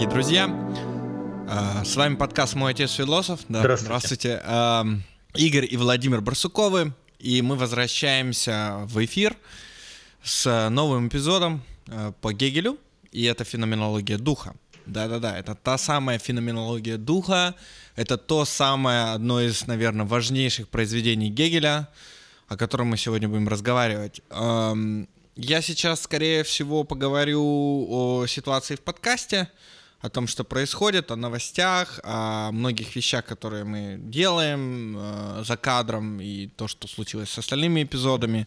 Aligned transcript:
дорогие 0.00 0.14
друзья. 0.14 1.46
А, 1.46 1.84
с 1.84 1.94
вами 1.94 2.14
подкаст 2.14 2.54
«Мой 2.54 2.72
отец 2.72 2.92
философ». 2.92 3.40
Да, 3.50 3.58
здравствуйте. 3.58 4.40
здравствуйте. 4.42 5.04
Игорь 5.34 5.68
и 5.70 5.76
Владимир 5.76 6.22
Барсуковы. 6.22 6.94
И 7.18 7.42
мы 7.42 7.56
возвращаемся 7.56 8.80
в 8.84 9.04
эфир 9.04 9.36
с 10.22 10.70
новым 10.70 11.08
эпизодом 11.08 11.62
а, 11.86 12.12
по 12.12 12.32
Гегелю. 12.32 12.78
И 13.12 13.24
это 13.24 13.44
феноменология 13.44 14.16
духа. 14.16 14.54
Да-да-да, 14.86 15.38
это 15.38 15.54
та 15.54 15.76
самая 15.76 16.18
феноменология 16.18 16.96
духа. 16.96 17.54
Это 17.94 18.16
то 18.16 18.46
самое, 18.46 19.12
одно 19.12 19.42
из, 19.42 19.66
наверное, 19.66 20.06
важнейших 20.06 20.70
произведений 20.70 21.28
Гегеля, 21.28 21.90
о 22.48 22.56
котором 22.56 22.86
мы 22.86 22.96
сегодня 22.96 23.28
будем 23.28 23.48
разговаривать. 23.48 24.22
Я 25.36 25.60
сейчас, 25.60 26.00
скорее 26.00 26.42
всего, 26.42 26.84
поговорю 26.84 27.86
о 27.90 28.26
ситуации 28.26 28.76
в 28.76 28.80
подкасте, 28.80 29.50
о 30.00 30.08
том, 30.08 30.26
что 30.26 30.44
происходит, 30.44 31.10
о 31.10 31.16
новостях, 31.16 32.00
о 32.04 32.50
многих 32.52 32.96
вещах, 32.96 33.24
которые 33.24 33.64
мы 33.64 33.98
делаем 33.98 34.96
э, 34.96 35.44
за 35.46 35.56
кадром 35.56 36.20
и 36.20 36.46
то, 36.46 36.68
что 36.68 36.88
случилось 36.88 37.30
с 37.30 37.38
остальными 37.38 37.82
эпизодами. 37.82 38.46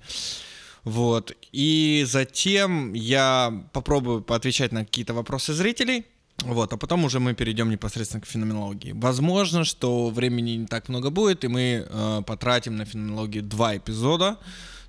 Вот. 0.83 1.31
И 1.51 2.05
затем 2.07 2.93
я 2.93 3.67
попробую 3.71 4.21
поотвечать 4.21 4.71
на 4.71 4.83
какие-то 4.85 5.13
вопросы 5.13 5.53
зрителей. 5.53 6.05
Вот, 6.39 6.73
а 6.73 6.77
потом 6.77 7.05
уже 7.05 7.19
мы 7.19 7.35
перейдем 7.35 7.69
непосредственно 7.69 8.21
к 8.21 8.25
феноменологии. 8.25 8.91
Возможно, 8.93 9.63
что 9.63 10.09
времени 10.09 10.51
не 10.51 10.65
так 10.65 10.89
много 10.89 11.11
будет, 11.11 11.43
и 11.43 11.47
мы 11.47 11.85
э, 11.87 12.21
потратим 12.25 12.75
на 12.75 12.85
феноменологию 12.85 13.43
два 13.43 13.77
эпизода. 13.77 14.39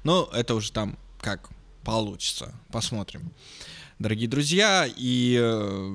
Но 0.03 0.31
это 0.33 0.55
уже 0.55 0.73
там 0.73 0.97
как 1.21 1.51
получится. 1.85 2.55
Посмотрим. 2.73 3.31
Дорогие 4.01 4.29
друзья, 4.29 4.89
и 4.89 5.39
э, 5.41 5.89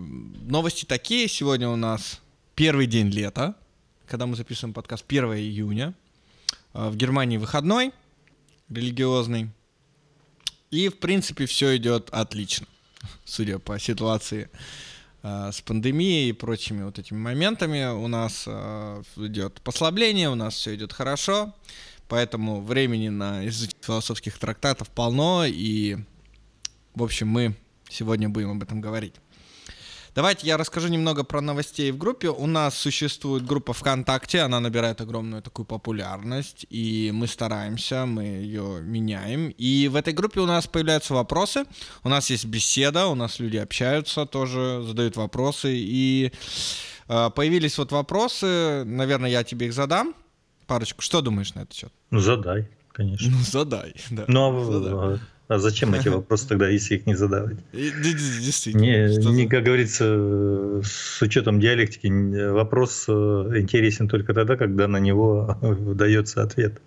новости 0.45 0.85
такие. 0.85 1.27
Сегодня 1.27 1.67
у 1.67 1.75
нас 1.75 2.21
первый 2.55 2.87
день 2.87 3.09
лета, 3.09 3.55
когда 4.07 4.25
мы 4.25 4.37
записываем 4.37 4.73
подкаст 4.73 5.03
1 5.05 5.25
июня. 5.33 5.93
Э, 6.73 6.87
в 6.87 6.95
Германии 6.95 7.35
выходной, 7.35 7.91
религиозный. 8.69 9.49
И, 10.71 10.87
в 10.87 10.97
принципе, 10.99 11.45
все 11.45 11.75
идет 11.75 12.09
отлично, 12.11 12.67
судя 13.25 13.59
по 13.59 13.77
ситуации 13.77 14.49
э, 15.21 15.51
с 15.51 15.59
пандемией 15.59 16.29
и 16.29 16.33
прочими 16.33 16.83
вот 16.83 16.99
этими 16.99 17.17
моментами. 17.17 17.91
У 17.91 18.07
нас 18.07 18.47
идет 19.17 19.59
послабление, 19.59 20.29
у 20.29 20.35
нас 20.35 20.53
все 20.53 20.73
идет 20.73 20.93
хорошо. 20.93 21.53
Поэтому 22.07 22.61
времени 22.61 23.09
на 23.09 23.45
изучение 23.49 23.83
философских 23.83 24.37
трактатов 24.39 24.89
полно, 24.89 25.43
и, 25.45 25.97
в 26.95 27.03
общем, 27.03 27.27
мы 27.27 27.57
сегодня 27.89 28.29
будем 28.29 28.51
об 28.51 28.63
этом 28.63 28.81
говорить. 28.81 29.15
Давайте 30.15 30.47
я 30.47 30.57
расскажу 30.57 30.87
немного 30.87 31.23
про 31.23 31.39
новостей 31.39 31.91
в 31.91 31.97
группе. 31.97 32.29
У 32.29 32.47
нас 32.47 32.75
существует 32.75 33.45
группа 33.45 33.73
ВКонтакте, 33.73 34.41
она 34.41 34.59
набирает 34.59 35.01
огромную 35.01 35.41
такую 35.41 35.65
популярность, 35.65 36.65
и 36.69 37.11
мы 37.13 37.27
стараемся, 37.27 38.05
мы 38.05 38.23
ее 38.23 38.81
меняем. 38.81 39.53
И 39.57 39.87
в 39.87 39.95
этой 39.95 40.13
группе 40.13 40.39
у 40.39 40.45
нас 40.45 40.67
появляются 40.67 41.13
вопросы, 41.13 41.65
у 42.03 42.09
нас 42.09 42.29
есть 42.29 42.45
беседа, 42.45 43.05
у 43.07 43.15
нас 43.15 43.39
люди 43.39 43.57
общаются 43.57 44.25
тоже, 44.25 44.83
задают 44.85 45.15
вопросы, 45.15 45.75
и 45.75 46.31
э, 47.07 47.29
появились 47.35 47.77
вот 47.77 47.91
вопросы, 47.91 48.83
наверное, 48.85 49.29
я 49.29 49.43
тебе 49.43 49.67
их 49.67 49.73
задам 49.73 50.15
парочку. 50.65 51.01
Что 51.01 51.21
думаешь 51.21 51.53
на 51.53 51.61
этот 51.61 51.73
счет? 51.73 51.93
Ну, 52.09 52.19
задай, 52.19 52.67
конечно. 52.91 53.29
Ну, 53.29 53.37
задай, 53.43 53.93
да. 54.09 54.25
Ну, 54.27 54.59
а, 54.59 54.65
задай. 54.65 55.19
А 55.49 55.59
зачем 55.59 55.93
эти 55.93 56.07
вопросы 56.09 56.47
тогда, 56.47 56.69
если 56.69 56.95
их 56.95 57.05
не 57.05 57.15
задавать? 57.15 57.57
Действительно. 57.73 58.81
Не, 58.81 59.33
не, 59.33 59.47
как 59.47 59.63
говорится, 59.63 60.81
с 60.83 61.21
учетом 61.21 61.59
диалектики, 61.59 62.07
вопрос 62.51 63.05
э, 63.09 63.11
интересен 63.11 64.07
только 64.07 64.33
тогда, 64.33 64.55
когда 64.55 64.87
на 64.87 64.97
него 64.97 65.57
дается 65.61 66.43
ответ. 66.43 66.81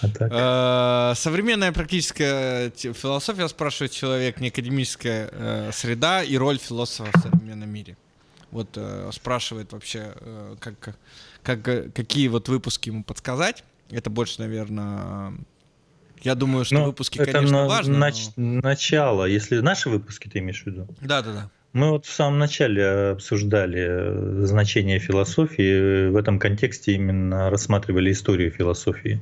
А 0.00 0.08
так. 0.08 0.30
А, 0.32 1.12
современная 1.16 1.72
практическая 1.72 2.70
философия 2.70 3.48
спрашивает 3.48 3.90
человек, 3.92 4.40
не 4.40 4.48
академическая 4.48 5.28
э, 5.30 5.70
среда 5.72 6.22
и 6.22 6.36
роль 6.36 6.58
философа 6.58 7.10
в 7.12 7.20
современном 7.20 7.68
мире. 7.68 7.96
Вот 8.50 8.68
э, 8.76 9.10
спрашивает 9.12 9.72
вообще, 9.72 10.14
как 10.60 10.94
как, 11.48 11.66
э, 11.68 11.90
какие 11.94 12.28
вот 12.28 12.48
выпуски 12.48 12.90
ему 12.90 13.04
подсказать. 13.04 13.64
Это 13.90 14.10
больше, 14.10 14.40
наверное, 14.40 15.32
я 16.22 16.34
думаю, 16.34 16.64
что 16.64 16.76
ну, 16.76 16.84
выпуски, 16.86 17.18
это 17.18 17.32
конечно, 17.32 17.62
на, 17.62 17.68
важно. 17.68 18.06
Нач- 18.06 18.32
но... 18.36 18.60
Начало, 18.62 19.24
если 19.24 19.58
наши 19.60 19.88
выпуски 19.88 20.28
ты 20.28 20.38
имеешь 20.38 20.62
в 20.62 20.66
виду? 20.66 20.86
Да, 21.00 21.22
да, 21.22 21.32
да. 21.32 21.50
Мы 21.72 21.90
вот 21.90 22.06
в 22.06 22.12
самом 22.12 22.38
начале 22.38 23.10
обсуждали 23.12 23.86
э, 23.88 24.46
значение 24.46 24.98
философии, 24.98 26.08
в 26.08 26.16
этом 26.16 26.38
контексте 26.38 26.94
именно 26.94 27.50
рассматривали 27.50 28.10
историю 28.10 28.50
философии. 28.50 29.20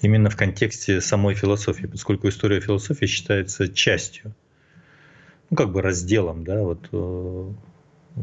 Именно 0.00 0.30
в 0.30 0.36
контексте 0.36 1.00
самой 1.00 1.34
философии, 1.34 1.86
поскольку 1.86 2.28
история 2.28 2.60
философии 2.60 3.06
считается 3.06 3.68
частью, 3.68 4.34
ну 5.50 5.56
как 5.56 5.72
бы 5.72 5.82
разделом, 5.82 6.44
да, 6.44 6.60
вот 6.62 6.88
э, 6.92 7.52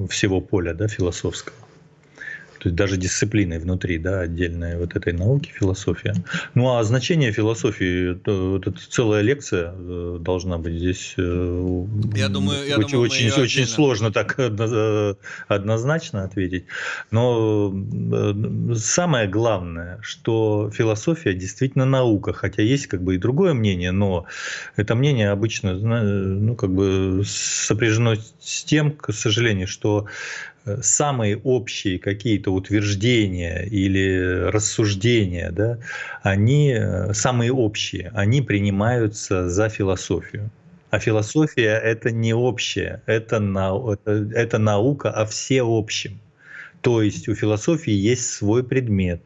всего 0.09 0.39
поля, 0.39 0.73
да, 0.73 0.87
философского 0.87 1.55
то 2.63 2.69
есть 2.69 2.77
даже 2.77 2.95
дисциплиной 2.95 3.59
внутри, 3.59 3.97
да, 3.97 4.21
отдельной 4.21 4.77
вот 4.77 4.95
этой 4.95 5.11
науки, 5.11 5.51
философия. 5.53 6.15
Ну 6.53 6.77
а 6.77 6.83
значение 6.83 7.33
философии, 7.33 8.17
вот 8.25 8.67
это 8.67 8.77
целая 8.89 9.21
лекция 9.21 9.73
э, 9.75 10.17
должна 10.21 10.57
быть 10.57 10.75
здесь. 10.75 11.13
Э, 11.17 11.85
я 12.15 12.29
думаю, 12.29 12.65
я 12.65 12.77
очень, 12.77 12.91
думаю, 12.91 13.09
очень, 13.09 13.31
очень 13.31 13.65
сложно 13.65 14.13
так 14.13 14.35
э, 14.37 15.15
однозначно 15.49 16.23
ответить. 16.23 16.63
Но 17.11 17.73
самое 18.75 19.27
главное, 19.27 19.99
что 20.01 20.71
философия 20.73 21.33
действительно 21.33 21.83
наука, 21.83 22.31
хотя 22.31 22.61
есть 22.61 22.87
как 22.87 23.03
бы 23.03 23.15
и 23.15 23.17
другое 23.17 23.53
мнение, 23.53 23.91
но 23.91 24.25
это 24.77 24.95
мнение 24.95 25.31
обычно, 25.31 25.73
ну 25.73 26.55
как 26.55 26.73
бы 26.73 27.23
сопряжено 27.25 28.15
с 28.39 28.63
тем, 28.63 28.91
к 28.91 29.11
сожалению, 29.11 29.67
что 29.67 30.07
самые 30.81 31.37
общие 31.37 31.99
какие-то 31.99 32.51
утверждения 32.51 33.63
или 33.63 34.49
рассуждения, 34.49 35.51
да, 35.51 35.79
они 36.21 36.71
э, 36.71 37.13
самые 37.13 37.51
общие, 37.51 38.11
они 38.13 38.41
принимаются 38.41 39.49
за 39.49 39.69
философию. 39.69 40.49
А 40.89 40.99
философия 40.99 41.79
это 41.83 42.11
не 42.11 42.33
общее, 42.33 43.01
это, 43.07 43.39
на, 43.39 43.71
это, 43.93 44.11
это 44.35 44.57
наука 44.59 45.09
о 45.09 45.25
всеобщем. 45.25 46.19
То 46.81 47.01
есть 47.01 47.27
у 47.27 47.35
философии 47.35 47.93
есть 47.93 48.29
свой 48.29 48.63
предмет. 48.63 49.21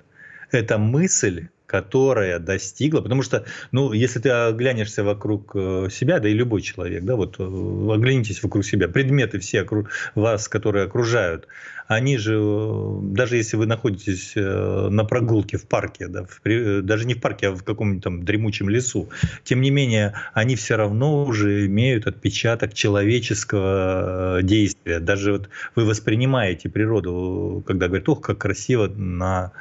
Это 0.52 0.78
мысль, 0.78 1.50
которая 1.68 2.40
достигла, 2.40 3.02
потому 3.02 3.22
что, 3.22 3.46
ну, 3.74 3.92
если 3.92 4.20
ты 4.20 4.30
оглянешься 4.30 5.04
вокруг 5.04 5.52
э, 5.54 5.90
себя, 5.92 6.20
да 6.20 6.30
и 6.30 6.34
любой 6.34 6.62
человек, 6.62 7.04
да, 7.04 7.18
вот 7.18 7.36
э, 7.40 7.44
оглянитесь 7.44 8.42
вокруг 8.42 8.66
себя, 8.66 8.88
предметы 8.88 9.40
все 9.40 9.62
окру... 9.62 9.86
вас, 10.16 10.48
которые 10.48 10.86
окружают, 10.86 11.50
они 11.90 12.18
же, 12.18 12.40
э, 12.40 13.00
даже 13.02 13.36
если 13.36 13.58
вы 13.58 13.66
находитесь 13.66 14.32
на 14.36 15.04
прогулке 15.04 15.58
в 15.58 15.68
парке, 15.68 16.08
да, 16.08 16.24
в, 16.24 16.82
даже 16.84 17.06
не 17.06 17.16
в 17.16 17.20
парке, 17.20 17.50
а 17.50 17.52
в 17.52 17.64
каком-нибудь 17.64 18.04
там 18.04 18.24
дремучем 18.24 18.70
лесу, 18.70 19.10
тем 19.44 19.60
не 19.60 19.70
менее, 19.70 20.14
они 20.34 20.56
все 20.56 20.78
равно 20.78 21.26
уже 21.26 21.66
имеют 21.66 22.08
отпечаток 22.08 22.74
человеческого 22.74 24.40
действия. 24.42 25.00
Даже 25.00 25.34
вот 25.34 25.50
вы 25.76 25.84
воспринимаете 25.84 26.70
природу, 26.70 27.62
когда 27.68 27.88
говорят, 27.88 28.08
ох, 28.08 28.22
как 28.22 28.38
красиво 28.38 28.88
на 28.88 29.52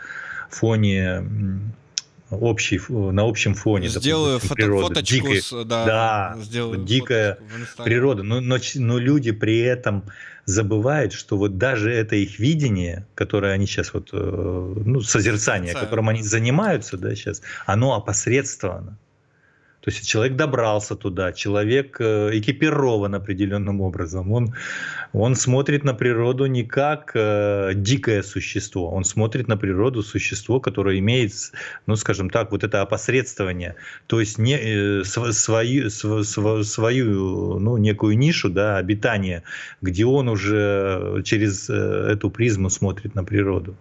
фоне 0.51 1.25
общий, 2.31 2.81
на 2.89 3.23
общем 3.23 3.55
фоне. 3.55 3.89
Сделаю 3.89 4.35
допустим, 4.35 4.49
фото, 4.49 4.55
природы. 4.55 4.89
фоточку, 4.89 5.15
дикая, 5.15 5.41
с, 5.41 5.65
да, 5.65 5.85
да 5.87 6.37
сделаю 6.41 6.85
дикая 6.85 7.39
природа. 7.85 8.23
Но, 8.23 8.41
но, 8.41 8.59
но 8.75 8.99
люди 8.99 9.33
при 9.33 9.59
этом 9.61 10.05
забывают, 10.45 11.13
что 11.13 11.37
вот 11.37 11.59
даже 11.59 11.93
это 11.93 12.17
их 12.17 12.39
видение, 12.39 13.07
которое 13.15 13.53
они 13.53 13.67
сейчас 13.67 13.93
вот, 13.93 14.11
э, 14.13 14.17
ну, 14.85 15.01
созерцание, 15.01 15.75
которым 15.75 16.09
они 16.09 16.23
занимаются, 16.23 16.97
да, 16.97 17.15
сейчас, 17.15 17.43
оно 17.67 17.95
опосредствовано. 17.95 18.99
То 19.87 19.93
есть 19.93 20.05
человек 20.05 20.35
добрался 20.35 20.97
туда, 20.97 21.33
человек 21.33 22.01
э, 22.01 22.31
экипирован 22.33 23.15
определенным 23.15 23.81
образом. 23.81 24.33
Он, 24.33 24.53
он 25.13 25.37
смотрит 25.37 25.85
на 25.85 25.95
природу 25.95 26.47
не 26.47 26.65
как 26.65 27.13
э, 27.15 27.71
дикое 27.77 28.25
существо, 28.25 28.91
он 28.91 29.05
смотрит 29.05 29.47
на 29.47 29.57
природу 29.57 30.03
существо, 30.03 30.59
которое 30.59 30.99
имеет, 30.99 31.33
ну 31.87 31.95
скажем 31.95 32.31
так, 32.31 32.51
вот 32.51 32.65
это 32.65 32.83
опосредствование, 32.83 33.77
то 34.09 34.19
есть 34.19 34.39
не, 34.39 34.59
э, 34.59 35.05
свою, 35.05 35.89
свою, 35.91 36.65
свою 36.65 37.61
ну, 37.61 37.77
некую 37.77 38.19
нишу 38.19 38.51
да, 38.51 38.79
обитания, 38.79 39.45
где 39.83 40.05
он 40.05 40.29
уже 40.29 41.23
через 41.25 41.71
э, 41.71 42.09
эту 42.11 42.29
призму 42.31 42.71
смотрит 42.71 43.15
на 43.15 43.23
природу. 43.23 43.77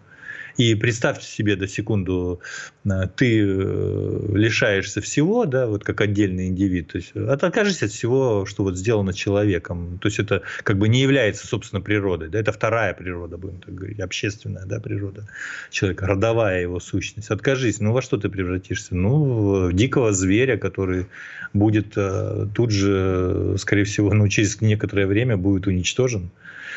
И 0.58 0.74
представьте 0.76 1.28
себе 1.28 1.56
до 1.58 1.68
секунду, 1.68 2.40
э, 2.86 2.90
ты 3.16 3.42
э, 3.42 4.28
лишаешься 4.34 5.02
всего, 5.02 5.46
да, 5.46 5.68
вот 5.68 5.84
как 5.84 6.00
отдельный 6.00 6.48
индивид, 6.48 6.94
то 6.94 6.98
есть 6.98 7.12
откажешься 7.16 7.86
от 7.86 7.92
всего, 7.92 8.46
что 8.46 8.64
вот 8.64 8.78
сделано 8.78 9.14
человеком. 9.14 10.00
То 10.02 10.08
есть 10.08 10.20
это 10.20 10.44
как 10.64 10.78
бы 10.78 10.88
не 10.88 11.02
является, 11.02 11.46
собственно, 11.46 11.82
природой, 11.82 12.30
да, 12.30 12.40
это 12.40 12.54
вторая 12.54 12.94
природа, 12.94 13.38
будем 13.38 13.60
так 13.60 13.76
говорить, 13.76 14.00
общественная, 14.00 14.66
да, 14.66 14.80
природа 14.80 15.28
человека, 15.72 16.08
родовая 16.08 16.62
его 16.62 16.80
сущность. 16.80 17.30
Откажись, 17.32 17.82
ну 17.82 17.92
во 17.92 18.02
что 18.02 18.18
ты 18.18 18.30
превратишься? 18.30 18.96
Ну, 18.96 19.68
в 19.68 19.74
дикого 19.74 20.14
зверя, 20.14 20.58
который 20.58 21.08
будет 21.54 21.94
э, 21.98 22.48
тут 22.56 22.72
же, 22.72 23.56
скорее 23.58 23.84
всего, 23.84 24.14
ну, 24.14 24.28
через 24.30 24.62
некоторое 24.62 25.06
время 25.06 25.36
будет 25.36 25.68
уничтожен 25.68 26.32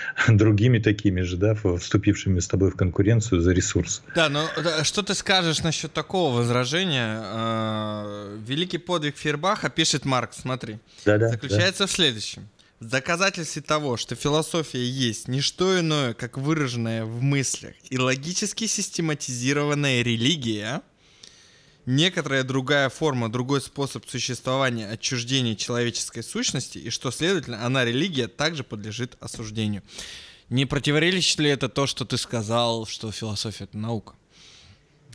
другими 0.29 0.79
такими 0.79 1.23
же, 1.23 1.37
да, 1.37 1.55
вступившими 1.55 2.41
с 2.41 2.49
тобой 2.49 2.71
в 2.71 2.77
конкуренцию 2.77 3.41
за 3.41 3.53
ресурс. 3.53 4.03
Да, 4.15 4.29
но 4.29 4.49
что 4.83 5.03
ты 5.03 5.15
скажешь 5.15 5.63
насчет 5.63 5.93
такого 5.93 6.37
возражения? 6.37 7.21
А, 7.23 8.39
великий 8.47 8.79
подвиг 8.79 9.17
Фейербаха, 9.17 9.69
пишет 9.71 10.05
Марк, 10.05 10.33
смотри, 10.33 10.79
да, 11.05 11.19
да, 11.19 11.29
заключается 11.29 11.85
да. 11.85 11.87
в 11.87 11.91
следующем. 11.91 12.49
В 12.81 12.87
доказательстве 12.87 13.61
того, 13.61 13.97
что 13.97 14.15
философия 14.15 14.85
есть 14.85 15.27
не 15.27 15.41
что 15.41 15.81
иное, 15.81 16.15
как 16.15 16.39
выраженная 16.39 17.05
в 17.05 17.23
мыслях 17.23 17.75
и 17.91 17.99
логически 17.99 18.67
систематизированная 18.67 20.03
религия, 20.03 20.83
некоторая 21.89 22.45
другая 22.45 22.91
форма, 22.91 23.31
другой 23.31 23.63
способ 23.63 24.07
существования 24.07 24.87
отчуждения 24.87 25.57
человеческой 25.57 26.23
сущности, 26.23 26.77
и 26.77 26.91
что, 26.91 27.11
следовательно, 27.11 27.65
она, 27.65 27.85
религия, 27.85 28.29
также 28.29 28.63
подлежит 28.63 29.17
осуждению. 29.21 29.83
Не 30.51 30.67
противоречит 30.67 31.39
ли 31.41 31.49
это 31.49 31.69
то, 31.69 31.87
что 31.87 32.05
ты 32.05 32.19
сказал, 32.19 32.87
что 32.87 33.11
философия— 33.11 33.65
это 33.65 33.79
наука? 33.79 34.15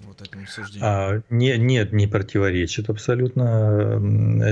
Вот 0.01 0.21
этому 0.21 0.45
суждению? 0.47 0.87
А, 0.87 1.21
не, 1.29 1.57
нет, 1.57 1.91
не 1.91 2.07
противоречит 2.07 2.89
абсолютно. 2.89 3.99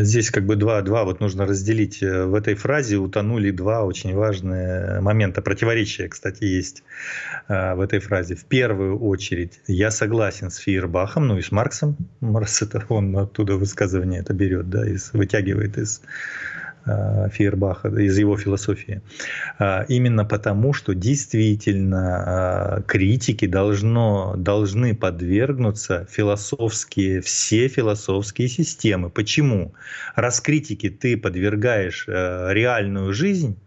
Здесь 0.03 0.29
как 0.31 0.45
бы 0.45 0.55
два, 0.55 0.81
два 0.81 1.03
вот 1.03 1.19
нужно 1.19 1.45
разделить. 1.45 2.01
В 2.01 2.33
этой 2.35 2.55
фразе 2.55 2.97
утонули 2.97 3.51
два 3.51 3.83
очень 3.83 4.13
важные 4.13 5.01
момента. 5.01 5.41
Противоречия, 5.41 6.07
кстати, 6.07 6.43
есть 6.43 6.83
а, 7.47 7.75
в 7.75 7.81
этой 7.81 7.99
фразе. 7.99 8.35
В 8.35 8.45
первую 8.45 8.99
очередь 8.99 9.59
я 9.67 9.91
согласен 9.91 10.49
с 10.49 10.57
Фейербахом, 10.57 11.27
ну 11.27 11.37
и 11.37 11.41
с 11.41 11.51
Марксом. 11.51 11.97
Маркс 12.19 12.61
это 12.61 12.83
он 12.89 13.15
оттуда 13.17 13.55
высказывание 13.55 14.21
это 14.21 14.33
берет, 14.33 14.69
да, 14.69 14.87
из, 14.87 15.13
вытягивает 15.13 15.77
из 15.77 16.01
Э, 16.01 16.70
Фейербаха, 16.85 17.89
из 17.89 18.17
его 18.17 18.37
философии. 18.37 19.01
А, 19.59 19.85
именно 19.87 20.25
потому, 20.25 20.73
что 20.73 20.93
действительно 20.93 22.23
а, 22.25 22.81
критики 22.81 23.45
должно, 23.45 24.33
должны 24.35 24.95
подвергнуться 24.95 26.07
философские, 26.09 27.21
все 27.21 27.67
философские 27.67 28.47
системы. 28.47 29.09
Почему? 29.09 29.73
Раз 30.15 30.41
критики 30.41 30.89
ты 30.89 31.17
подвергаешь 31.17 32.05
э, 32.07 32.53
реальную 32.53 33.13
жизнь, 33.13 33.57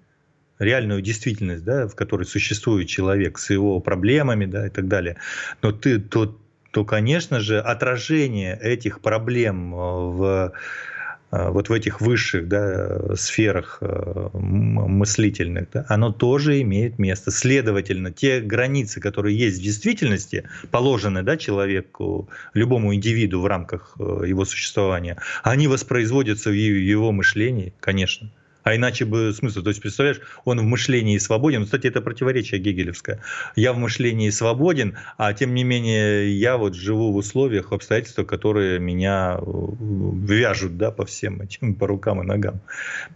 реальную 0.58 1.00
действительность, 1.00 1.64
да, 1.64 1.86
в 1.86 1.94
которой 1.94 2.24
существует 2.24 2.88
человек 2.88 3.38
с 3.38 3.50
его 3.50 3.80
проблемами 3.80 4.46
да, 4.46 4.66
и 4.66 4.70
так 4.70 4.88
далее, 4.88 5.16
но 5.62 5.72
ты, 5.72 6.00
то, 6.00 6.36
то, 6.72 6.84
конечно 6.84 7.40
же, 7.40 7.60
отражение 7.60 8.58
этих 8.60 9.00
проблем 9.00 9.72
э, 9.72 9.76
в 9.76 10.52
Э, 10.52 10.93
вот 11.30 11.68
в 11.68 11.72
этих 11.72 12.00
высших 12.00 12.48
да, 12.48 13.16
сферах 13.16 13.78
э, 13.80 14.28
мыслительных, 14.32 15.68
да, 15.72 15.84
оно 15.88 16.12
тоже 16.12 16.60
имеет 16.62 16.98
место. 16.98 17.30
Следовательно, 17.30 18.12
те 18.12 18.40
границы, 18.40 19.00
которые 19.00 19.36
есть 19.36 19.58
в 19.58 19.62
действительности, 19.62 20.48
положены 20.70 21.22
да, 21.22 21.36
человеку, 21.36 22.28
любому 22.52 22.94
индивиду 22.94 23.40
в 23.40 23.46
рамках 23.46 23.96
э, 23.98 24.24
его 24.26 24.44
существования, 24.44 25.16
они 25.42 25.66
воспроизводятся 25.66 26.50
в 26.50 26.54
его 26.54 27.10
мышлении, 27.10 27.72
конечно. 27.80 28.30
А 28.64 28.74
иначе 28.74 29.04
бы 29.04 29.32
смысл. 29.34 29.62
То 29.62 29.68
есть, 29.68 29.80
представляешь, 29.80 30.20
он 30.44 30.58
в 30.58 30.64
мышлении 30.64 31.18
свободен. 31.18 31.64
Кстати, 31.64 31.86
это 31.86 32.00
противоречие 32.00 32.60
гегелевское. 32.60 33.20
Я 33.56 33.74
в 33.74 33.78
мышлении 33.78 34.30
свободен, 34.30 34.96
а 35.18 35.32
тем 35.34 35.54
не 35.54 35.64
менее 35.64 36.32
я 36.32 36.56
вот 36.56 36.74
живу 36.74 37.12
в 37.12 37.16
условиях, 37.16 37.72
обстоятельствах, 37.72 38.26
которые 38.26 38.78
меня 38.78 39.38
э, 39.38 39.44
вяжут 39.44 40.78
да, 40.78 40.90
по 40.90 41.04
всем 41.04 41.42
этим, 41.42 41.74
по 41.74 41.86
рукам 41.86 42.22
и 42.22 42.26
ногам, 42.26 42.60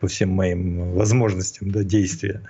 по 0.01 0.07
всем 0.07 0.31
моим 0.31 0.93
возможностям 0.93 1.71
да, 1.71 1.83
действия. 1.83 2.43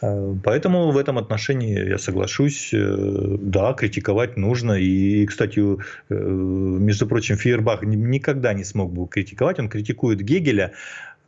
А, 0.00 0.36
поэтому 0.44 0.90
в 0.90 0.96
этом 0.96 1.18
отношении 1.18 1.88
я 1.88 1.98
соглашусь, 1.98 2.70
э, 2.72 3.36
да, 3.40 3.72
критиковать 3.72 4.36
нужно. 4.36 4.72
И, 4.72 5.26
кстати, 5.26 5.60
э, 5.60 6.14
между 6.14 7.06
прочим, 7.06 7.36
Фейербах 7.36 7.82
никогда 7.82 8.52
не 8.52 8.64
смог 8.64 8.92
бы 8.92 9.06
критиковать. 9.08 9.58
Он 9.58 9.68
критикует 9.68 10.20
Гегеля, 10.20 10.72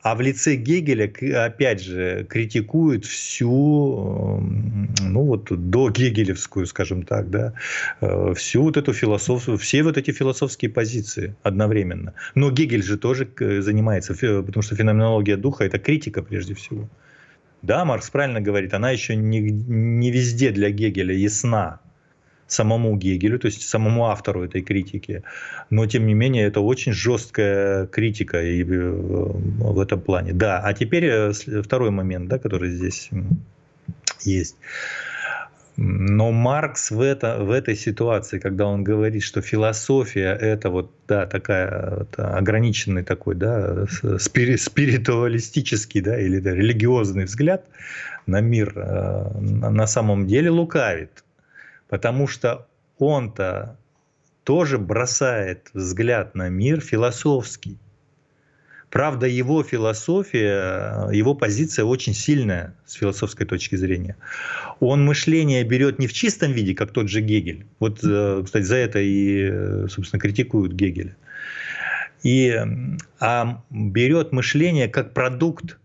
а 0.02 0.14
в 0.14 0.20
лице 0.20 0.56
Гегеля, 0.56 1.12
опять 1.44 1.82
же, 1.82 2.26
критикует 2.29 3.05
всю, 3.05 4.38
эм, 4.38 4.94
ну 5.00 5.25
вот 5.25 5.49
до 5.50 5.91
Гегелевскую, 5.91 6.67
скажем 6.67 7.02
так, 7.02 7.29
да, 7.31 7.52
э, 8.00 8.32
всю 8.35 8.62
вот 8.62 8.76
эту 8.76 8.93
философию, 8.94 9.58
все 9.58 9.82
вот 9.82 9.99
эти 9.99 10.11
философские 10.11 10.70
позиции 10.70 11.35
одновременно. 11.43 12.14
Но 12.35 12.50
Гегель 12.50 12.82
же 12.82 12.97
тоже 12.97 13.29
занимается, 13.38 14.14
потому 14.14 14.62
что 14.62 14.75
феноменология 14.75 15.37
духа– 15.37 15.64
это 15.67 15.79
критика 15.79 16.23
прежде 16.23 16.55
всего. 16.55 16.88
Да, 17.62 17.85
Маркс 17.85 18.08
правильно 18.08 18.41
говорит, 18.41 18.73
она 18.73 18.91
еще 18.91 19.17
не, 19.17 19.41
не 19.41 20.11
везде 20.11 20.50
для 20.50 20.70
Гегеля 20.70 21.14
ясна 21.14 21.81
самому 22.52 22.97
Гегелю, 22.97 23.38
то 23.38 23.47
есть 23.47 23.62
самому 23.62 24.06
автору 24.06 24.44
этой 24.44 24.62
критики. 24.62 25.23
Но, 25.70 25.87
тем 25.87 26.06
не 26.06 26.14
менее, 26.14 26.47
это 26.47 26.61
очень 26.61 26.93
жесткая 26.93 27.87
критика 27.87 28.43
и 28.43 28.62
э, 28.62 28.91
в 28.93 29.79
этом 29.79 30.00
плане. 30.00 30.32
Да, 30.32 30.61
а 30.61 30.73
теперь 30.75 31.05
э, 31.05 31.32
второй 31.62 31.91
момент, 31.91 32.29
да, 32.29 32.38
который 32.38 32.70
здесь 32.70 33.11
есть. 34.23 34.56
Но 35.76 36.31
Маркс 36.31 36.91
в, 36.91 37.00
это, 37.00 37.38
в 37.43 37.50
этой 37.50 37.75
ситуации, 37.75 38.38
когда 38.38 38.67
он 38.67 38.85
говорит, 38.85 39.23
что 39.23 39.41
философия 39.41 40.37
это 40.38 40.69
вот 40.69 40.91
да, 41.08 41.26
такая 41.26 41.96
вот, 42.00 42.14
ограниченный 42.19 43.03
такой 43.03 43.35
да, 43.35 43.87
спири, 44.19 44.56
спиритуалистический 44.56 46.03
да, 46.03 46.20
или 46.20 46.38
да, 46.41 46.50
религиозный 46.50 47.25
взгляд 47.25 47.64
на 48.26 48.41
мир, 48.41 48.73
э, 48.76 49.38
на 49.41 49.87
самом 49.87 50.26
деле 50.26 50.50
лукавит 50.50 51.25
потому 51.90 52.28
что 52.28 52.69
он-то 52.98 53.76
тоже 54.44 54.79
бросает 54.79 55.70
взгляд 55.74 56.34
на 56.34 56.48
мир 56.48 56.81
философский. 56.81 57.79
Правда, 58.91 59.26
его 59.26 59.62
философия, 59.62 61.08
его 61.12 61.34
позиция 61.34 61.84
очень 61.84 62.15
сильная 62.15 62.74
с 62.86 62.94
философской 62.94 63.46
точки 63.46 63.76
зрения. 63.76 64.17
Он 64.79 65.05
мышление 65.05 65.62
берет 65.65 65.98
не 65.98 66.06
в 66.06 66.12
чистом 66.12 66.53
виде, 66.53 66.74
как 66.74 66.93
тот 66.93 67.08
же 67.08 67.20
Гегель. 67.20 67.67
Вот, 67.79 68.00
э, 68.03 68.43
кстати, 68.44 68.65
за 68.65 68.76
это 68.76 69.00
и, 69.00 69.88
собственно, 69.88 70.20
критикуют 70.20 70.72
Гегеля. 70.72 71.17
И, 72.22 72.55
а 73.19 73.62
берет 73.70 74.32
мышление 74.32 74.88
как 74.88 75.12
продукт 75.12 75.80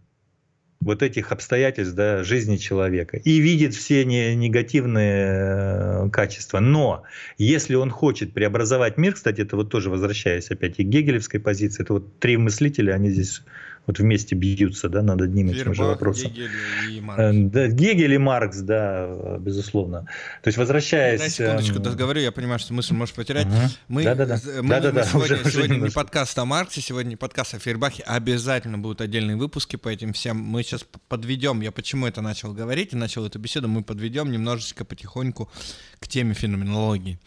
вот 0.85 1.01
этих 1.01 1.31
обстоятельств 1.31 1.95
да, 1.95 2.23
жизни 2.23 2.57
человека 2.57 3.17
и 3.17 3.39
видит 3.39 3.73
все 3.73 4.05
не, 4.05 4.35
негативные 4.35 6.05
э, 6.05 6.09
качества. 6.11 6.59
Но 6.59 7.03
если 7.39 7.73
он 7.73 7.89
хочет 7.89 8.33
преобразовать 8.33 8.95
мир, 8.97 9.15
кстати, 9.15 9.41
это 9.41 9.55
вот 9.55 9.71
тоже 9.71 9.89
возвращаясь 9.89 10.51
опять 10.51 10.75
и 10.77 10.83
к 10.83 10.87
гегелевской 10.87 11.39
позиции, 11.39 11.81
это 11.81 11.93
вот 11.93 12.19
три 12.19 12.37
мыслителя, 12.37 12.93
они 12.93 13.09
здесь 13.09 13.41
вот 13.85 13.99
вместе 13.99 14.35
бьются 14.35 14.89
да, 14.89 15.01
над 15.01 15.21
одним 15.21 15.49
и 15.49 15.53
тем 15.53 15.73
же 15.73 15.83
вопросом. 15.83 16.31
Гегель 16.31 16.49
и 16.91 17.01
Маркс. 17.01 17.23
Э, 17.23 17.33
да, 17.33 17.67
Гегель 17.67 18.13
и 18.13 18.17
Маркс, 18.17 18.57
да, 18.59 19.37
безусловно. 19.39 20.07
То 20.41 20.47
есть 20.47 20.57
возвращаясь... 20.57 21.19
На 21.19 21.29
секундочку, 21.29 21.77
эм... 21.77 21.95
говорю, 21.95 22.21
я 22.21 22.31
понимаю, 22.31 22.59
что 22.59 22.73
мысль 22.73 22.93
можешь 22.93 23.13
потерять. 23.13 23.45
Угу. 23.47 23.55
Мы, 23.89 24.03
да, 24.03 24.15
да, 24.15 24.25
да. 24.25 24.39
Мы, 24.61 24.69
да, 24.69 24.79
да, 24.79 24.87
мы 24.89 24.93
да, 24.93 25.03
сегодня, 25.03 25.35
уже, 25.35 25.51
сегодня 25.51 25.75
уже 25.77 25.85
не 25.85 25.91
подкаст 25.91 26.37
о 26.37 26.45
Марксе, 26.45 26.81
сегодня 26.81 27.09
не 27.09 27.15
подкаст 27.15 27.55
о 27.55 27.59
Фейербахе. 27.59 28.03
Обязательно 28.03 28.77
будут 28.77 29.01
отдельные 29.01 29.37
выпуски 29.37 29.75
по 29.75 29.89
этим 29.89 30.13
всем. 30.13 30.37
Мы 30.37 30.63
сейчас 30.63 30.85
подведем, 31.07 31.61
я 31.61 31.71
почему 31.71 32.07
это 32.07 32.21
начал 32.21 32.53
говорить 32.53 32.93
и 32.93 32.95
начал 32.95 33.25
эту 33.25 33.39
беседу, 33.39 33.67
мы 33.67 33.83
подведем 33.83 34.31
немножечко 34.31 34.85
потихоньку 34.85 35.51
к 35.99 36.07
теме 36.07 36.33
феноменологии. 36.33 37.19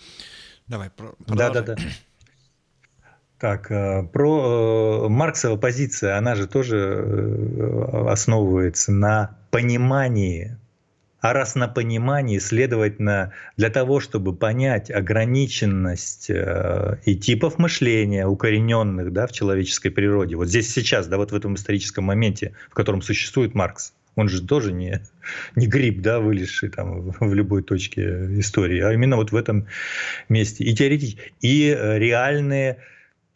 Давай, 0.66 0.90
продолжай. 0.90 1.52
Да, 1.52 1.62
да, 1.62 1.74
да. 1.74 1.82
Так, 3.38 3.70
э, 3.70 4.02
про 4.12 5.04
э, 5.06 5.08
Марксова 5.08 5.56
позиция, 5.56 6.18
она 6.18 6.34
же 6.34 6.48
тоже 6.48 6.76
э, 6.76 8.04
основывается 8.08 8.90
на 8.90 9.36
понимании. 9.52 10.56
А 11.20 11.32
раз 11.32 11.54
на 11.54 11.68
понимании, 11.68 12.38
следовательно, 12.38 13.32
для 13.56 13.70
того, 13.70 14.00
чтобы 14.00 14.34
понять 14.34 14.88
ограниченность 14.88 16.30
и 16.30 17.16
типов 17.16 17.58
мышления, 17.58 18.24
укорененных 18.24 19.12
да, 19.12 19.26
в 19.26 19.32
человеческой 19.32 19.90
природе, 19.90 20.36
вот 20.36 20.46
здесь 20.46 20.72
сейчас, 20.72 21.08
да, 21.08 21.16
вот 21.16 21.32
в 21.32 21.34
этом 21.34 21.56
историческом 21.56 22.04
моменте, 22.04 22.52
в 22.70 22.74
котором 22.74 23.02
существует 23.02 23.56
Маркс, 23.56 23.94
Он 24.14 24.28
же 24.28 24.46
тоже 24.46 24.70
не, 24.72 25.02
не 25.56 25.66
гриб, 25.66 26.02
да, 26.02 26.20
вылезший 26.20 26.68
там 26.68 27.10
в 27.18 27.34
любой 27.34 27.64
точке 27.64 28.38
истории, 28.38 28.80
а 28.80 28.92
именно 28.92 29.16
вот 29.16 29.32
в 29.32 29.36
этом 29.36 29.66
месте. 30.28 30.62
И 30.62 30.72
теоретически, 30.72 31.32
и 31.40 31.76
реальные 31.76 32.78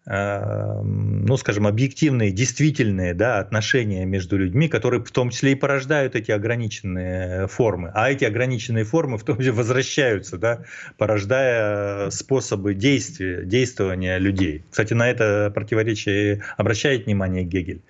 ну, 0.05 1.37
скажем, 1.37 1.67
объективные, 1.69 2.33
действительные 2.33 3.15
да, 3.15 3.39
отношения 3.39 4.05
между 4.05 4.37
людьми, 4.37 4.67
которые 4.67 5.03
в 5.05 5.13
том 5.13 5.31
числе 5.31 5.53
и 5.53 5.55
порождают 5.55 6.17
эти 6.17 6.33
ограниченные 6.33 7.47
формы. 7.47 7.93
А 7.95 8.11
эти 8.11 8.25
ограниченные 8.25 8.85
формы 8.85 9.17
в 9.17 9.23
том 9.23 9.39
числе 9.39 9.53
возвращаются, 9.53 10.39
да, 10.39 10.65
порождая 10.99 12.11
способы 12.11 12.75
действия, 12.75 13.45
действования 13.45 14.19
людей. 14.19 14.65
Кстати, 14.71 14.93
на 14.93 15.09
это 15.09 15.53
противоречие 15.55 16.43
обращает 16.57 17.07
внимание 17.07 17.45
Гегель. 17.45 17.83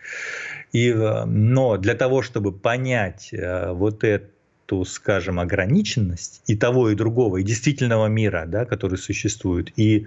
И, 0.73 0.90
э, 0.90 1.25
но 1.25 1.76
для 1.76 1.95
того, 1.95 2.23
чтобы 2.23 2.52
понять 2.52 3.31
э, 3.33 3.73
вот 3.73 4.04
эту, 4.04 4.85
скажем, 4.85 5.40
ограниченность 5.40 6.42
и 6.47 6.57
того, 6.57 6.90
и 6.90 6.95
другого, 6.95 7.38
и 7.38 7.42
действительного 7.42 8.07
мира, 8.07 8.45
да, 8.47 8.64
который 8.64 8.99
существует, 8.99 9.73
и, 9.76 10.07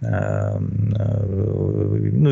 ну, 0.00 0.58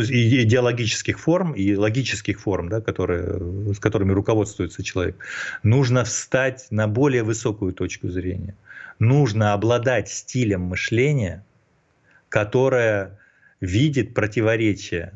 и 0.00 0.42
идеологических 0.42 1.18
форм, 1.18 1.52
и 1.52 1.76
логических 1.76 2.40
форм, 2.40 2.68
да, 2.68 2.80
которые, 2.80 3.74
с 3.74 3.78
которыми 3.78 4.12
руководствуется 4.12 4.82
человек, 4.82 5.16
нужно 5.62 6.04
встать 6.04 6.66
на 6.70 6.88
более 6.88 7.22
высокую 7.22 7.74
точку 7.74 8.08
зрения. 8.08 8.54
Нужно 8.98 9.52
обладать 9.52 10.08
стилем 10.08 10.62
мышления, 10.62 11.44
которое 12.30 13.18
видит 13.60 14.14
противоречие, 14.14 15.12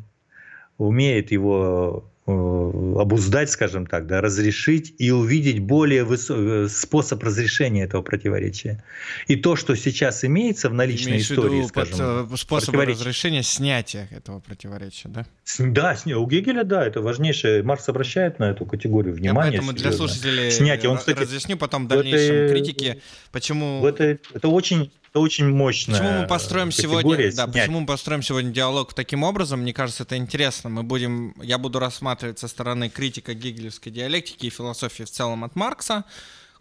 умеет 0.77 1.33
его 1.33 2.05
Э, 2.05 2.12
обуздать, 2.25 3.51
скажем 3.51 3.87
так, 3.87 4.07
да, 4.07 4.21
разрешить 4.21 4.95
и 4.99 5.11
увидеть 5.11 5.59
более 5.59 6.05
высокий 6.05 6.67
э, 6.67 6.69
способ 6.69 7.21
разрешения 7.25 7.83
этого 7.83 8.03
противоречия. 8.03 8.85
И 9.27 9.35
то, 9.35 9.57
что 9.57 9.75
сейчас 9.75 10.25
имеется 10.25 10.69
в 10.69 10.75
наличной 10.75 11.13
Имеешь 11.13 11.31
истории, 11.31 11.57
виду 11.57 11.69
скажем, 11.69 12.27
под, 12.29 12.33
э, 12.33 12.37
способ 12.37 12.77
разрешения 12.77 13.43
снятия 13.43 14.09
этого 14.13 14.39
противоречия, 14.39 15.09
да? 15.09 15.27
Да, 15.59 15.97
у 16.17 16.27
Гегеля, 16.29 16.63
да, 16.63 16.87
это 16.87 17.01
важнейшее. 17.01 17.65
Маркс 17.65 17.89
обращает 17.89 18.39
на 18.39 18.51
эту 18.51 18.67
категорию 18.67 19.15
внимания. 19.15 19.57
Я 19.57 19.59
поэтому 19.59 19.73
для 19.73 19.91
слушателей 19.91 20.53
снятие. 20.53 20.91
Он, 20.91 20.99
кстати, 20.99 21.19
разъясню 21.19 21.57
потом 21.57 21.87
в 21.87 21.89
дальнейшем 21.89 22.37
этой, 22.37 22.49
критике, 22.51 23.01
почему... 23.33 23.85
Это, 23.85 24.19
это 24.33 24.49
очень 24.49 24.93
это 25.13 25.21
очень 25.21 25.49
мощно. 25.49 25.93
Почему 25.99 26.21
мы 26.23 26.27
построим 26.27 26.73
сегодня, 26.73 27.33
да, 27.35 27.47
почему 27.47 27.81
мы 27.81 27.87
построим 27.87 28.23
сегодня 28.23 28.51
диалог 28.51 28.95
таким 28.95 29.25
образом? 29.25 29.61
Мне 29.61 29.75
кажется, 29.75 30.05
это 30.05 30.17
интересно. 30.17 30.71
Мы 30.71 30.83
будем, 30.83 31.35
я 31.43 31.59
буду 31.59 31.79
рассматривать 31.79 32.39
со 32.39 32.49
стороны 32.49 32.89
критика 32.89 33.35
гегелевской 33.35 33.93
диалектики 33.93 34.47
и 34.47 34.51
философии 34.51 35.03
в 35.03 35.11
целом 35.11 35.45
от 35.45 35.55
Маркса. 35.55 36.05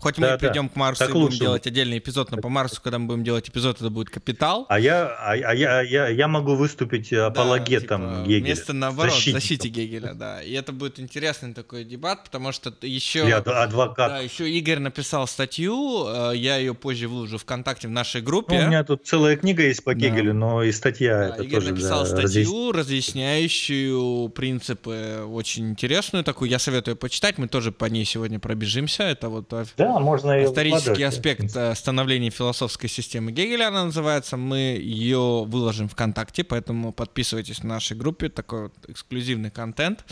Хоть 0.01 0.15
да, 0.15 0.21
мы 0.21 0.27
да. 0.29 0.37
придем 0.39 0.67
к 0.67 0.75
Марсу 0.75 1.05
так 1.05 1.11
и 1.11 1.13
будем 1.13 1.37
делать 1.37 1.67
отдельный 1.67 1.99
эпизод, 1.99 2.31
но 2.31 2.37
по 2.37 2.49
Марсу, 2.49 2.81
когда 2.81 2.97
мы 2.97 3.05
будем 3.05 3.23
делать 3.23 3.47
эпизод, 3.47 3.77
это 3.77 3.91
будет 3.91 4.09
капитал. 4.09 4.65
А 4.67 4.79
я, 4.79 5.05
а, 5.05 5.33
а 5.33 5.53
я, 5.53 5.81
я, 5.81 6.07
я 6.07 6.27
могу 6.27 6.55
выступить 6.55 7.13
апологетом 7.13 8.01
да, 8.01 8.15
типа, 8.15 8.27
Гегеля. 8.27 8.43
Вместо 8.43 8.73
наоборот, 8.73 9.13
защите 9.13 9.69
Гегеля, 9.69 10.15
да. 10.15 10.41
И 10.41 10.53
это 10.53 10.71
будет 10.71 10.99
интересный 10.99 11.53
такой 11.53 11.83
дебат, 11.83 12.23
потому 12.23 12.51
что 12.51 12.73
еще... 12.81 13.27
Я 13.27 13.37
адвокат. 13.37 14.09
Да, 14.09 14.19
еще 14.19 14.49
Игорь 14.49 14.79
написал 14.79 15.27
статью, 15.27 16.07
э, 16.07 16.31
я 16.35 16.57
ее 16.57 16.73
позже 16.73 17.07
выложу 17.07 17.37
ВКонтакте 17.37 17.87
в 17.87 17.91
нашей 17.91 18.21
группе. 18.21 18.57
Ну, 18.57 18.65
у 18.65 18.67
меня 18.69 18.83
тут 18.83 19.05
целая 19.05 19.37
книга 19.37 19.61
есть 19.61 19.83
по 19.83 19.93
Гегелю, 19.93 20.33
да. 20.33 20.39
но 20.39 20.63
и 20.63 20.71
статья 20.71 21.17
да, 21.17 21.27
это 21.35 21.43
Игорь 21.43 21.59
тоже... 21.59 21.71
написал 21.73 22.03
да, 22.05 22.07
статью, 22.07 22.71
разъясняющую 22.71 24.29
принципы, 24.29 25.23
очень 25.27 25.69
интересную 25.69 26.23
такую. 26.23 26.49
Я 26.49 26.57
советую 26.57 26.95
почитать, 26.95 27.37
мы 27.37 27.47
тоже 27.47 27.71
по 27.71 27.85
ней 27.85 28.03
сегодня 28.03 28.39
пробежимся. 28.39 29.03
Это 29.03 29.29
вот 29.29 29.53
да, 29.77 29.90
можно 29.99 30.31
ее 30.31 30.45
исторический 30.45 31.03
аспект 31.03 31.55
э, 31.55 31.75
становления 31.75 32.29
философской 32.29 32.89
системы 32.89 33.31
Гегеля, 33.31 33.67
она 33.67 33.85
называется. 33.85 34.37
Мы 34.37 34.79
ее 34.81 35.43
выложим 35.45 35.89
ВКонтакте, 35.89 36.43
поэтому 36.43 36.91
подписывайтесь 36.91 37.59
в 37.59 37.63
нашей 37.63 37.97
группе, 37.97 38.29
такой 38.29 38.63
вот 38.63 38.73
эксклюзивный 38.87 39.51
контент. 39.51 40.05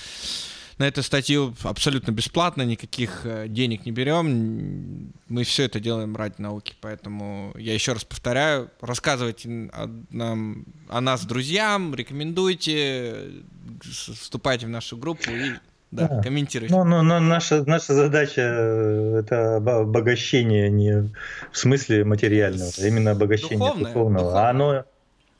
На 0.79 0.87
эту 0.87 1.03
статью 1.03 1.53
абсолютно 1.63 2.11
бесплатно, 2.11 2.61
никаких 2.61 3.25
э, 3.25 3.47
денег 3.49 3.85
не 3.85 3.91
берем. 3.91 5.11
Мы 5.27 5.43
все 5.43 5.63
это 5.63 5.81
делаем 5.81 6.15
ради 6.15 6.35
науки, 6.37 6.73
поэтому 6.79 7.53
я 7.57 7.73
еще 7.73 7.91
раз 7.91 8.05
повторяю, 8.05 8.71
рассказывайте 8.79 9.69
о, 9.73 9.89
нам, 10.09 10.65
о 10.87 11.01
нас 11.01 11.25
друзьям, 11.25 11.93
рекомендуйте, 11.93 13.43
вступайте 13.83 14.67
в 14.67 14.69
нашу 14.69 14.95
группу 14.95 15.29
и 15.29 15.55
да, 15.91 16.07
да. 16.07 16.21
комментируйте. 16.21 16.73
Ну, 16.73 16.83
ну, 16.83 17.01
ну, 17.01 17.19
наша, 17.19 17.63
наша 17.65 17.93
задача 17.93 18.41
э, 18.41 19.19
это 19.19 19.57
обогащение 19.57 20.69
не 20.69 21.09
в 21.51 21.57
смысле 21.57 22.03
материального, 22.03 22.71
а 22.77 22.87
именно 22.87 23.11
обогащение 23.11 23.57
духовное, 23.57 23.85
духовного. 23.85 24.25
Духовное. 24.25 24.47
А 24.47 24.49
оно, 24.49 24.85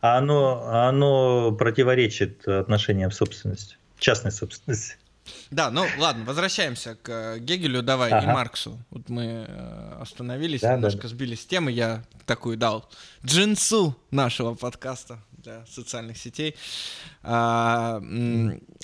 а 0.01 0.17
оно, 0.17 0.87
оно 0.87 1.51
противоречит 1.51 2.47
отношениям 2.47 3.11
собственности, 3.11 3.77
частной 3.99 4.31
собственности. 4.31 4.97
Да, 5.51 5.71
ну 5.71 5.85
ладно, 5.97 6.25
возвращаемся 6.25 6.95
к 6.95 7.09
э, 7.09 7.39
Гегелю, 7.39 7.81
давай, 7.81 8.11
ага. 8.11 8.29
и 8.29 8.33
Марксу. 8.33 8.79
Вот 8.89 9.09
мы 9.09 9.45
э, 9.47 9.97
остановились, 9.99 10.61
да, 10.61 10.75
немножко 10.75 11.03
да. 11.03 11.07
сбились 11.09 11.41
с 11.41 11.45
темы, 11.45 11.71
я 11.71 12.03
такую 12.25 12.57
дал 12.57 12.89
джинсу 13.25 13.95
нашего 14.11 14.53
подкаста 14.55 15.19
для 15.49 15.65
социальных 15.65 16.17
сетей. 16.17 16.55
А, 17.23 18.01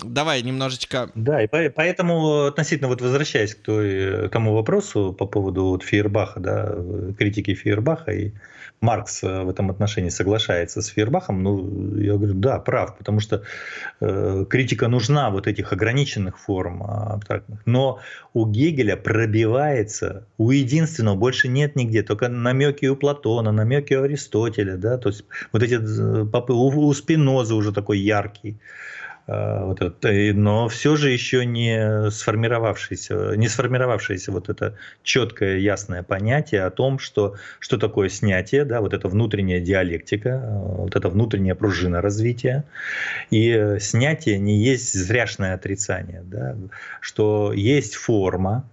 давай 0.03 0.41
немножечко... 0.41 1.11
Да, 1.15 1.41
и 1.43 1.47
поэтому 1.47 2.45
относительно, 2.45 2.87
вот 2.87 3.01
возвращаясь 3.01 3.55
к, 3.55 3.59
той, 3.59 4.27
к 4.27 4.31
тому 4.31 4.53
вопросу 4.53 5.13
по 5.13 5.25
поводу 5.25 5.65
вот 5.65 5.83
Фейербаха, 5.83 6.39
да, 6.39 6.75
критики 7.17 7.53
Фейербаха 7.53 8.11
и 8.11 8.33
Маркс 8.81 9.23
э, 9.23 9.43
в 9.43 9.49
этом 9.49 9.69
отношении 9.71 10.09
соглашается 10.09 10.81
с 10.81 10.87
Фейербахом, 10.87 11.43
ну, 11.43 11.97
я 11.97 12.13
говорю, 12.13 12.33
да, 12.33 12.59
прав, 12.59 12.97
потому 12.97 13.19
что 13.19 13.43
э, 14.01 14.45
критика 14.49 14.87
нужна 14.87 15.29
вот 15.29 15.47
этих 15.47 15.73
ограниченных 15.73 16.37
форм 16.37 16.83
а, 16.83 17.13
абстрактных. 17.15 17.61
Но 17.65 17.99
у 18.33 18.45
Гегеля 18.45 18.97
пробивается, 18.97 20.27
у 20.37 20.51
единственного 20.51 21.15
больше 21.15 21.47
нет 21.47 21.75
нигде, 21.75 22.03
только 22.03 22.27
намеки 22.27 22.85
у 22.85 22.95
Платона, 22.95 23.51
намеки 23.51 23.93
у 23.93 24.03
Аристотеля, 24.03 24.77
да, 24.77 24.97
то 24.97 25.09
есть 25.09 25.23
вот 25.51 25.63
эти, 25.63 25.75
э, 25.75 26.25
у, 26.55 26.87
у 26.87 26.93
Спинозы 26.93 27.53
уже 27.53 27.71
такой 27.71 27.99
яркий. 27.99 28.57
А, 29.27 29.65
вот 29.65 29.81
это, 29.81 30.09
но 30.35 30.67
все 30.67 30.95
же 30.95 31.09
еще 31.09 31.45
не 31.45 32.11
сформировавшееся, 32.11 33.35
не 33.35 33.47
сформировавшееся 33.47 34.31
вот 34.31 34.49
это 34.49 34.75
четкое, 35.01 35.57
ясное 35.57 36.03
понятие 36.03 36.63
о 36.63 36.69
том, 36.69 36.99
что, 36.99 37.35
что 37.59 37.77
такое 37.77 38.09
снятие, 38.09 38.65
да, 38.65 38.81
вот 38.81 38.93
эта 38.93 39.07
внутренняя 39.07 39.59
диалектика, 39.59 40.41
вот 40.53 40.95
эта 40.95 41.09
внутренняя 41.09 41.55
пружина 41.55 42.01
развития. 42.01 42.65
И 43.31 43.77
снятие 43.79 44.37
не 44.37 44.57
есть 44.57 44.93
зряшное 44.93 45.55
отрицание, 45.55 46.21
да, 46.23 46.55
что 47.01 47.51
есть 47.51 47.95
форма, 47.95 48.69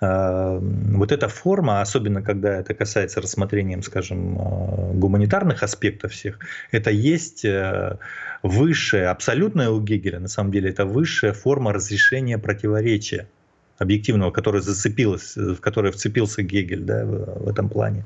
вот 0.00 1.12
эта 1.12 1.28
форма, 1.28 1.82
особенно 1.82 2.22
когда 2.22 2.56
это 2.58 2.72
касается 2.72 3.20
рассмотрением, 3.20 3.82
скажем, 3.82 4.38
а, 4.38 4.92
гуманитарных 4.94 5.62
аспектов 5.62 6.12
всех, 6.12 6.38
это 6.70 6.90
есть 6.90 7.44
э, 7.44 7.98
высшая, 8.42 9.10
абсолютная 9.10 9.68
у 9.68 9.80
Гегеля, 9.80 10.18
на 10.18 10.28
самом 10.28 10.52
деле, 10.52 10.70
это 10.70 10.86
высшая 10.86 11.34
форма 11.34 11.72
разрешения 11.74 12.38
противоречия 12.38 13.28
объективного, 13.76 14.30
который 14.30 14.60
зацепилась, 14.60 15.36
в 15.36 15.56
который 15.56 15.90
вцепился 15.90 16.42
Гегель 16.42 16.82
да, 16.82 17.04
в, 17.04 17.48
этом 17.48 17.68
плане. 17.68 18.04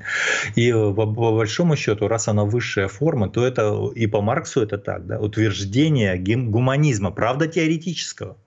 И 0.55 0.71
по, 0.71 0.91
по 0.91 1.31
большому 1.31 1.75
счету, 1.75 2.07
раз 2.07 2.27
она 2.27 2.45
высшая 2.45 2.87
форма, 2.87 3.29
то 3.29 3.45
это 3.45 3.91
и 3.93 4.07
по 4.07 4.21
Марксу 4.21 4.61
это 4.61 4.77
так, 4.77 5.05
да, 5.05 5.19
утверждение 5.19 6.17
гуманизма, 6.17 7.11
правда 7.11 7.47
теоретического, 7.47 8.37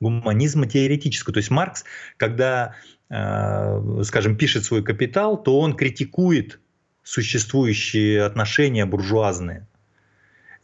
гуманизма 0.00 0.66
теоретического. 0.66 1.32
То 1.32 1.38
есть 1.38 1.50
Маркс, 1.50 1.84
когда, 2.16 2.74
э, 3.08 4.02
скажем, 4.04 4.36
пишет 4.36 4.64
свой 4.64 4.82
«Капитал», 4.82 5.42
то 5.42 5.58
он 5.58 5.74
критикует 5.74 6.60
существующие 7.02 8.24
отношения 8.24 8.84
буржуазные. 8.84 9.66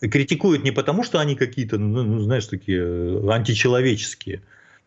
Критикует 0.00 0.64
не 0.64 0.72
потому, 0.72 1.04
что 1.04 1.20
они 1.20 1.36
какие-то, 1.36 1.78
ну, 1.78 2.02
ну 2.02 2.20
знаешь, 2.20 2.46
такие 2.46 2.82
э, 2.82 3.30
античеловеческие. 3.30 4.42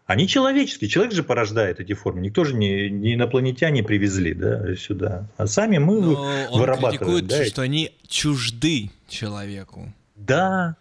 Они 0.05 0.27
человеческие. 0.27 0.89
Человек 0.89 1.13
же 1.13 1.23
порождает 1.23 1.79
эти 1.79 1.93
формы. 1.93 2.21
Никто 2.21 2.43
же 2.43 2.53
не, 2.53 2.89
не 2.89 3.15
инопланетяне 3.15 3.81
привезли 3.81 4.33
да, 4.33 4.75
сюда. 4.75 5.29
А 5.37 5.47
сами 5.47 5.79
мы 5.79 6.01
Но 6.01 6.47
вырабатываем. 6.51 6.85
Он 6.85 6.89
критикует, 6.91 7.27
да, 7.27 7.45
что 7.45 7.61
они 7.63 7.91
чужды 8.07 8.91
человеку. 9.07 9.91
Да, 10.15 10.75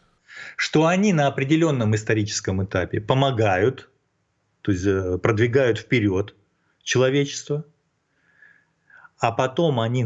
что 0.57 0.87
они 0.87 1.13
на 1.13 1.27
определенном 1.27 1.95
историческом 1.95 2.65
этапе 2.65 3.01
помогают, 3.01 3.91
то 4.63 4.73
есть 4.73 4.87
э, 4.87 5.19
продвигают 5.19 5.79
вперед 5.79 6.35
человечество, 6.83 7.65
а 9.19 9.33
потом 9.33 9.81
они, 9.81 10.05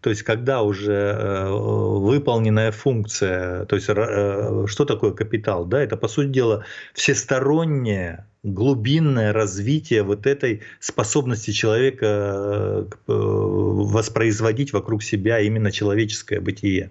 то 0.00 0.10
есть 0.10 0.22
когда 0.22 0.62
уже 0.62 0.92
э, 0.92 1.48
выполненная 1.50 2.72
функция, 2.72 3.64
то 3.64 3.76
есть 3.76 3.88
э, 3.88 4.64
что 4.66 4.84
такое 4.84 5.12
капитал, 5.12 5.64
да, 5.64 5.82
это 5.82 5.96
по 5.96 6.08
сути 6.08 6.28
дела 6.28 6.64
всесторонняя 6.94 8.28
глубинное 8.42 9.32
развитие 9.32 10.02
вот 10.02 10.26
этой 10.26 10.62
способности 10.78 11.50
человека 11.50 12.86
воспроизводить 13.06 14.72
вокруг 14.72 15.02
себя 15.02 15.40
именно 15.40 15.70
человеческое 15.70 16.40
бытие. 16.40 16.90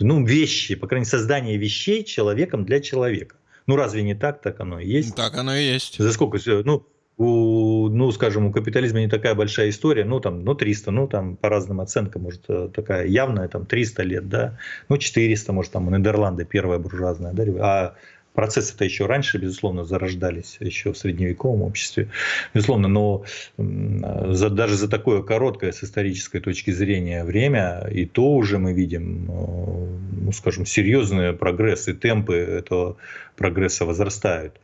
Ну, 0.00 0.24
вещи, 0.24 0.74
по 0.74 0.86
крайней 0.86 1.04
мере, 1.04 1.10
создание 1.10 1.56
вещей 1.56 2.04
человеком 2.04 2.64
для 2.64 2.80
человека. 2.80 3.36
Ну, 3.66 3.76
разве 3.76 4.02
не 4.02 4.14
так? 4.14 4.42
Так 4.42 4.60
оно 4.60 4.80
и 4.80 4.86
есть. 4.86 5.14
Так 5.14 5.36
оно 5.36 5.54
и 5.54 5.64
есть. 5.64 5.98
За 5.98 6.12
сколько? 6.12 6.38
Ну, 6.64 6.86
у, 7.16 7.88
ну, 7.90 8.10
скажем, 8.10 8.46
у 8.46 8.52
капитализма 8.52 9.00
не 9.00 9.08
такая 9.08 9.34
большая 9.34 9.70
история, 9.70 10.04
ну, 10.04 10.18
там, 10.18 10.44
ну, 10.44 10.54
300, 10.54 10.90
ну, 10.90 11.06
там, 11.06 11.36
по 11.36 11.48
разным 11.48 11.80
оценкам, 11.80 12.22
может, 12.22 12.44
э, 12.48 12.68
такая 12.74 13.06
явная, 13.06 13.46
там, 13.48 13.66
300 13.66 14.02
лет, 14.02 14.28
да, 14.28 14.58
ну, 14.88 14.96
400, 14.96 15.52
может, 15.52 15.72
там, 15.72 15.88
Нидерланды, 15.96 16.44
первая 16.44 16.78
буржуазная, 16.80 17.32
да, 17.32 17.44
а 17.60 17.94
процессы-то 18.34 18.84
еще 18.84 19.06
раньше, 19.06 19.38
безусловно, 19.38 19.84
зарождались, 19.84 20.56
еще 20.60 20.92
в 20.92 20.98
средневековом 20.98 21.62
обществе, 21.62 22.08
безусловно, 22.52 22.88
но 22.88 23.24
за, 23.56 24.50
даже 24.50 24.74
за 24.74 24.88
такое 24.88 25.22
короткое 25.22 25.72
с 25.72 25.82
исторической 25.84 26.40
точки 26.40 26.72
зрения 26.72 27.24
время, 27.24 27.88
и 27.90 28.04
то 28.04 28.34
уже 28.34 28.58
мы 28.58 28.72
видим, 28.72 29.30
э, 29.30 29.86
ну, 30.24 30.32
скажем, 30.32 30.66
серьезные 30.66 31.32
прогрессы, 31.32 31.94
темпы 31.94 32.34
этого 32.34 32.96
прогресса 33.36 33.86
возрастают. 33.86 34.54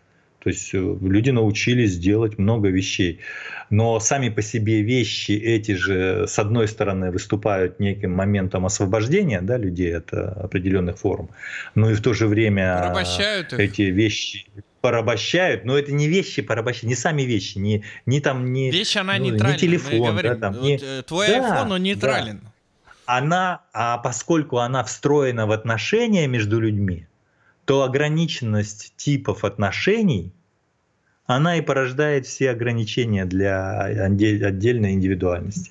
То 0.43 0.49
есть 0.49 0.75
э, 0.75 0.79
люди 1.01 1.31
научились 1.31 1.99
делать 1.99 2.39
много 2.39 2.69
вещей. 2.69 3.21
Но 3.69 4.01
сами 4.01 4.31
по 4.31 4.43
себе 4.43 4.83
вещи 4.83 5.33
эти 5.33 5.73
же, 5.73 6.27
с 6.27 6.39
одной 6.39 6.67
стороны, 6.67 7.11
выступают 7.11 7.79
неким 7.79 8.13
моментом 8.13 8.67
освобождения 8.67 9.41
да, 9.43 9.59
людей 9.59 9.97
от 9.97 10.13
э, 10.13 10.17
определенных 10.17 10.99
форм, 10.99 11.29
но 11.75 11.91
и 11.91 11.95
в 11.95 12.01
то 12.01 12.15
же 12.15 12.27
время 12.27 12.93
эти 13.53 13.83
вещи 13.83 14.47
порабощают, 14.81 15.65
но 15.65 15.79
это 15.79 15.93
не 15.93 16.09
вещи 16.09 16.43
порабощают, 16.43 16.85
не 16.85 16.95
сами 16.95 17.23
вещи, 17.23 17.59
не, 17.59 17.85
не 18.07 18.21
там, 18.21 18.53
не, 18.53 18.71
Вещь, 18.71 18.97
она 18.97 19.19
ну, 19.19 19.31
не 19.31 19.59
телефон. 19.59 20.13
Говорим, 20.13 20.33
да, 20.33 20.39
там, 20.39 20.63
не... 20.63 20.79
Э, 20.83 21.03
твой 21.03 21.29
да, 21.29 21.65
iPhone, 21.65 21.75
он 21.75 21.83
нейтрален. 21.83 22.41
Да. 22.43 22.51
Она, 23.05 23.61
а 23.73 23.99
поскольку 23.99 24.59
она 24.59 24.85
встроена 24.85 25.47
в 25.47 25.53
отношения 25.53 26.27
между 26.27 26.61
людьми, 26.61 27.07
то 27.71 27.85
ограниченность 27.85 28.95
типов 28.97 29.45
отношений, 29.45 30.33
она 31.27 31.57
и 31.57 31.61
порождает 31.61 32.27
все 32.27 32.51
ограничения 32.51 33.25
для 33.27 33.83
отдельной 33.83 34.95
индивидуальности. 34.95 35.71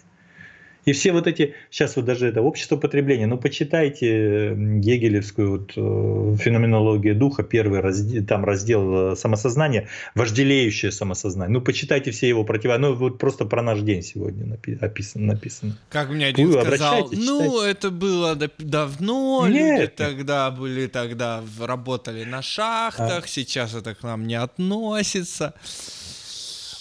И 0.86 0.94
все 0.94 1.12
вот 1.12 1.28
эти, 1.28 1.56
сейчас 1.70 1.96
вот 1.96 2.06
даже 2.06 2.28
это 2.28 2.42
общество 2.42 2.78
потребления, 2.78 3.28
ну 3.28 3.38
почитайте 3.38 4.56
гегелевскую 4.56 5.52
вот, 5.52 5.74
э, 5.76 6.38
феноменологию 6.38 7.16
духа, 7.16 7.44
первый 7.44 7.82
раздел, 7.82 8.26
там 8.26 8.46
раздел 8.46 9.12
э, 9.12 9.16
самосознания, 9.16 9.88
вожделеющее 10.16 10.92
самосознание. 10.92 11.54
Ну 11.54 11.62
почитайте 11.62 12.12
все 12.12 12.28
его 12.30 12.44
противо, 12.44 12.78
ну 12.78 12.96
вот 12.96 13.18
просто 13.18 13.46
про 13.46 13.62
наш 13.62 13.82
день 13.82 14.02
сегодня 14.02 14.46
написано. 14.46 15.26
написано. 15.26 15.78
Как 15.90 16.10
мне 16.10 16.28
один 16.28 16.48
Вы 16.48 16.62
сказал, 16.62 17.10
ну 17.12 17.62
это 17.62 17.92
было 17.92 18.36
давно, 18.58 19.48
Нет. 19.48 19.80
люди 19.80 19.92
тогда 19.96 20.52
были, 20.52 20.88
тогда 20.88 21.44
работали 21.60 22.24
на 22.24 22.42
шахтах, 22.42 23.26
а. 23.26 23.28
сейчас 23.28 23.76
это 23.76 23.96
к 23.96 24.04
нам 24.04 24.28
не 24.28 24.36
относится. 24.36 25.54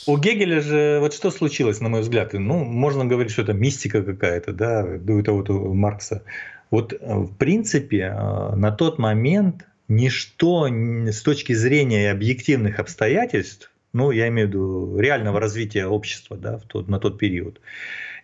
У 0.08 0.16
Гегеля 0.16 0.62
же 0.62 1.00
вот 1.00 1.12
что 1.12 1.30
случилось, 1.30 1.82
на 1.82 1.90
мой 1.90 2.00
взгляд, 2.00 2.32
ну, 2.32 2.64
можно 2.64 3.04
говорить, 3.04 3.30
что 3.30 3.42
это 3.42 3.52
мистика 3.52 4.02
какая-то, 4.02 4.54
да, 4.54 4.82
до 4.82 5.20
этого 5.20 5.36
вот 5.36 5.50
у 5.50 5.74
Маркса. 5.74 6.22
Вот, 6.70 6.94
э, 6.94 6.96
в 6.98 7.36
принципе, 7.36 8.14
э, 8.16 8.54
на 8.56 8.72
тот 8.72 8.98
момент 8.98 9.66
ничто 9.86 10.66
с 10.66 11.20
точки 11.20 11.52
зрения 11.52 12.10
объективных 12.10 12.78
обстоятельств, 12.78 13.70
ну, 13.92 14.10
я 14.10 14.28
имею 14.28 14.48
в 14.48 14.50
виду 14.50 14.98
реального 14.98 15.40
развития 15.40 15.86
общества, 15.86 16.38
да, 16.38 16.56
в 16.56 16.62
тот, 16.62 16.88
на 16.88 16.98
тот 16.98 17.18
период, 17.18 17.60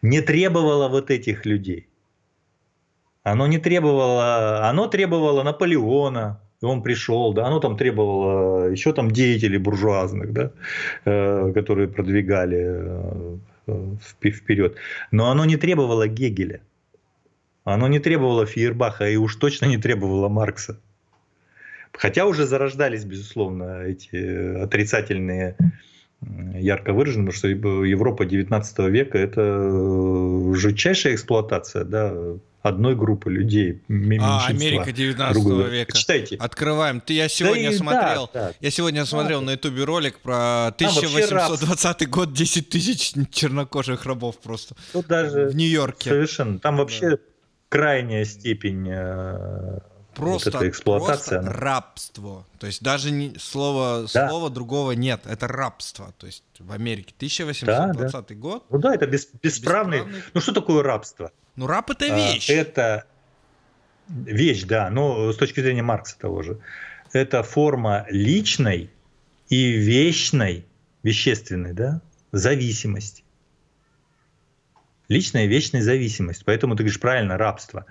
не 0.01 0.23
требовало 0.23 0.89
вот 0.89 1.11
этих 1.11 1.45
людей. 1.45 1.87
Оно 3.25 3.47
не 3.47 3.59
требовало, 3.59 4.71
оно 4.71 4.87
требовало 4.87 5.43
Наполеона, 5.43 6.41
и 6.65 6.67
он 6.67 6.83
пришел, 6.83 7.35
да, 7.35 7.47
оно 7.47 7.61
там 7.61 7.77
требовало 7.77 8.71
еще 8.71 8.93
там 8.95 9.11
деятелей 9.11 9.59
буржуазных, 9.59 10.33
да, 10.33 10.51
э, 11.05 11.53
которые 11.55 11.89
продвигали 11.89 13.39
э, 13.67 14.31
вперед. 14.31 14.77
Но 15.11 15.31
оно 15.31 15.45
не 15.45 15.59
требовало 15.59 16.09
Гегеля, 16.09 16.61
оно 17.65 17.87
не 17.89 17.99
требовало 17.99 18.47
Фейербаха 18.47 19.09
и 19.09 19.17
уж 19.17 19.37
точно 19.37 19.67
не 19.67 19.77
требовало 19.77 20.29
Маркса. 20.31 20.81
Хотя 21.93 22.25
уже 22.25 22.47
зарождались, 22.47 23.05
безусловно, 23.05 23.83
эти 23.83 24.63
отрицательные 24.63 25.57
ярко 26.55 26.93
выражены, 26.93 27.27
потому 27.27 27.39
что 27.39 27.49
Европа 27.49 28.25
19 28.25 28.79
века– 28.91 29.19
это 29.19 30.55
жутчайшая 30.55 31.15
эксплуатация 31.15 31.85
да, 31.85 32.15
одной 32.63 32.97
группы 32.97 33.31
людей. 33.31 33.83
А, 34.21 34.47
Америка 34.47 34.91
19 34.91 35.35
другой. 35.35 35.71
века. 35.71 35.97
Читайте. 35.97 36.37
Открываем. 36.37 37.01
Ты, 37.01 37.13
я 37.15 37.29
сегодня 37.29 37.71
да 37.71 37.77
смотрел, 37.77 38.31
да, 38.33 38.49
да. 38.49 38.53
я 38.61 38.71
сегодня 38.71 39.05
смотрел 39.05 39.41
да. 39.41 39.47
на 39.47 39.51
ютубе 39.53 39.85
ролик 39.85 40.19
про 40.21 40.69
1820 40.69 42.03
а, 42.03 42.07
год, 42.07 42.33
10 42.33 42.69
тысяч 42.69 43.13
чернокожих 43.31 44.07
рабов 44.07 44.39
просто. 44.41 44.75
Тут 44.93 45.07
даже 45.07 45.49
в 45.49 45.57
Нью-Йорке. 45.57 46.11
Совершенно. 46.11 46.59
Там 46.59 46.79
вообще 46.79 47.11
да. 47.11 47.17
крайняя 47.69 48.25
степень 48.25 48.89
э, 48.89 49.79
просто, 50.15 50.51
вот 50.53 50.63
эксплуатация. 50.63 51.41
Просто 51.41 51.59
рабство. 51.61 52.47
То 52.59 52.67
есть 52.67 52.83
даже 52.83 53.11
не, 53.11 53.37
слова, 53.39 54.07
да. 54.13 54.29
слова 54.29 54.51
другого 54.51 54.93
нет. 54.93 55.23
Это 55.27 55.47
рабство. 55.49 56.15
То 56.19 56.27
есть 56.27 56.45
в 56.59 56.73
Америке 56.73 57.13
1820 57.17 58.13
да, 58.13 58.23
да. 58.23 58.35
год. 58.35 58.65
Ну 58.71 58.79
да, 58.79 58.95
это 58.95 59.07
бес, 59.07 59.29
бесправный. 59.43 59.99
бесправный. 59.99 60.23
Ну 60.33 60.41
что 60.41 60.53
такое 60.53 60.83
рабство? 60.83 61.33
Ну, 61.57 61.67
раб 61.67 61.91
это 61.91 62.07
а, 62.07 62.17
вещь. 62.17 62.51
Это 62.51 63.05
вещь, 64.09 64.65
да, 64.65 64.91
но 64.91 65.33
с 65.33 65.37
точки 65.37 65.61
зрения 65.61 65.83
Маркса 65.83 66.19
того 66.19 66.43
же. 66.43 66.59
Это 67.13 67.43
форма 67.43 68.07
личной 68.11 68.91
и 69.49 69.73
вечной, 69.73 70.65
вещественной, 71.03 71.73
да, 71.73 72.01
зависимости. 72.33 73.23
Личная 75.09 75.45
и 75.45 75.49
вечная 75.49 75.83
зависимость. 75.83 76.45
Поэтому 76.45 76.75
ты 76.77 76.83
говоришь 76.83 76.99
правильно, 76.99 77.37
рабство. 77.37 77.85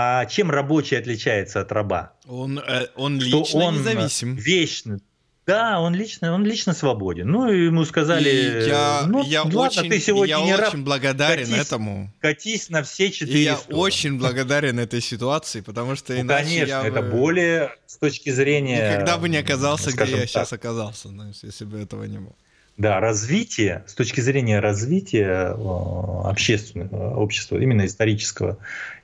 А 0.00 0.26
чем 0.26 0.48
рабочий 0.48 0.96
отличается 0.96 1.60
от 1.60 1.72
раба? 1.72 2.12
Он, 2.28 2.60
э, 2.60 2.86
он 2.94 3.18
лично 3.18 3.64
он 3.64 3.78
независим. 3.78 4.36
Вечно, 4.36 5.00
да, 5.44 5.80
он 5.80 5.92
лично, 5.92 6.32
он 6.34 6.44
лично 6.44 6.72
свободен. 6.72 7.26
Ну, 7.28 7.50
ему 7.50 7.84
сказали, 7.84 8.28
и 8.28 8.68
я, 8.68 9.04
ну, 9.08 9.24
я 9.24 9.42
ладно, 9.42 9.60
очень, 9.62 9.90
ты 9.90 9.98
сегодня 9.98 10.36
я 10.36 10.44
не 10.44 10.52
очень 10.52 10.62
раб, 10.62 10.76
благодарен 10.76 11.48
катись, 11.48 11.66
этому. 11.66 12.14
Катись 12.20 12.68
на 12.68 12.84
все 12.84 13.10
четыре 13.10 13.40
и 13.40 13.42
Я 13.42 13.56
стороны. 13.56 13.82
очень 13.82 14.18
благодарен 14.18 14.78
этой 14.78 15.00
ситуации, 15.00 15.62
потому 15.62 15.96
что 15.96 16.12
ну, 16.12 16.20
иначе 16.20 16.44
конечно, 16.44 16.68
я 16.68 16.86
это 16.86 17.02
бы... 17.02 17.10
более 17.10 17.74
с 17.86 17.96
точки 17.96 18.30
зрения... 18.30 18.92
Никогда 18.92 19.18
бы 19.18 19.28
не 19.28 19.38
оказался, 19.38 19.90
где 19.90 20.04
я 20.12 20.18
так. 20.18 20.28
сейчас 20.28 20.52
оказался, 20.52 21.08
ну, 21.08 21.32
если 21.42 21.64
бы 21.64 21.80
этого 21.80 22.04
не 22.04 22.18
было. 22.18 22.36
Да, 22.78 23.00
развитие, 23.00 23.82
с 23.88 23.94
точки 23.94 24.20
зрения 24.20 24.60
развития 24.60 25.52
э, 25.52 26.22
общественного 26.24 27.16
общества, 27.16 27.58
именно 27.58 27.84
исторического, 27.84 28.58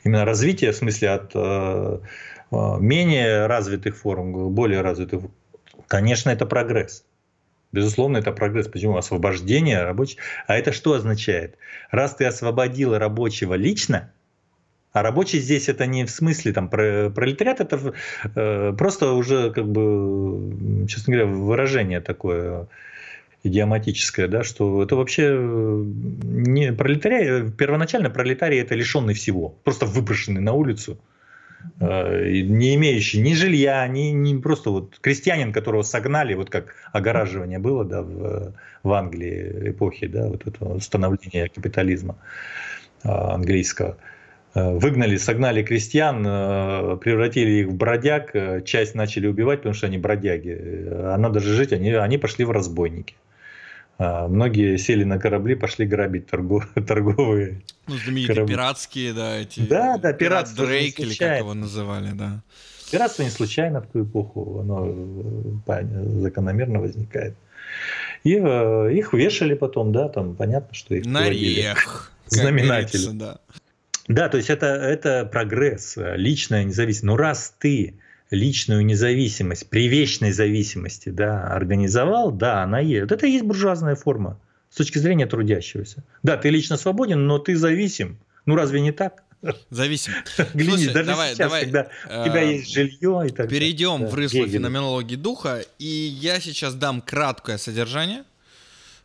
именно 0.05 0.25
развития 0.25 0.71
в 0.71 0.77
смысле 0.77 1.11
от 1.11 1.33
э, 1.35 1.99
э, 2.53 2.57
менее 2.79 3.47
развитых 3.47 3.97
форм 3.97 4.33
к 4.33 4.53
более 4.53 4.81
развитых 4.81 5.25
Конечно, 5.89 6.31
это 6.31 6.47
прогресс. 6.47 7.05
Безусловно, 7.73 8.19
это 8.19 8.31
прогресс. 8.31 8.69
Почему? 8.69 8.97
Освобождение 8.97 9.83
рабочих. 9.83 10.21
А 10.47 10.57
это 10.57 10.73
что 10.73 10.93
означает? 10.93 11.59
Раз 11.91 12.15
ты 12.15 12.25
освободил 12.25 12.97
рабочего 12.97 13.55
лично, 13.55 14.13
а 14.93 15.03
рабочий 15.03 15.41
здесь 15.41 15.69
это 15.69 15.87
не 15.87 16.05
в 16.05 16.11
смысле 16.11 16.53
там 16.53 16.69
пролетариат, 16.69 17.61
это 17.61 17.95
э, 18.37 18.73
просто 18.79 19.11
уже 19.13 19.51
как 19.51 19.67
бы, 19.67 20.87
честно 20.87 21.15
говоря, 21.15 21.33
выражение 21.33 22.01
такое 22.01 22.69
идиоматическое, 23.45 24.27
да, 24.27 24.43
что 24.43 24.83
это 24.83 24.97
вообще 24.97 25.31
не 25.33 26.73
пролетарий, 26.73 27.51
первоначально 27.51 28.11
пролетарий 28.11 28.61
это 28.61 28.75
лишенный 28.75 29.15
всего, 29.15 29.51
просто 29.63 29.87
выброшенный 29.87 30.41
на 30.41 30.53
улицу, 30.53 30.99
Э, 31.81 32.31
не 32.31 32.75
имеющий 32.75 33.21
ни 33.21 33.35
жилья, 33.35 33.87
ни, 33.89 34.11
ни 34.11 34.39
просто 34.39 34.71
вот 34.71 34.99
крестьянин, 35.01 35.53
которого 35.53 35.83
согнали, 35.83 36.35
вот 36.35 36.51
как 36.51 36.75
огораживание 36.93 37.59
было 37.59 37.85
да, 37.85 38.03
в, 38.03 38.53
в 38.83 38.93
Англии 38.93 39.71
эпохи, 39.71 40.07
да, 40.07 40.29
вот 40.29 40.47
это 40.47 40.79
становление 40.81 41.49
капитализма 41.49 42.17
э, 43.03 43.09
английского. 43.09 43.97
Э, 44.55 44.73
выгнали, 44.73 45.17
согнали 45.17 45.63
крестьян, 45.63 46.23
превратили 47.01 47.63
их 47.63 47.69
в 47.69 47.75
бродяг, 47.75 48.35
часть 48.65 48.95
начали 48.95 49.27
убивать, 49.27 49.61
потому 49.61 49.75
что 49.75 49.87
они 49.87 49.99
бродяги. 49.99 50.57
А 50.91 51.17
надо 51.19 51.41
же 51.41 51.55
жить, 51.55 51.73
они, 51.73 51.93
они 51.93 52.19
пошли 52.19 52.45
в 52.45 52.51
разбойники. 52.51 53.17
А, 53.99 54.27
многие 54.29 54.77
сели 54.77 55.05
на 55.05 55.19
корабли, 55.19 55.55
пошли 55.55 55.87
грабить 55.87 56.27
торгов, 56.27 56.67
торговые 56.87 57.63
Ну, 57.87 57.97
знаменитые 57.97 58.35
корабли. 58.35 58.55
пиратские, 58.55 59.13
да, 59.13 59.37
эти... 59.37 59.61
Да, 59.61 59.99
да, 59.99 60.13
пиратство 60.13 60.67
Дрейк, 60.67 60.99
или 60.99 61.15
как 61.15 61.39
его 61.39 61.55
называли, 61.55 62.11
да. 62.13 62.43
Пиратство 62.91 63.23
не 63.23 63.31
случайно 63.31 63.81
в 63.81 63.87
ту 63.87 64.05
эпоху, 64.05 64.61
оно 64.61 64.95
закономерно 66.21 66.81
возникает. 66.81 67.35
И 68.25 68.35
э, 68.37 68.93
их 68.95 69.13
вешали 69.13 69.55
потом, 69.55 69.93
да, 69.93 70.09
там 70.09 70.35
понятно, 70.35 70.75
что 70.75 70.95
их 70.95 71.05
На 71.07 71.29
рех. 71.29 72.13
Знаменатели. 72.27 73.11
Да. 73.13 73.39
да, 74.09 74.29
то 74.29 74.37
есть 74.37 74.51
это, 74.51 74.67
это 74.67 75.25
прогресс, 75.27 75.95
личная 75.97 76.65
независимость. 76.65 77.05
Но 77.05 77.17
раз 77.17 77.55
ты 77.59 77.95
личную 78.35 78.85
независимость 78.85 79.69
при 79.69 79.89
вечной 79.89 80.33
зависимости 80.33 81.09
да, 81.09 81.47
организовал, 81.49 82.31
да, 82.31 82.63
она 82.63 82.81
есть. 82.81 83.11
Это 83.11 83.27
и 83.27 83.31
есть 83.31 83.45
буржуазная 83.45 83.95
форма 83.95 84.39
с 84.71 84.77
точки 84.77 84.99
зрения 84.99 85.27
трудящегося. 85.27 86.05
Да, 86.23 86.37
ты 86.37 86.51
лично 86.51 86.77
свободен, 86.77 87.27
но 87.27 87.39
ты 87.39 87.57
зависим. 87.57 88.19
Ну 88.47 88.57
разве 88.57 88.81
не 88.81 88.93
так? 88.93 89.23
Зависим. 89.71 90.13
Глянись, 90.55 90.91
даже 90.91 91.11
давай, 91.11 91.29
сейчас, 91.31 91.39
давай, 91.39 91.65
когда 91.65 91.89
э, 92.09 92.23
у 92.23 92.25
тебя 92.25 92.41
есть 92.43 92.73
жилье 92.73 93.25
и 93.27 93.31
так 93.31 93.49
Перейдем 93.49 94.01
да, 94.01 94.07
в 94.09 94.15
рысло 94.15 94.39
Гегель. 94.39 94.53
феноменологии 94.53 95.17
духа, 95.17 95.65
и 95.79 95.87
я 95.87 96.41
сейчас 96.41 96.75
дам 96.75 97.03
краткое 97.03 97.59
содержание 97.59 98.25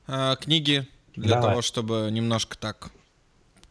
э, 0.07 0.35
книги 0.39 0.87
для 1.15 1.35
давай. 1.35 1.49
того, 1.49 1.61
чтобы 1.61 2.09
немножко 2.11 2.57
так 2.57 2.89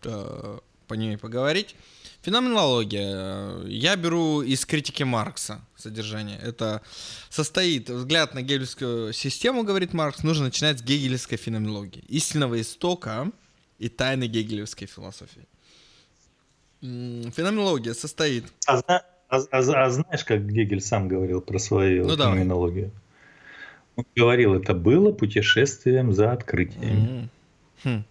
э, 0.05 0.59
по 0.87 0.95
ней 0.95 1.17
поговорить. 1.17 1.75
Феноменология. 2.23 3.65
Я 3.67 3.97
беру 3.97 4.43
из 4.43 4.67
критики 4.67 5.05
Маркса 5.05 5.61
содержание. 5.77 6.39
Это 6.43 6.83
состоит, 7.31 7.89
взгляд 7.89 8.35
на 8.35 8.43
гегельскую 8.43 9.13
систему, 9.13 9.63
говорит 9.63 9.95
Маркс, 9.95 10.25
нужно 10.25 10.47
начинать 10.47 10.81
с 10.81 10.83
гегельской 10.83 11.39
феноменологии. 11.39 12.03
Истинного 12.09 12.61
истока 12.61 13.31
и 13.79 13.89
тайны 13.89 14.27
гегелевской 14.27 14.89
философии. 14.89 15.47
Феноменология 16.81 17.95
состоит... 17.95 18.45
А, 18.67 18.81
а, 18.87 19.03
а, 19.29 19.39
а 19.51 19.91
знаешь, 19.91 20.25
как 20.25 20.47
Гегель 20.47 20.81
сам 20.81 21.09
говорил 21.09 21.41
про 21.41 21.59
свою 21.59 22.07
ну, 22.07 22.17
феноменологию? 22.17 22.87
Давай. 22.87 23.03
Он 23.97 24.05
говорил, 24.15 24.55
это 24.55 24.75
было 24.75 25.13
путешествием 25.13 26.13
за 26.13 26.33
открытием. 26.33 27.31
Mm-hmm. 27.85 27.99
Хм. 27.99 28.05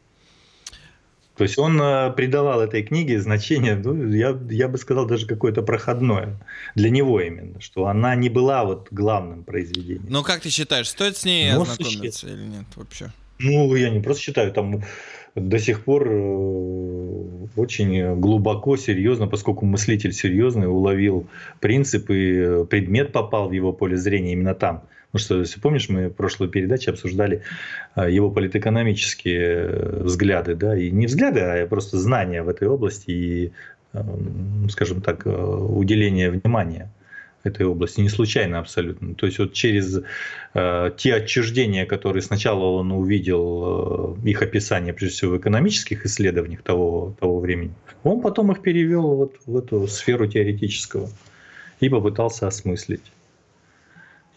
То 1.38 1.44
есть 1.44 1.58
он 1.60 1.80
э, 1.80 2.12
придавал 2.14 2.62
этой 2.62 2.82
книге 2.82 3.22
значение, 3.22 3.76
ну, 3.76 4.10
я, 4.10 4.38
я 4.50 4.68
бы 4.68 4.78
сказал, 4.80 5.06
даже 5.06 5.28
какое-то 5.28 5.62
проходное 5.62 6.36
для 6.74 6.90
него 6.90 7.22
именно, 7.22 7.62
что 7.62 7.86
она 7.86 8.16
не 8.16 8.30
была 8.30 8.66
вот 8.66 8.88
главным 8.90 9.44
произведением. 9.44 10.08
Ну 10.10 10.24
как 10.24 10.42
ты 10.42 10.50
считаешь, 10.50 10.90
стоит 10.90 11.16
с 11.16 11.26
ней 11.26 11.54
Но 11.54 11.62
ознакомиться 11.62 12.28
или 12.28 12.42
нет 12.42 12.66
вообще? 12.76 13.12
Ну, 13.38 13.76
я 13.76 13.92
не 13.92 14.00
просто 14.00 14.24
считаю, 14.24 14.52
там 14.52 14.82
до 15.36 15.60
сих 15.60 15.84
пор 15.84 16.08
э, 16.10 17.48
очень 17.56 18.16
глубоко, 18.20 18.76
серьезно, 18.76 19.28
поскольку 19.28 19.68
мыслитель 19.68 20.14
серьезный, 20.14 20.68
уловил 20.68 21.28
принцип 21.60 22.10
и 22.10 22.34
э, 22.34 22.66
предмет 22.66 23.12
попал 23.12 23.50
в 23.50 23.52
его 23.52 23.74
поле 23.74 23.96
зрения 23.96 24.34
именно 24.34 24.56
там– 24.56 24.84
Потому 25.12 25.26
что, 25.26 25.40
если 25.40 25.60
помнишь, 25.60 25.90
мы 25.90 26.10
в 26.10 26.14
прошлой 26.14 26.50
передаче 26.50 26.92
обсуждали 26.92 27.44
а, 27.96 28.10
его 28.10 28.30
политэкономические 28.30 29.40
э, 29.40 30.04
взгляды, 30.04 30.54
да, 30.56 30.78
и 30.78 30.92
не 30.92 31.06
взгляды, 31.06 31.40
а 31.40 31.66
просто 31.68 31.98
знания 31.98 32.44
в 32.44 32.50
этой 32.50 32.68
области 32.68 33.10
и, 33.10 33.52
эм, 33.94 34.68
скажем 34.70 35.02
так, 35.02 35.26
э, 35.26 35.30
уделение 35.30 36.30
внимания 36.30 36.92
этой 37.48 37.66
области, 37.66 38.02
не 38.02 38.10
случайно 38.10 38.60
абсолютно. 38.60 39.16
То 39.16 39.26
есть 39.26 39.40
вот 39.40 39.54
через 39.54 40.02
э, 40.54 40.92
те 40.98 41.16
отчуждения, 41.16 41.86
которые 41.86 42.22
сначала 42.22 42.66
он 42.66 42.92
увидел, 42.92 44.18
э, 44.24 44.30
их 44.30 44.42
описание, 44.42 44.94
прежде 44.94 45.18
всего, 45.18 45.32
в 45.32 45.38
экономических 45.38 46.06
исследованиях 46.06 46.62
того, 46.62 47.16
того 47.20 47.40
времени, 47.40 47.74
он 48.04 48.22
потом 48.22 48.52
их 48.52 48.62
перевел 48.62 49.16
вот 49.16 49.36
в 49.46 49.58
эту 49.58 49.88
сферу 49.88 50.28
теоретического 50.28 51.10
и 51.80 51.90
попытался 51.90 52.48
осмыслить 52.48 53.04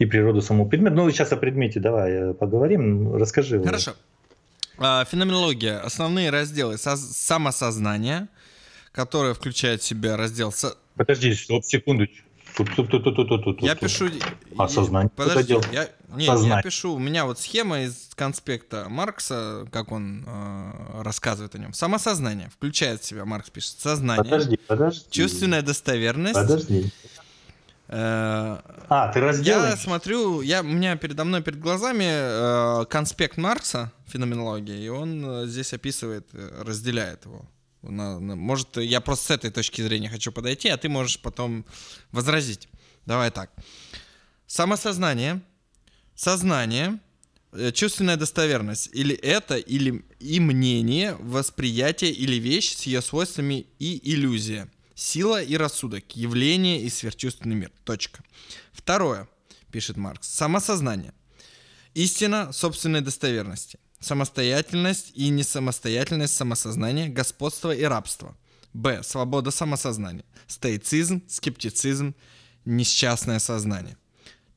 и 0.00 0.06
природу 0.06 0.40
самого 0.40 0.66
предмета. 0.66 0.96
Ну, 0.96 1.10
сейчас 1.10 1.30
о 1.32 1.36
предмете 1.36 1.78
давай 1.78 2.10
э, 2.12 2.34
поговорим. 2.34 3.14
Расскажи. 3.16 3.62
Хорошо. 3.62 3.92
А, 4.78 5.04
феноменология. 5.04 5.78
Основные 5.78 6.30
разделы. 6.30 6.78
Самосознание, 6.78 8.28
которое 8.92 9.34
включает 9.34 9.82
в 9.82 9.84
себя 9.84 10.16
раздел... 10.16 10.52
Со... 10.52 10.74
Подожди, 10.96 11.34
стоп, 11.34 11.64
секундочку. 11.64 12.24
Тут, 12.56 12.74
тут, 12.74 12.90
тут, 12.90 13.04
тут, 13.04 13.28
тут, 13.28 13.44
тут, 13.44 13.62
я 13.62 13.74
пишу... 13.74 14.08
Осознание. 14.56 15.10
Подожди, 15.14 15.54
я, 15.70 15.90
нет, 16.14 16.26
Сознание. 16.26 16.56
я 16.56 16.62
пишу... 16.62 16.94
У 16.94 16.98
меня 16.98 17.26
вот 17.26 17.38
схема 17.38 17.82
из 17.82 18.08
конспекта 18.14 18.86
Маркса, 18.88 19.66
как 19.70 19.92
он 19.92 20.24
э, 20.26 21.02
рассказывает 21.02 21.54
о 21.54 21.58
нем. 21.58 21.74
Самосознание 21.74 22.48
включает 22.48 23.02
в 23.02 23.04
себя, 23.04 23.26
Маркс 23.26 23.50
пишет, 23.50 23.78
сознание. 23.78 24.24
Подожди, 24.24 24.58
подожди. 24.66 25.04
Чувственная 25.10 25.60
достоверность. 25.60 26.34
Подожди. 26.34 26.90
Э, 27.92 28.58
а, 28.88 29.08
ты 29.12 29.18
разделаешь? 29.18 29.70
Я 29.70 29.76
смотрю, 29.76 30.42
я, 30.42 30.60
у 30.60 30.64
меня 30.64 30.94
передо 30.94 31.24
мной, 31.24 31.42
перед 31.42 31.58
глазами 31.58 32.04
э, 32.82 32.84
конспект 32.86 33.36
Маркса 33.36 33.92
феноменологии, 34.06 34.84
и 34.84 34.88
он 34.88 35.24
э, 35.24 35.46
здесь 35.48 35.72
описывает, 35.72 36.28
э, 36.32 36.62
разделяет 36.64 37.24
его. 37.24 37.44
На, 37.82 38.20
на, 38.20 38.36
может, 38.36 38.76
я 38.76 39.00
просто 39.00 39.26
с 39.26 39.30
этой 39.32 39.50
точки 39.50 39.82
зрения 39.82 40.08
хочу 40.08 40.30
подойти, 40.30 40.68
а 40.68 40.76
ты 40.76 40.88
можешь 40.88 41.18
потом 41.18 41.66
возразить. 42.12 42.68
Давай 43.06 43.32
так. 43.32 43.50
Самосознание, 44.46 45.40
сознание, 46.14 47.00
чувственная 47.72 48.16
достоверность. 48.16 48.90
Или 48.92 49.16
это, 49.16 49.56
или 49.56 50.04
и 50.20 50.38
мнение, 50.38 51.16
восприятие 51.18 52.12
или 52.12 52.36
вещь 52.36 52.76
с 52.76 52.82
ее 52.82 53.02
свойствами 53.02 53.66
и 53.80 54.00
иллюзия– 54.12 54.68
Сила 55.00 55.42
и 55.42 55.56
рассудок, 55.56 56.14
явление 56.14 56.82
и 56.82 56.90
сверхчувственный 56.90 57.56
мир. 57.56 57.72
Точка. 57.84 58.22
Второе, 58.70 59.30
пишет 59.72 59.96
Маркс, 59.96 60.28
самосознание. 60.28 61.14
Истина 61.94 62.52
собственной 62.52 63.00
достоверности. 63.00 63.78
Самостоятельность 63.98 65.12
и 65.14 65.30
несамостоятельность 65.30 66.36
самосознания, 66.36 67.08
господство 67.08 67.74
и 67.74 67.82
рабство. 67.84 68.36
Б. 68.74 69.02
Свобода 69.02 69.50
самосознания. 69.50 70.26
Стоицизм, 70.46 71.22
скептицизм, 71.28 72.14
несчастное 72.66 73.38
сознание. 73.38 73.96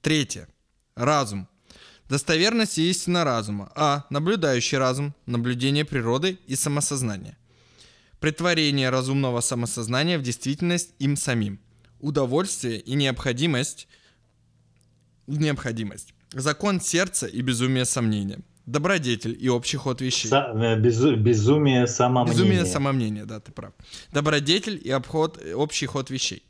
Третье. 0.01 0.49
Разум. 0.95 1.47
Достоверность 2.09 2.77
и 2.79 2.89
истина 2.89 3.23
разума. 3.23 3.71
А. 3.75 4.05
Наблюдающий 4.09 4.77
разум, 4.77 5.15
наблюдение 5.25 5.85
природы 5.85 6.37
и 6.47 6.57
самосознание 6.57 7.37
притворение 8.23 8.89
разумного 8.89 9.41
самосознания 9.41 10.17
в 10.17 10.21
действительность 10.21 10.91
им 10.97 11.17
самим, 11.17 11.59
удовольствие 11.99 12.79
и 12.79 12.95
необходимость, 12.95 13.89
необходимость, 15.27 16.13
закон 16.31 16.79
сердца 16.79 17.27
и 17.27 17.41
безумие 17.41 17.83
сомнения, 17.83 18.39
добродетель 18.65 19.37
и 19.37 19.49
общий 19.49 19.75
ход 19.75 19.99
вещей. 19.99 20.29
Са, 20.29 20.53
э, 20.55 20.79
безу, 20.79 21.17
безумие 21.17 21.85
самомнения. 21.85 22.37
Безумие 22.37 22.65
самомнения, 22.65 23.25
да, 23.25 23.41
ты 23.41 23.51
прав. 23.51 23.73
Добродетель 24.13 24.79
и 24.81 24.89
обход, 24.89 25.37
общий 25.55 25.85
ход 25.85 26.09
вещей. 26.09 26.43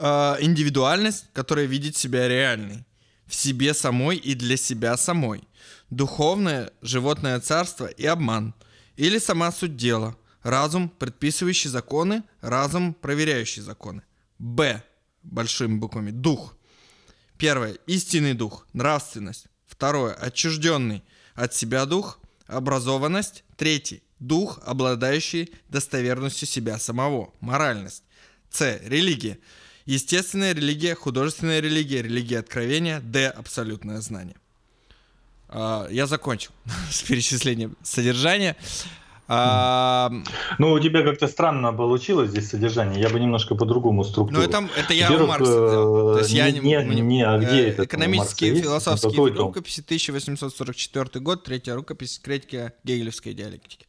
Э, 0.00 0.38
индивидуальность, 0.40 1.26
которая 1.32 1.66
видит 1.66 1.96
себя 1.96 2.26
реальной, 2.26 2.84
в 3.26 3.34
себе 3.36 3.74
самой 3.74 4.16
и 4.16 4.34
для 4.34 4.56
себя 4.56 4.96
самой. 4.96 5.44
Духовное, 5.90 6.72
животное 6.82 7.38
царство 7.38 7.86
и 7.86 8.06
обман– 8.06 8.54
или 8.96 9.18
сама 9.18 9.52
суть 9.52 9.76
дела. 9.76 10.16
Разум, 10.42 10.88
предписывающий 10.88 11.68
законы, 11.68 12.22
разум, 12.40 12.94
проверяющий 12.94 13.62
законы. 13.62 14.02
Б. 14.38 14.82
Большими 15.22 15.76
буквами. 15.76 16.10
Дух. 16.10 16.56
Первое. 17.36 17.74
Истинный 17.86 18.34
дух. 18.34 18.66
Нравственность. 18.72 19.46
Второе. 19.66 20.14
Отчужденный 20.14 21.02
от 21.34 21.54
себя 21.54 21.84
дух. 21.84 22.20
Образованность. 22.46 23.44
Третий. 23.56 24.02
Дух, 24.18 24.60
обладающий 24.64 25.52
достоверностью 25.68 26.48
себя 26.48 26.78
самого. 26.78 27.34
Моральность. 27.40 28.02
С. 28.50 28.80
Религия. 28.82 29.38
Естественная 29.84 30.54
религия, 30.54 30.94
художественная 30.94 31.60
религия, 31.60 32.02
религия 32.02 32.38
откровения. 32.38 33.00
Д. 33.00 33.28
Абсолютное 33.28 34.00
знание. 34.00 34.36
А, 35.52 35.88
я 35.90 36.06
закончил 36.06 36.52
с 36.90 37.02
перечислением 37.02 37.76
содержания. 37.82 38.56
А... 39.32 40.10
Ну, 40.58 40.72
у 40.72 40.80
тебя 40.80 41.04
как-то 41.04 41.28
странно 41.28 41.72
получилось 41.72 42.30
здесь 42.30 42.50
содержание. 42.50 43.00
Я 43.00 43.10
бы 43.10 43.20
немножко 43.20 43.54
по-другому 43.54 44.02
структуру. 44.02 44.40
Ну, 44.40 44.44
это, 44.44 44.68
это 44.76 44.92
я 44.92 45.12
у 45.12 45.24
Маркса. 45.24 45.54
То 45.54 46.18
есть 46.18 46.32
не, 46.32 46.38
я 46.38 46.50
не, 46.50 46.60
не, 46.60 47.00
не, 47.00 47.22
а 47.22 47.38
где 47.38 47.66
э, 47.66 47.68
это? 47.68 47.84
Экономические 47.84 48.54
и 48.54 48.60
философские 48.60 49.32
рукописи, 49.32 49.82
1844 49.82 51.22
год, 51.22 51.44
третья 51.44 51.76
рукопись, 51.76 52.18
критика 52.18 52.72
гегелевской 52.82 53.34
диалектики. 53.34 53.86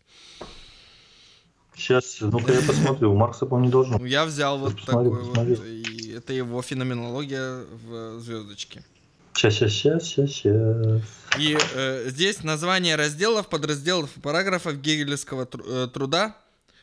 Сейчас, 1.75 2.17
ну-ка 2.19 2.53
я 2.53 2.61
посмотрю. 2.61 3.11
У 3.11 3.15
Маркса, 3.15 3.47
по-моему, 3.47 3.65
не 3.65 3.71
должно. 3.71 4.05
Я 4.05 4.25
взял 4.25 4.59
вот 4.59 4.75
посмотри, 4.75 5.09
такой 5.09 5.25
посмотри. 5.25 5.55
вот. 5.55 5.65
И 5.65 6.11
это 6.11 6.33
его 6.33 6.61
феноменология 6.61 7.63
в 7.83 8.19
звездочке. 8.19 8.83
Сейчас, 9.33 9.53
сейчас, 9.55 10.03
сейчас, 10.03 10.29
сейчас. 10.31 11.01
И 11.39 11.57
э, 11.75 12.09
здесь 12.09 12.43
названия 12.43 12.95
разделов, 12.95 13.47
подразделов 13.47 14.17
и 14.17 14.19
параграфов 14.19 14.79
гегелевского 14.79 15.45
тру- 15.45 15.63
э, 15.65 15.87
труда 15.87 16.35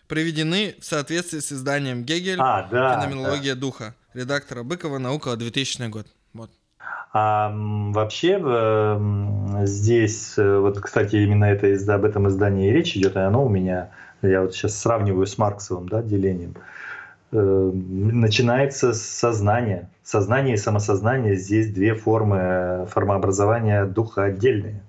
приведены 0.06 0.74
в 0.80 0.84
соответствии 0.84 1.40
с 1.40 1.52
изданием 1.52 2.02
Гегель 2.04 2.38
а, 2.40 2.66
да, 2.70 3.00
«Феноменология 3.00 3.54
да. 3.54 3.60
духа» 3.60 3.94
редактора 4.14 4.62
Быкова, 4.62 4.98
наука, 4.98 5.36
2000 5.36 5.88
год. 5.88 6.06
Вот. 6.32 6.50
А 7.12 7.52
вообще 7.54 8.38
здесь, 9.64 10.38
э, 10.38 10.58
вот, 10.58 10.80
кстати, 10.80 11.16
именно 11.16 11.44
это, 11.44 11.94
об 11.94 12.04
этом 12.04 12.28
издании 12.28 12.70
и 12.70 12.72
речь 12.72 12.96
идет, 12.96 13.16
и 13.16 13.20
оно 13.20 13.44
у 13.44 13.48
меня, 13.48 13.90
я 14.22 14.42
вот 14.42 14.54
сейчас 14.54 14.78
сравниваю 14.78 15.26
с 15.26 15.38
Марксовым 15.38 15.88
да, 15.88 16.02
делением, 16.02 16.54
начинается 17.30 18.94
с 18.94 19.02
сознания. 19.02 19.90
Сознание 20.02 20.54
и 20.54 20.58
самосознание 20.58 21.36
здесь 21.36 21.70
две 21.72 21.94
формы 21.94 22.86
формообразования 22.90 23.84
духа 23.84 24.24
отдельные. 24.24 24.82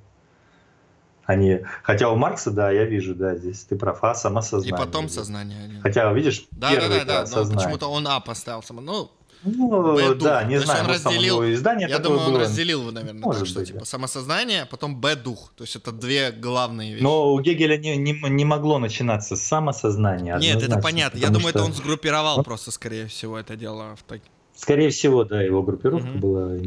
Они, 1.26 1.60
хотя 1.84 2.10
у 2.10 2.16
Маркса, 2.16 2.50
да, 2.50 2.72
я 2.72 2.86
вижу, 2.86 3.14
да, 3.14 3.36
здесь 3.36 3.64
ты 3.64 3.76
прав, 3.76 4.04
а 4.04 4.16
самосознание. 4.16 4.76
И 4.76 4.86
потом 4.86 5.10
сознание. 5.10 5.80
Хотя, 5.84 6.12
видишь, 6.12 6.48
да, 6.50 6.72
первый 6.72 7.06
да, 7.06 7.06
да, 7.06 7.26
да, 7.26 7.46
но 7.46 7.54
почему-то 7.54 7.88
он 7.88 8.08
А 8.08 8.20
поставил. 8.20 8.64
Ну, 8.82 9.12
ну, 9.44 10.16
да, 10.16 10.44
не 10.44 10.60
знаю, 10.60 10.84
он 10.84 10.92
разделил, 10.92 11.44
издание 11.44 11.88
Я 11.88 12.00
думаю, 12.00 12.22
он 12.22 12.32
было. 12.32 12.40
разделил, 12.42 12.92
наверное, 12.92 13.22
Может 13.22 13.42
так, 13.42 13.50
что 13.50 13.60
быть, 13.60 13.68
типа 13.70 13.80
да. 13.80 13.86
самосознание, 13.86 14.64
а 14.64 14.66
потом 14.66 15.00
Б-дух. 15.00 15.54
То 15.56 15.64
есть 15.64 15.76
это 15.76 15.92
две 15.92 16.32
главные 16.32 16.94
вещи. 16.94 17.04
Но 17.04 17.34
у 17.34 17.40
Гегеля 17.40 17.78
не, 17.78 17.96
не, 17.98 18.14
не 18.30 18.46
могло 18.46 18.80
начинаться 18.80 19.36
с 19.36 19.42
самосознания. 19.42 20.38
Нет, 20.38 20.62
это 20.62 20.80
понятно. 20.80 21.18
Я 21.18 21.28
думаю, 21.28 21.50
что... 21.50 21.60
это 21.60 21.64
он 21.64 21.74
сгруппировал 21.74 22.38
ну, 22.38 22.44
просто, 22.44 22.72
скорее 22.72 23.08
всего, 23.08 23.38
это 23.38 23.56
дело 23.56 23.96
в 23.96 24.04
так... 24.04 24.22
Скорее 24.60 24.90
всего, 24.90 25.24
да, 25.24 25.42
его 25.42 25.64
группировка 25.64 26.10
угу. 26.10 26.20
была. 26.20 26.58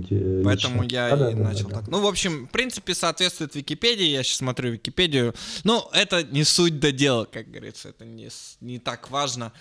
Поэтому 0.44 0.82
я 0.84 1.14
да, 1.14 1.30
и 1.30 1.34
да, 1.34 1.42
начал 1.42 1.68
да, 1.68 1.74
так. 1.74 1.84
Да. 1.84 1.90
Ну, 1.90 2.00
в 2.00 2.06
общем, 2.06 2.46
в 2.46 2.50
принципе, 2.50 2.94
соответствует 2.94 3.54
Википедии. 3.54 4.06
Я 4.06 4.22
сейчас 4.22 4.38
смотрю 4.38 4.70
Википедию. 4.70 5.34
Ну, 5.64 5.84
это 5.92 6.22
не 6.22 6.42
суть 6.44 6.80
до 6.80 6.90
дела, 6.90 7.26
как 7.26 7.50
говорится. 7.50 7.90
Это 7.90 8.06
не, 8.06 8.30
не 8.62 8.78
так 8.78 9.10
важно. 9.10 9.52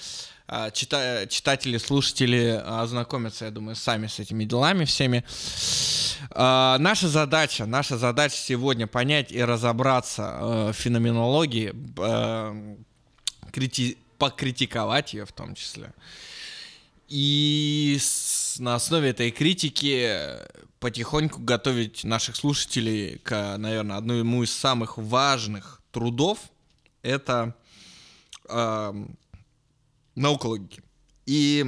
А, 0.48 0.72
чита 0.72 1.28
читатели, 1.28 1.78
слушатели 1.78 2.62
ознакомятся, 2.66 3.46
я 3.46 3.52
думаю, 3.52 3.76
сами 3.76 4.08
с 4.08 4.18
этими 4.18 4.46
делами 4.46 4.86
всеми. 4.86 5.26
А, 6.30 6.78
наша 6.78 7.10
задача, 7.10 7.66
наша 7.66 7.98
задача 7.98 8.38
сегодня 8.38 8.88
понять 8.88 9.34
и 9.34 9.44
разобраться 9.44 10.38
э, 10.40 10.72
в 10.72 10.74
феноменологии, 10.74 11.74
э, 11.98 12.76
крити 13.52 13.98
покритиковать 14.18 15.14
ее 15.16 15.26
в 15.26 15.34
том 15.34 15.54
числе. 15.54 15.92
И 17.12 17.98
с, 18.00 18.58
на 18.60 18.76
основе 18.76 19.10
этой 19.10 19.32
критики 19.32 20.18
потихоньку 20.80 21.42
готовить 21.42 22.06
наших 22.06 22.38
слушателей 22.38 23.18
к, 23.18 23.58
наверное, 23.58 23.98
одному 23.98 24.44
из 24.44 24.54
самых 24.54 24.98
важных 24.98 25.82
трудов. 25.92 26.40
Это 27.02 27.54
э, 28.48 28.94
наука 30.16 30.46
логики. 30.46 30.82
И, 31.26 31.66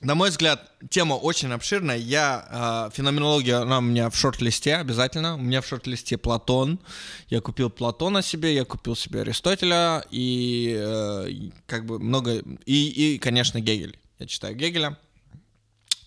на 0.00 0.16
мой 0.16 0.30
взгляд, 0.30 0.68
тема 0.90 1.14
очень 1.14 1.52
обширная. 1.52 1.96
Я, 1.96 2.88
э, 2.90 2.96
феноменология, 2.96 3.60
она 3.60 3.78
у 3.78 3.82
меня 3.82 4.10
в 4.10 4.16
шорт-листе 4.16 4.74
обязательно. 4.74 5.36
У 5.36 5.42
меня 5.42 5.60
в 5.60 5.66
шорт-листе 5.68 6.18
Платон. 6.18 6.80
Я 7.28 7.40
купил 7.40 7.70
Платона 7.70 8.20
себе, 8.20 8.52
я 8.52 8.64
купил 8.64 8.96
себе 8.96 9.20
Аристотеля 9.20 10.04
и 10.10 10.74
э, 10.76 11.50
как 11.66 11.86
бы 11.86 12.00
много... 12.00 12.42
И, 12.66 13.14
и, 13.14 13.18
конечно, 13.18 13.60
Гегель. 13.60 13.96
Я 14.18 14.26
читаю 14.26 14.54
Гегеля. 14.56 14.98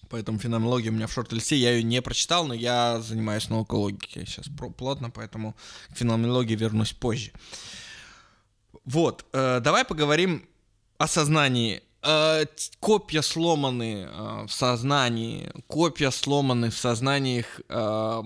Поэтому 0.10 0.40
феноменология 0.40 0.90
у 0.90 0.94
меня 0.94 1.08
в 1.08 1.12
шорт-листе, 1.12 1.58
я 1.58 1.72
ее 1.72 1.84
не 1.84 2.02
прочитал, 2.02 2.46
но 2.48 2.54
я 2.54 3.02
занимаюсь 3.02 3.50
наукой 3.50 3.80
логики 3.80 4.24
сейчас 4.26 4.48
плотно, 4.78 5.10
поэтому 5.10 5.56
к 5.90 5.98
феноменологии 5.98 6.56
вернусь 6.56 6.94
позже. 6.94 7.32
Вот, 8.86 9.26
э, 9.34 9.60
давай 9.60 9.84
поговорим 9.84 10.48
осознании 10.98 11.84
э, 12.04 12.46
копья 12.80 13.22
сломаны 13.22 14.08
э, 14.10 14.46
в 14.48 14.52
сознании, 14.52 15.52
копья 15.68 16.12
сломаны 16.12 16.70
в 16.70 16.78
сознаниях 16.78 17.60
э, 17.68 18.22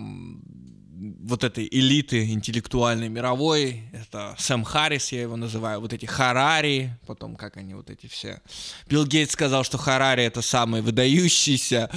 вот 1.01 1.43
этой 1.43 1.67
элиты 1.71 2.31
интеллектуальной 2.31 3.09
мировой. 3.09 3.83
Это 3.91 4.35
Сэм 4.37 4.63
Харрис, 4.63 5.11
я 5.11 5.21
его 5.21 5.35
называю, 5.35 5.81
вот 5.81 5.93
эти 5.93 6.05
Харари, 6.05 6.97
потом 7.07 7.35
как 7.35 7.57
они 7.57 7.73
вот 7.73 7.89
эти 7.89 8.07
все. 8.07 8.41
Билл 8.87 9.05
Гейтс 9.05 9.33
сказал, 9.33 9.63
что 9.63 9.77
Харари 9.77 10.23
это 10.23 10.41
самый 10.41 10.81
выдающийся. 10.81 11.89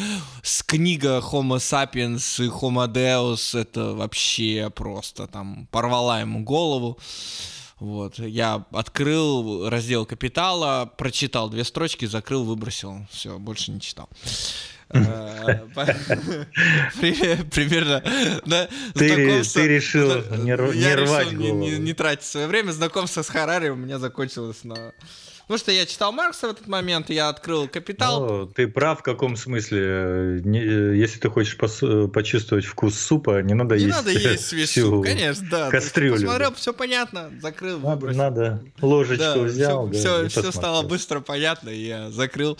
С 0.42 0.62
книга 0.62 1.18
Homo 1.18 1.58
sapiens 1.58 2.44
и 2.44 2.48
Homo 2.48 2.90
Deus 2.90 3.58
это 3.58 3.94
вообще 3.94 4.70
просто 4.74 5.26
там 5.26 5.68
порвала 5.70 6.20
ему 6.20 6.42
голову. 6.42 6.98
Вот, 7.80 8.18
я 8.18 8.64
открыл 8.70 9.68
раздел 9.68 10.06
капитала, 10.06 10.90
прочитал 10.96 11.50
две 11.50 11.64
строчки, 11.64 12.06
закрыл, 12.06 12.44
выбросил, 12.44 13.06
все, 13.10 13.38
больше 13.38 13.72
не 13.72 13.80
читал. 13.80 14.08
Э, 14.94 15.66
примерно, 17.00 18.02
ты, 18.94 19.66
решил 19.66 20.22
не, 20.38 20.54
рвать 20.54 21.36
голову. 21.36 21.66
Не, 21.66 21.92
тратить 21.92 22.24
свое 22.24 22.46
время. 22.46 22.70
Знакомство 22.70 23.22
с 23.22 23.28
Харари 23.28 23.70
у 23.70 23.76
меня 23.76 23.98
закончилось 23.98 24.64
на 24.64 24.92
Потому 25.46 25.58
что 25.58 25.72
я 25.72 25.84
читал 25.84 26.10
Маркса 26.10 26.48
в 26.48 26.50
этот 26.52 26.68
момент, 26.68 27.10
я 27.10 27.28
открыл 27.28 27.68
«Капитал». 27.68 28.26
Ну, 28.26 28.46
ты 28.46 28.66
прав 28.66 29.00
в 29.00 29.02
каком 29.02 29.36
смысле. 29.36 30.40
Не, 30.42 30.60
если 30.96 31.18
ты 31.18 31.28
хочешь 31.28 31.58
пос, 31.58 31.82
почувствовать 32.12 32.64
вкус 32.64 32.98
супа, 32.98 33.42
не 33.42 33.52
надо 33.52 33.76
не 33.76 33.84
есть 33.84 33.94
Не 33.94 33.98
надо 33.98 34.10
есть 34.30 34.52
весь 34.54 34.72
суп, 34.72 35.04
конечно, 35.04 35.46
да. 35.50 35.70
Кастрюлю. 35.70 36.14
Посмотрел, 36.14 36.50
да. 36.50 36.56
все 36.56 36.72
понятно, 36.72 37.30
закрыл, 37.42 37.78
надо, 37.78 37.90
выбросил. 37.94 38.18
Надо, 38.18 38.64
ложечку 38.80 39.24
да, 39.24 39.38
взял. 39.40 39.90
Все, 39.90 40.22
да, 40.22 40.28
все, 40.28 40.40
все 40.40 40.52
стало 40.52 40.82
быстро 40.82 41.20
понятно, 41.20 41.68
и 41.68 41.86
я 41.86 42.10
закрыл. 42.10 42.56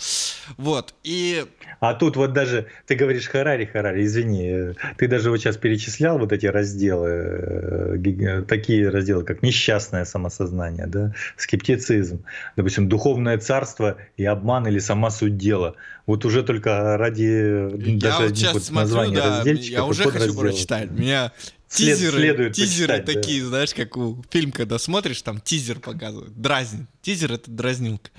Вот, 0.57 0.93
и... 1.03 1.45
А 1.79 1.93
тут 1.95 2.15
вот 2.17 2.33
даже, 2.33 2.67
ты 2.85 2.95
говоришь 2.95 3.27
Харари, 3.27 3.65
Харари, 3.65 4.05
извини, 4.05 4.75
ты 4.97 5.07
даже 5.07 5.31
вот 5.31 5.37
сейчас 5.37 5.57
перечислял 5.57 6.19
вот 6.19 6.31
эти 6.31 6.45
разделы, 6.45 7.09
э, 7.09 8.43
такие 8.47 8.89
разделы, 8.89 9.23
как 9.23 9.41
несчастное 9.41 10.05
самосознание, 10.05 10.87
да, 10.87 11.13
скептицизм, 11.37 12.23
допустим, 12.55 12.74
допустим, 12.75 12.89
духовное 12.89 13.37
царство 13.37 13.97
и 14.17 14.25
обман 14.25 14.67
или 14.67 14.79
сама 14.79 15.09
суть 15.09 15.37
дела. 15.37 15.75
Вот 16.05 16.25
уже 16.25 16.43
только 16.43 16.97
ради 16.97 17.23
я 17.23 17.99
даже 17.99 18.27
вот 18.27 18.37
сейчас 18.37 18.53
вот 18.53 18.63
смотрю, 18.63 19.11
да, 19.11 19.43
я 19.43 19.85
уже 19.85 20.09
хочу 20.09 20.33
прочитать. 20.33 20.91
Меня 20.91 21.31
тизеры, 21.67 22.17
След, 22.17 22.53
тизеры 22.53 22.93
почитать, 22.93 23.05
такие, 23.05 23.41
да. 23.41 23.47
знаешь, 23.47 23.73
как 23.73 23.97
у 23.97 24.23
фильм, 24.29 24.51
когда 24.51 24.77
смотришь, 24.77 25.21
там 25.21 25.39
тизер 25.39 25.79
показывают, 25.79 26.39
дразнит. 26.39 26.87
Тизер 27.01 27.33
это 27.33 27.49
дразнилка. 27.49 28.09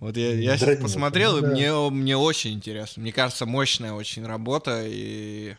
Вот 0.00 0.16
я, 0.16 0.34
я 0.34 0.56
сейчас 0.58 0.80
посмотрел, 0.80 1.40
ну, 1.40 1.46
и 1.46 1.50
мне, 1.50 1.90
мне 1.90 2.16
очень 2.16 2.54
интересно. 2.54 3.02
Мне 3.02 3.12
кажется, 3.12 3.46
мощная 3.46 3.92
очень 3.92 4.26
работа, 4.26 4.82
и 4.84 5.54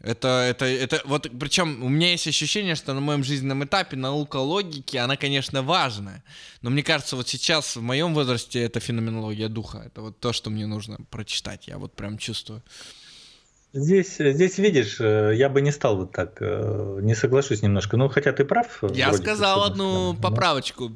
это, 0.00 0.28
это, 0.28 0.64
это, 0.64 1.00
вот, 1.04 1.30
причем 1.38 1.84
у 1.84 1.88
меня 1.88 2.10
есть 2.10 2.26
ощущение, 2.26 2.74
что 2.74 2.94
на 2.94 3.00
моем 3.00 3.22
жизненном 3.22 3.64
этапе 3.64 3.96
наука 3.96 4.38
логики, 4.38 4.96
она, 4.96 5.16
конечно, 5.16 5.62
важная, 5.62 6.24
но 6.62 6.70
мне 6.70 6.82
кажется, 6.82 7.14
вот 7.16 7.28
сейчас 7.28 7.76
в 7.76 7.82
моем 7.82 8.12
возрасте 8.14 8.60
это 8.62 8.80
феноменология 8.80 9.48
духа, 9.48 9.84
это 9.86 10.00
вот 10.00 10.18
то, 10.18 10.32
что 10.32 10.50
мне 10.50 10.66
нужно 10.66 10.98
прочитать, 11.10 11.68
я 11.68 11.78
вот 11.78 11.94
прям 11.94 12.18
чувствую. 12.18 12.62
Здесь, 13.72 14.18
здесь 14.18 14.58
видишь, 14.58 15.00
э, 15.00 15.32
я 15.34 15.48
бы 15.48 15.60
не 15.60 15.72
стал 15.72 15.96
вот 15.96 16.12
так, 16.12 16.36
э, 16.40 16.98
не 17.02 17.14
соглашусь 17.14 17.62
немножко, 17.62 17.96
ну 17.96 18.08
хотя 18.08 18.32
ты 18.32 18.44
прав. 18.44 18.82
Я 18.94 19.12
сказал 19.12 19.64
одну 19.64 20.14
поправочку, 20.14 20.92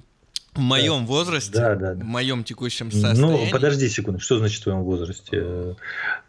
в 0.59 0.61
моем 0.61 1.01
да. 1.01 1.07
возрасте, 1.07 1.53
да, 1.53 1.75
да, 1.77 1.95
да. 1.95 2.05
в 2.05 2.07
моем 2.07 2.45
текущем 2.45 2.91
ну, 2.93 3.01
состоянии. 3.01 3.47
Ну, 3.47 3.51
подожди 3.51 3.89
секунду, 3.89 4.21
что 4.21 4.39
значит 4.39 4.61
в 4.61 4.65
твоем 4.65 4.83
возрасте? 4.83 5.77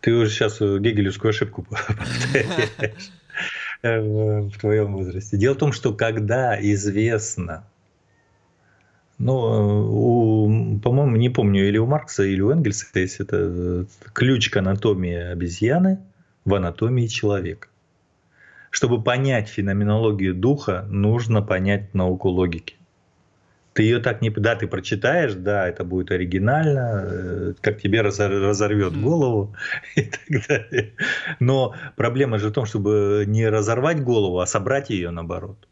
Ты 0.02 0.14
уже 0.14 0.30
сейчас 0.30 0.60
гегелевскую 0.60 1.32
ошибку 1.32 1.68
в 3.82 4.52
твоем 4.60 4.94
возрасте. 4.94 5.38
Дело 5.38 5.56
в 5.56 5.58
том, 5.58 5.74
что 5.74 5.94
когда 5.94 6.62
известно, 6.62 7.66
ну, 9.18 10.80
по-моему, 10.84 11.16
не 11.18 11.30
помню, 11.30 11.68
или 11.68 11.80
у 11.80 11.88
Маркса, 11.88 12.24
или 12.24 12.42
у 12.42 12.52
Энгельса 12.52 12.86
есть 12.94 13.20
это 13.20 13.88
ключ 14.14 14.50
к 14.50 14.58
анатомии 14.58 15.16
обезьяны 15.16 16.00
в 16.46 16.54
анатомии 16.54 17.08
человека. 17.08 17.68
Чтобы 18.70 19.02
понять 19.02 19.50
феноменологию 19.50 20.36
духа, 20.36 20.86
нужно 20.88 21.42
понять 21.42 21.96
науку 21.96 22.30
логики 22.30 22.76
ты 23.80 23.84
ее 23.84 24.00
так 24.00 24.22
не... 24.22 24.30
Да, 24.30 24.56
ты 24.58 24.68
прочитаешь, 24.68 25.36
да, 25.36 25.66
это 25.70 25.86
будет 25.86 26.12
оригинально, 26.12 27.06
э, 27.06 27.54
как 27.62 27.82
тебе 27.82 28.02
разорвет 28.02 29.02
голову 29.02 29.56
и 29.96 30.02
так 30.02 30.48
далее. 30.50 30.96
Но 31.40 31.74
проблема 31.96 32.40
же 32.40 32.50
в 32.50 32.52
том, 32.52 32.66
чтобы 32.66 33.24
не 33.26 33.48
разорвать 33.48 34.04
голову, 34.04 34.42
а 34.42 34.46
собрать 34.46 34.90
ее 34.90 35.12
наоборот. 35.12 35.66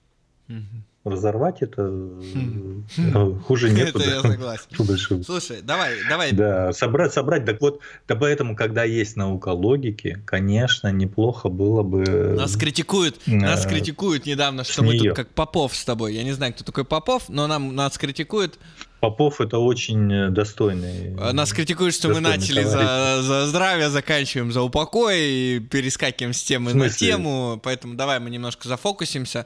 Разорвать 1.10 1.62
это 1.62 1.84
хм. 1.84 2.86
э, 2.98 3.34
хуже 3.46 3.70
нет. 3.70 3.90
Это 3.96 4.10
я 4.10 4.22
согласен. 4.22 5.24
Слушай, 5.24 5.62
давай, 5.62 5.96
давай. 6.10 6.32
Да, 6.32 6.74
собрать, 6.74 7.14
собрать. 7.14 7.46
Так 7.46 7.62
вот, 7.62 7.80
да 8.08 8.16
поэтому, 8.16 8.56
когда 8.56 8.84
есть 8.84 9.16
наука 9.16 9.50
логики, 9.50 10.22
конечно, 10.26 10.92
неплохо 10.92 11.50
было 11.50 11.84
бы... 11.84 12.36
Нас 12.38 12.56
критикуют, 12.56 13.20
нас 13.26 13.66
критикуют 13.66 14.26
недавно, 14.26 14.64
что 14.64 14.84
мы 14.84 14.98
тут 14.98 15.16
как 15.16 15.30
Попов 15.30 15.76
с 15.76 15.86
тобой. 15.86 16.14
Я 16.14 16.24
не 16.24 16.34
знаю, 16.34 16.54
кто 16.54 16.64
такой 16.64 16.86
Попов, 16.86 17.30
но 17.30 17.48
нам 17.48 17.76
нас 17.76 17.98
критикуют 17.98 18.60
Попов 19.00 19.42
это 19.42 19.60
очень 19.60 20.12
э, 20.12 20.30
достойный. 20.30 21.16
А 21.20 21.32
нас 21.32 21.54
критикуют, 21.54 21.94
что 21.94 22.10
мы 22.10 22.20
начали 22.20 22.64
за, 22.64 23.22
за 23.22 23.46
здравие, 23.48 23.90
заканчиваем 23.90 24.52
за 24.52 24.62
упокой 24.62 25.20
и 25.20 25.60
перескакиваем 25.60 26.34
с 26.34 26.42
темы 26.44 26.74
на 26.74 26.90
тему, 26.90 27.60
поэтому 27.64 27.94
давай 27.94 28.20
мы 28.20 28.30
немножко 28.30 28.68
зафокусимся. 28.68 29.46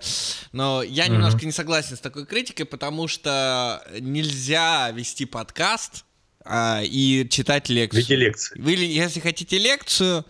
Но 0.53 0.83
я 0.83 1.05
угу. 1.05 1.13
немножко 1.13 1.45
не 1.45 1.51
согласен 1.51 1.97
с 1.97 1.99
такой 1.99 2.25
критикой, 2.25 2.65
потому 2.65 3.07
что 3.07 3.83
нельзя 3.99 4.91
вести 4.91 5.25
подкаст 5.25 6.05
а, 6.45 6.81
и 6.83 7.27
читать 7.29 7.69
лекцию. 7.69 7.99
Ведите 7.99 8.15
лекции. 8.15 8.59
Вы, 8.59 8.71
если 8.71 9.19
хотите 9.19 9.57
лекцию, 9.57 10.25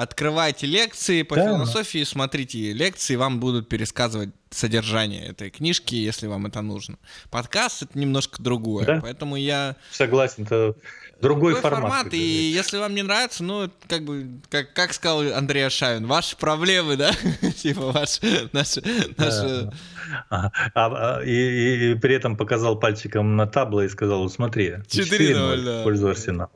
Открывайте 0.00 0.66
лекции 0.66 1.22
по 1.22 1.36
да. 1.36 1.44
философии, 1.44 2.04
смотрите 2.04 2.72
лекции, 2.72 3.16
вам 3.16 3.38
будут 3.38 3.68
пересказывать 3.68 4.30
содержание 4.48 5.26
этой 5.26 5.50
книжки, 5.50 5.94
если 5.94 6.26
вам 6.26 6.46
это 6.46 6.62
нужно. 6.62 6.96
Подкаст 7.28 7.82
это 7.82 7.98
немножко 7.98 8.42
другое, 8.42 8.86
да? 8.86 9.00
поэтому 9.02 9.36
я 9.36 9.76
согласен, 9.90 10.44
это 10.44 10.74
другой, 11.20 11.52
другой 11.52 11.54
формат. 11.60 11.82
формат 11.82 12.14
и 12.14 12.18
если 12.18 12.78
вам 12.78 12.94
не 12.94 13.02
нравится, 13.02 13.44
ну 13.44 13.70
как 13.88 14.06
бы 14.06 14.26
как 14.48 14.72
как 14.72 14.94
сказал 14.94 15.34
Андрей 15.34 15.66
Ашавин, 15.66 16.06
ваши 16.06 16.34
проблемы, 16.34 16.96
да, 16.96 17.12
типа 17.58 17.92
ваши 17.92 18.48
наши 18.54 18.82
наши. 19.18 19.70
А, 20.30 20.50
а, 20.74 21.20
и, 21.22 21.90
и 21.90 21.94
при 21.96 22.14
этом 22.14 22.38
показал 22.38 22.78
пальчиком 22.78 23.36
на 23.36 23.46
табло 23.46 23.82
и 23.82 23.88
сказал, 23.90 24.30
смотри, 24.30 24.76
4-0, 24.88 25.62
да. 25.62 25.82
пользу 25.82 26.08
Арсенала. 26.08 26.50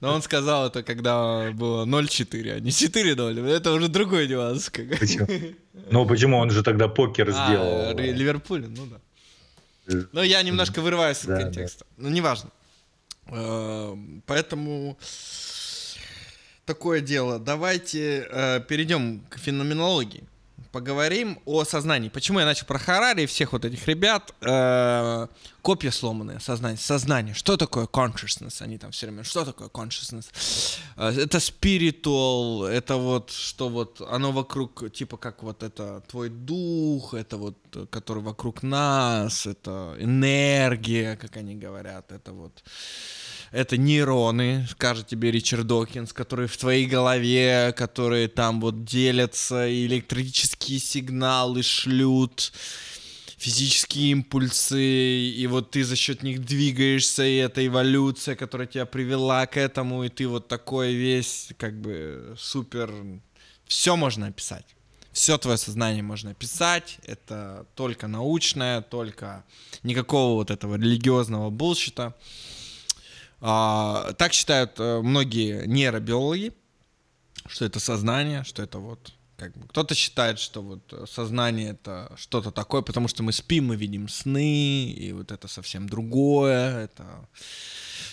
Но 0.00 0.14
он 0.14 0.22
сказал 0.22 0.66
это, 0.68 0.82
когда 0.82 1.50
было 1.52 1.84
0-4, 1.84 2.52
а 2.56 2.60
не 2.60 2.70
4-0. 2.70 3.48
Это 3.48 3.72
уже 3.72 3.88
другой 3.88 4.28
нюанс. 4.28 4.70
Почему? 4.70 5.26
Ну 5.92 6.06
почему? 6.06 6.36
Он 6.38 6.50
же 6.50 6.62
тогда 6.62 6.88
покер 6.88 7.30
а, 7.30 7.32
сделал. 7.32 7.96
Ливерпуль, 7.98 8.66
ну 8.68 8.86
да. 8.86 9.00
Э, 9.92 10.04
Но 10.12 10.22
я 10.22 10.42
немножко 10.42 10.80
вырываюсь 10.82 11.18
из 11.18 11.26
контекста. 11.26 11.84
Да. 11.96 12.04
Ну, 12.04 12.10
неважно. 12.10 12.50
Э, 13.26 13.96
поэтому 14.26 14.96
такое 16.64 17.00
дело. 17.00 17.38
Давайте 17.38 18.28
э, 18.30 18.60
перейдем 18.68 19.20
к 19.28 19.38
феноменологии 19.38 20.22
поговорим 20.72 21.38
о 21.44 21.64
сознании. 21.64 22.08
Почему 22.08 22.40
я 22.40 22.46
начал 22.46 22.66
про 22.66 22.78
Харари 22.78 23.22
и 23.22 23.26
всех 23.26 23.52
вот 23.52 23.64
этих 23.64 23.86
ребят? 23.88 24.34
Э, 24.40 25.26
копья 25.62 25.90
сломанные, 25.90 26.40
сознание. 26.40 26.78
Сознание. 26.78 27.34
Что 27.34 27.56
такое 27.56 27.86
consciousness? 27.86 28.62
Они 28.62 28.78
там 28.78 28.90
все 28.92 29.06
время, 29.06 29.24
что 29.24 29.44
такое 29.44 29.68
consciousness? 29.68 30.26
Э, 30.96 31.10
это 31.10 31.38
spiritual, 31.38 32.66
это 32.66 32.96
вот, 32.96 33.30
что 33.30 33.68
вот, 33.68 34.00
оно 34.00 34.32
вокруг, 34.32 34.92
типа 34.92 35.16
как 35.16 35.42
вот 35.42 35.62
это 35.62 36.02
твой 36.08 36.28
дух, 36.28 37.14
это 37.14 37.36
вот, 37.36 37.56
который 37.90 38.22
вокруг 38.22 38.62
нас, 38.62 39.46
это 39.46 39.96
энергия, 39.98 41.16
как 41.16 41.36
они 41.36 41.54
говорят, 41.54 42.12
это 42.12 42.32
вот 42.32 42.62
это 43.52 43.76
нейроны, 43.76 44.66
скажет 44.70 45.08
тебе 45.08 45.30
Ричард 45.30 45.66
Докинс, 45.66 46.12
которые 46.12 46.48
в 46.48 46.56
твоей 46.56 46.86
голове, 46.86 47.74
которые 47.76 48.28
там 48.28 48.60
вот 48.60 48.84
делятся, 48.84 49.68
электрические 49.70 50.78
сигналы 50.78 51.62
шлют, 51.62 52.52
физические 53.36 54.12
импульсы, 54.12 54.82
и 54.82 55.46
вот 55.46 55.70
ты 55.70 55.82
за 55.82 55.96
счет 55.96 56.22
них 56.22 56.44
двигаешься, 56.44 57.24
и 57.24 57.36
это 57.36 57.66
эволюция, 57.66 58.36
которая 58.36 58.66
тебя 58.66 58.86
привела 58.86 59.46
к 59.46 59.56
этому, 59.56 60.04
и 60.04 60.08
ты 60.08 60.28
вот 60.28 60.48
такой 60.48 60.94
весь, 60.94 61.48
как 61.58 61.80
бы, 61.80 62.36
супер... 62.38 62.92
Все 63.66 63.94
можно 63.94 64.26
описать. 64.26 64.66
Все 65.12 65.38
твое 65.38 65.56
сознание 65.56 66.02
можно 66.02 66.32
описать. 66.32 66.98
Это 67.04 67.66
только 67.76 68.08
научное, 68.08 68.80
только 68.80 69.44
никакого 69.84 70.34
вот 70.34 70.50
этого 70.50 70.74
религиозного 70.74 71.50
булщита. 71.50 72.16
А, 73.40 74.12
так 74.18 74.32
считают 74.32 74.72
а, 74.78 75.00
многие 75.02 75.66
нейробиологи, 75.66 76.52
что 77.46 77.64
это 77.64 77.80
сознание, 77.80 78.44
что 78.44 78.62
это 78.62 78.78
вот 78.78 79.12
как 79.40 79.56
бы 79.56 79.66
кто-то 79.68 79.94
считает, 79.94 80.38
что 80.38 80.60
вот 80.60 81.08
сознание 81.10 81.70
это 81.70 82.12
что-то 82.16 82.50
такое, 82.50 82.82
потому 82.82 83.08
что 83.08 83.22
мы 83.22 83.32
спим, 83.32 83.68
мы 83.68 83.76
видим 83.76 84.06
сны, 84.06 84.90
и 84.90 85.12
вот 85.12 85.32
это 85.32 85.48
совсем 85.48 85.88
другое. 85.88 86.84
Это... 86.84 87.26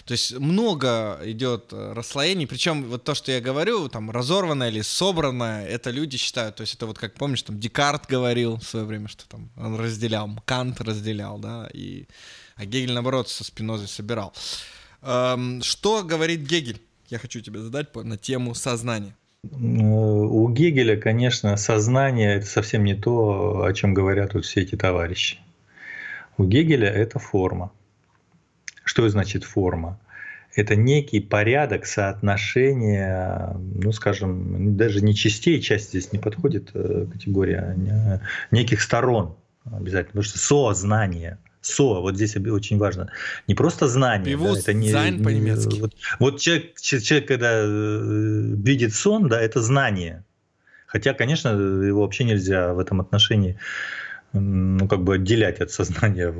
То 0.05 0.13
есть 0.13 0.39
много 0.39 1.19
идет 1.25 1.73
расслоений, 1.73 2.47
причем 2.47 2.85
вот 2.85 3.03
то, 3.03 3.13
что 3.13 3.33
я 3.33 3.41
говорю, 3.41 3.89
там 3.89 4.09
разорванное 4.09 4.69
или 4.69 4.79
собранное, 4.79 5.67
это 5.67 5.89
люди 5.89 6.17
считают, 6.17 6.55
то 6.55 6.61
есть 6.61 6.75
это 6.75 6.85
вот 6.85 6.97
как 6.97 7.15
помнишь, 7.15 7.41
там 7.41 7.59
Декарт 7.59 8.05
говорил 8.05 8.55
в 8.55 8.63
свое 8.63 8.85
время, 8.85 9.09
что 9.09 9.27
там 9.27 9.49
он 9.57 9.75
разделял, 9.75 10.29
Кант 10.45 10.79
разделял, 10.79 11.39
да, 11.39 11.69
и 11.73 12.07
а 12.55 12.63
Гегель 12.63 12.93
наоборот 12.93 13.29
со 13.29 13.43
спинозой 13.43 13.89
собирал. 13.89 14.33
Что 15.07 16.03
говорит 16.03 16.41
Гегель? 16.41 16.81
Я 17.07 17.17
хочу 17.17 17.39
тебе 17.39 17.61
задать 17.61 17.95
на 17.95 18.17
тему 18.17 18.53
сознания. 18.53 19.15
У 19.43 20.49
Гегеля, 20.49 20.97
конечно, 20.99 21.55
сознание 21.55 22.35
это 22.35 22.45
совсем 22.45 22.83
не 22.83 22.95
то, 22.95 23.63
о 23.63 23.71
чем 23.73 23.93
говорят 23.93 24.33
вот 24.33 24.43
все 24.43 24.61
эти 24.61 24.75
товарищи. 24.75 25.37
У 26.37 26.43
Гегеля 26.43 26.89
это 26.89 27.19
форма. 27.19 27.71
Что 28.83 29.07
значит 29.07 29.45
форма? 29.45 29.99
Это 30.55 30.75
некий 30.75 31.19
порядок 31.19 31.85
соотношения, 31.85 33.55
ну, 33.57 33.91
скажем, 33.91 34.75
даже 34.75 35.01
не 35.01 35.13
частей, 35.13 35.61
часть 35.61 35.89
здесь 35.89 36.11
не 36.11 36.19
подходит 36.19 36.71
э, 36.73 37.05
категория, 37.11 37.59
а 37.59 38.21
неких 38.49 38.81
сторон 38.81 39.35
обязательно, 39.65 40.21
потому 40.21 40.23
что 40.23 40.39
сознание 40.39 41.37
со, 41.67 42.01
вот 42.01 42.15
здесь 42.15 42.35
очень 42.35 42.77
важно. 42.77 43.11
Не 43.47 43.55
просто 43.55 43.87
знание. 43.87 44.35
да, 44.37 44.59
это 44.59 44.73
не, 44.73 44.87
не 44.89 45.23
по-немецки. 45.23 45.79
Вот, 45.79 45.93
вот 46.19 46.39
человек, 46.39 46.79
человек, 46.79 47.27
когда 47.27 47.51
э, 47.53 48.55
видит 48.63 48.93
сон, 48.93 49.27
да, 49.27 49.41
это 49.41 49.61
знание. 49.61 50.23
Хотя, 50.85 51.13
конечно, 51.13 51.49
его 51.49 52.01
вообще 52.01 52.23
нельзя 52.23 52.73
в 52.73 52.79
этом 52.79 53.01
отношении 53.01 53.57
ну, 54.33 54.87
как 54.87 55.03
бы 55.03 55.15
отделять 55.15 55.59
от 55.61 55.71
сознания 55.71 56.33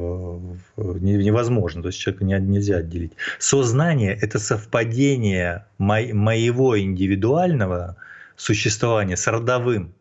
невозможно. 0.78 1.82
То 1.82 1.88
есть 1.90 2.00
человека 2.00 2.26
не, 2.26 2.40
нельзя 2.40 2.78
отделить. 2.78 3.14
Сознание– 3.40 4.18
это 4.22 4.40
совпадение 4.40 5.66
мо, 5.78 6.02
моего 6.14 6.80
индивидуального 6.80 7.98
существования 8.36 9.18
с 9.18 9.28
родовым. 9.28 9.94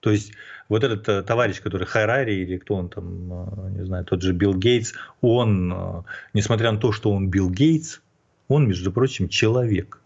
То 0.00 0.10
есть 0.10 0.32
вот 0.70 0.84
этот 0.84 1.08
э, 1.08 1.22
товарищ, 1.22 1.60
который 1.60 1.86
Харари 1.86 2.32
или 2.32 2.56
кто 2.56 2.76
он 2.76 2.88
там, 2.88 3.32
э, 3.32 3.70
не 3.78 3.84
знаю, 3.84 4.04
тот 4.04 4.22
же 4.22 4.32
Билл 4.32 4.54
Гейтс, 4.54 4.94
он, 5.20 5.72
э, 5.72 6.02
несмотря 6.32 6.70
на 6.70 6.78
то, 6.78 6.92
что 6.92 7.10
он 7.10 7.28
Билл 7.28 7.50
Гейтс, 7.50 8.00
он, 8.48 8.68
между 8.68 8.92
прочим, 8.92 9.28
человек 9.28 10.00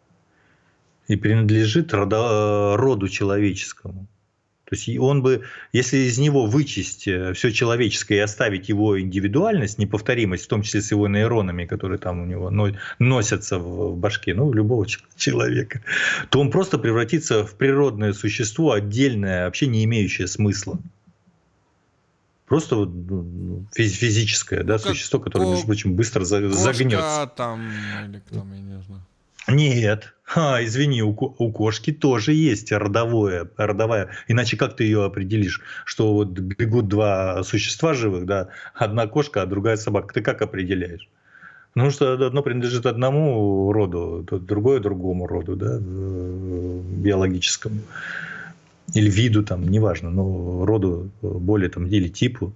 и 1.07 1.17
принадлежит 1.17 1.93
роду 1.93 3.09
человеческому. 3.09 4.07
То 4.75 4.77
есть 4.77 4.99
он 4.99 5.23
бы, 5.23 5.43
если 5.73 5.99
из 5.99 6.19
него 6.19 6.47
вычесть 6.47 7.07
э, 7.07 7.33
все 7.33 7.53
человеческое 7.53 8.17
и 8.17 8.19
оставить 8.19 8.69
его 8.69 9.01
индивидуальность, 9.01 9.79
неповторимость, 9.79 10.45
в 10.45 10.49
том 10.49 10.63
числе 10.63 10.83
с 10.83 10.91
его 10.91 11.07
нейронами, 11.07 11.65
которые 11.65 11.99
там 11.99 12.23
у 12.23 12.27
него 12.27 12.51
носятся 12.99 13.59
в 13.59 13.97
башке, 13.97 14.35
ну, 14.35 14.53
любого 14.53 14.85
человека, 15.17 15.81
то 16.29 16.41
он 16.41 16.51
просто 16.51 16.79
превратится 16.79 17.47
в 17.47 17.55
природное 17.55 18.13
существо, 18.13 18.73
отдельное, 18.73 19.45
вообще 19.45 19.69
не 19.69 19.85
имеющее 19.85 20.27
смысла. 20.27 20.81
Просто 22.47 22.75
вот, 22.75 22.89
ну, 22.89 23.23
ну, 23.23 23.67
физическое, 23.75 24.65
да, 24.65 24.75
ну, 24.75 24.91
существо, 24.91 25.21
которое, 25.21 25.51
между 25.51 25.67
прочим, 25.67 25.95
быстро 25.95 26.25
загнется. 26.25 27.31
там, 27.37 27.71
или 28.09 28.19
кто, 28.27 28.39
я 28.39 28.61
не 28.61 28.83
знаю. 28.83 29.03
Нет. 29.49 30.15
А, 30.35 30.65
извини, 30.65 31.03
у, 31.03 31.11
у 31.11 31.53
кошки 31.53 31.93
тоже 31.93 32.33
есть 32.33 32.73
родовое, 32.73 33.51
родовая. 33.57 34.09
Иначе 34.27 34.57
как 34.57 34.75
ты 34.75 34.85
ее 34.85 35.05
определишь? 35.05 35.61
Что 35.85 36.15
вот 36.15 36.31
бегут 36.31 36.89
два 36.89 37.43
существа 37.43 37.93
живых, 37.93 38.25
да, 38.25 38.49
одна 38.75 39.07
кошка, 39.07 39.43
а 39.43 39.47
другая 39.47 39.77
собака. 39.77 40.15
Ты 40.15 40.23
как 40.23 40.41
определяешь? 40.41 41.09
Ну, 41.75 41.91
что 41.91 42.13
одно 42.13 42.43
принадлежит 42.43 42.87
одному 42.87 43.71
роду, 43.73 44.27
другое 44.31 44.81
другому 44.81 45.27
роду, 45.27 45.57
да, 45.57 45.79
биологическому. 45.79 47.81
Или 48.95 49.11
виду, 49.11 49.43
там, 49.43 49.69
неважно, 49.69 50.11
но 50.11 50.65
роду 50.65 51.11
более 51.21 51.69
там, 51.69 51.87
или 51.87 52.09
типу 52.09 52.55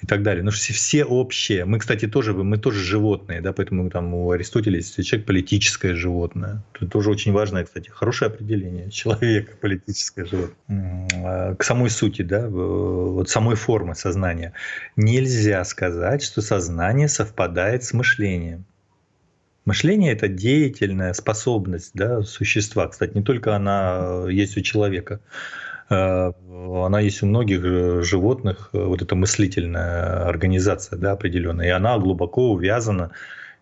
и 0.00 0.06
так 0.06 0.22
далее. 0.22 0.42
Но 0.44 0.50
все, 0.50 0.72
все 0.72 1.04
общие. 1.04 1.64
Мы, 1.64 1.78
кстати, 1.78 2.06
тоже, 2.06 2.32
мы 2.32 2.58
тоже 2.58 2.82
животные, 2.82 3.40
да, 3.40 3.52
поэтому 3.52 3.90
там 3.90 4.14
у 4.14 4.30
Аристотеля 4.30 4.76
есть 4.76 5.04
человек 5.04 5.26
политическое 5.26 5.94
животное. 5.94 6.62
Это 6.74 6.86
тоже 6.86 7.10
очень 7.10 7.32
важное, 7.32 7.64
кстати, 7.64 7.88
хорошее 7.88 8.30
определение 8.30 8.90
человека, 8.92 9.56
политическое 9.60 10.24
животное. 10.24 11.08
А, 11.24 11.54
к 11.54 11.64
самой 11.64 11.90
сути, 11.90 12.22
да, 12.22 12.48
вот 12.48 13.28
самой 13.28 13.56
формы 13.56 13.94
сознания. 13.94 14.52
Нельзя 14.96 15.64
сказать, 15.64 16.22
что 16.22 16.42
сознание 16.42 17.08
совпадает 17.08 17.84
с 17.84 17.92
мышлением. 17.92 18.64
Мышление– 19.64 20.12
это 20.14 20.28
деятельная 20.28 21.12
способность 21.12 21.90
да, 21.92 22.22
существа. 22.22 22.88
Кстати, 22.88 23.14
не 23.14 23.22
только 23.22 23.54
она 23.54 24.24
есть 24.30 24.56
у 24.56 24.62
человека. 24.62 25.20
Э, 25.90 26.32
она 26.84 27.00
есть 27.00 27.22
у 27.22 27.26
многих 27.26 28.02
животных, 28.04 28.70
вот 28.72 29.02
эта 29.02 29.14
мыслительная 29.14 30.26
организация 30.26 30.98
да, 30.98 31.12
определенная, 31.12 31.66
и 31.66 31.70
она 31.70 31.98
глубоко 31.98 32.50
увязана 32.52 33.12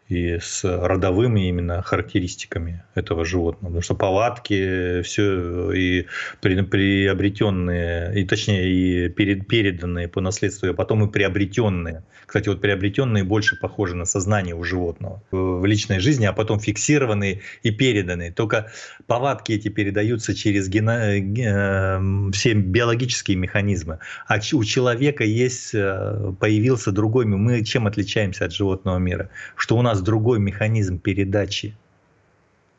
и 0.08 0.38
с 0.38 0.62
родовыми 0.64 1.48
именно 1.48 1.82
характеристиками 1.82 2.84
этого 2.94 3.24
животного. 3.24 3.70
Потому 3.72 3.82
что 3.82 3.94
повадки, 3.94 5.02
все 5.02 5.72
и 5.72 6.06
приобретенные, 6.40 8.20
и 8.20 8.24
точнее 8.24 8.68
и 8.68 9.08
переданные 9.08 10.08
по 10.08 10.20
наследству, 10.20 10.68
а 10.68 10.74
потом 10.74 11.04
и 11.04 11.10
приобретенные. 11.10 12.04
Кстати, 12.26 12.48
вот 12.48 12.60
приобретенные 12.60 13.22
больше 13.22 13.56
похожи 13.56 13.94
на 13.94 14.04
сознание 14.04 14.56
у 14.56 14.64
животного 14.64 15.22
в 15.30 15.64
личной 15.64 16.00
жизни, 16.00 16.26
а 16.26 16.32
потом 16.32 16.58
фиксированные 16.58 17.40
и 17.62 17.70
переданные. 17.70 18.32
Только 18.32 18.72
повадки 19.06 19.52
эти 19.52 19.68
передаются 19.68 20.34
через 20.34 20.68
гено... 20.68 21.16
Э, 21.16 22.30
все 22.32 22.54
биологические 22.54 23.36
механизмы. 23.36 24.00
А 24.26 24.38
у 24.52 24.64
человека 24.64 25.22
есть, 25.22 25.72
э, 25.72 26.32
появился 26.40 26.90
другой. 26.90 27.26
Мы 27.26 27.64
чем 27.64 27.86
отличаемся 27.86 28.46
от 28.46 28.52
животного 28.52 28.98
мира? 28.98 29.30
Что 29.54 29.76
у 29.76 29.82
нас 29.82 30.02
другой 30.02 30.40
механизм 30.40 30.98
передачи, 30.98 31.76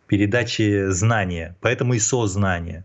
передачи 0.07 0.89
знания, 0.89 1.55
поэтому 1.61 1.93
и 1.93 1.99
сознание. 1.99 2.83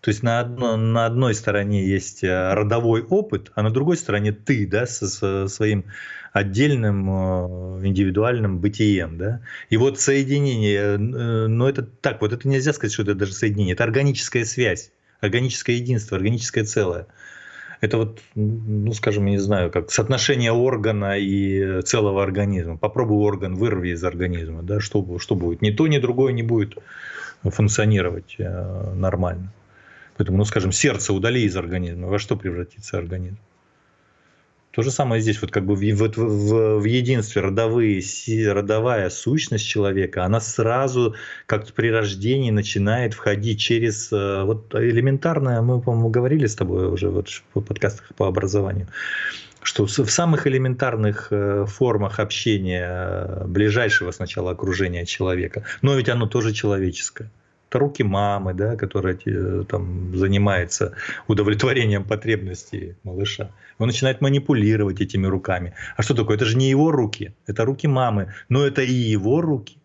То 0.00 0.08
есть 0.08 0.22
на, 0.22 0.40
одно, 0.40 0.76
на 0.76 1.04
одной 1.04 1.34
стороне 1.34 1.84
есть 1.84 2.24
э, 2.24 2.54
родовой 2.54 3.02
опыт, 3.02 3.52
а 3.54 3.62
на 3.62 3.70
другой 3.70 3.98
стороне 3.98 4.32
ты, 4.32 4.66
да, 4.66 4.86
со, 4.86 5.06
со 5.06 5.46
своим 5.48 5.84
отдельным 6.32 7.10
э, 7.10 7.86
индивидуальным 7.86 8.60
бытием, 8.60 9.18
да. 9.18 9.42
И 9.68 9.76
вот 9.76 10.00
соединение, 10.00 10.94
э, 10.94 10.96
но 10.96 11.68
это 11.68 11.82
так, 11.82 12.22
вот 12.22 12.32
это 12.32 12.48
нельзя 12.48 12.72
сказать, 12.72 12.94
что 12.94 13.02
это 13.02 13.14
даже 13.14 13.34
соединение, 13.34 13.74
это 13.74 13.84
органическая 13.84 14.46
связь, 14.46 14.90
органическое 15.20 15.76
единство, 15.76 16.16
органическое 16.16 16.64
целое 16.64 17.06
это 17.82 17.96
вот, 17.96 18.20
ну, 18.34 18.92
скажем, 18.92 19.24
я 19.24 19.32
не 19.32 19.38
знаю, 19.38 19.70
как 19.70 19.90
соотношение 19.90 20.52
органа 20.52 21.16
и 21.16 21.80
целого 21.80 22.22
организма. 22.22 22.76
Попробуй 22.76 23.24
орган 23.24 23.54
вырви 23.54 23.92
из 23.92 24.04
организма, 24.04 24.62
да, 24.62 24.80
что, 24.80 25.18
что 25.18 25.34
будет? 25.34 25.62
Ни 25.62 25.70
то, 25.70 25.86
ни 25.86 25.96
другое 25.96 26.34
не 26.34 26.42
будет 26.42 26.76
функционировать 27.42 28.36
нормально. 28.38 29.50
Поэтому, 30.20 30.36
ну, 30.36 30.44
скажем, 30.44 30.70
сердце 30.70 31.14
удали 31.14 31.44
из 31.44 31.56
организма, 31.56 32.06
во 32.08 32.18
что 32.18 32.36
превратится 32.36 32.98
организм? 32.98 33.38
То 34.70 34.82
же 34.82 34.90
самое 34.90 35.22
здесь, 35.22 35.40
вот 35.40 35.50
как 35.50 35.64
бы 35.64 35.74
в, 35.74 35.80
в, 35.80 36.08
в, 36.14 36.78
в 36.78 36.84
единстве 36.84 37.40
родовые, 37.40 38.02
родовая 38.52 39.08
сущность 39.08 39.66
человека, 39.66 40.26
она 40.26 40.40
сразу, 40.40 41.14
как 41.46 41.72
при 41.72 41.90
рождении, 41.90 42.50
начинает 42.50 43.14
входить 43.14 43.60
через 43.60 44.12
э, 44.12 44.42
вот 44.44 44.74
элементарное, 44.74 45.62
мы, 45.62 45.80
по-моему, 45.80 46.10
говорили 46.10 46.44
с 46.44 46.54
тобой 46.54 46.92
уже 46.92 47.08
вот 47.08 47.30
в 47.30 47.60
подкастах 47.62 48.14
по 48.14 48.26
образованию, 48.26 48.88
что 49.62 49.86
в 49.86 50.10
самых 50.10 50.46
элементарных 50.46 51.28
э, 51.30 51.64
формах 51.66 52.20
общения 52.20 52.86
э, 52.86 53.44
ближайшего 53.46 54.10
сначала 54.10 54.50
окружения 54.50 55.06
человека, 55.06 55.64
но 55.80 55.94
ведь 55.94 56.10
оно 56.10 56.26
тоже 56.26 56.52
человеческое 56.52 57.30
это 57.70 57.78
руки 57.78 58.02
мамы, 58.02 58.52
да, 58.52 58.76
которая 58.76 59.16
э, 59.24 59.64
там 59.68 60.16
занимается 60.16 60.94
удовлетворением 61.28 62.04
потребностей 62.04 62.96
малыша. 63.04 63.52
Он 63.78 63.86
начинает 63.86 64.20
манипулировать 64.20 65.00
этими 65.00 65.28
руками. 65.28 65.72
А 65.96 66.02
что 66.02 66.14
такое? 66.14 66.36
Это 66.36 66.44
же 66.46 66.56
не 66.56 66.68
его 66.68 66.90
руки, 66.90 67.32
это 67.46 67.64
руки 67.64 67.86
мамы, 67.86 68.34
но 68.48 68.66
это 68.66 68.82
и 68.82 68.92
его 68.92 69.40
руки. 69.40 69.78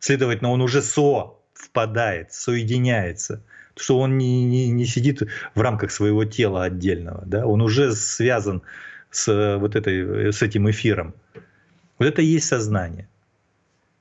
Следовательно, 0.00 0.50
он 0.50 0.60
уже 0.60 0.82
со 0.82 1.38
впадает, 1.54 2.32
соединяется, 2.32 3.42
что 3.74 3.98
он 3.98 4.18
не, 4.18 4.44
не, 4.44 4.70
не 4.70 4.84
сидит 4.84 5.22
в 5.54 5.60
рамках 5.60 5.92
своего 5.92 6.26
тела 6.26 6.64
отдельного, 6.64 7.22
да, 7.24 7.46
он 7.46 7.62
уже 7.62 7.92
связан 7.92 8.62
с 9.10 9.28
э, 9.28 9.56
вот 9.56 9.76
этой, 9.76 10.30
с 10.30 10.42
этим 10.42 10.68
эфиром. 10.68 11.14
Вот 11.98 12.06
это 12.06 12.20
и 12.20 12.26
есть 12.26 12.48
сознание. 12.48 13.08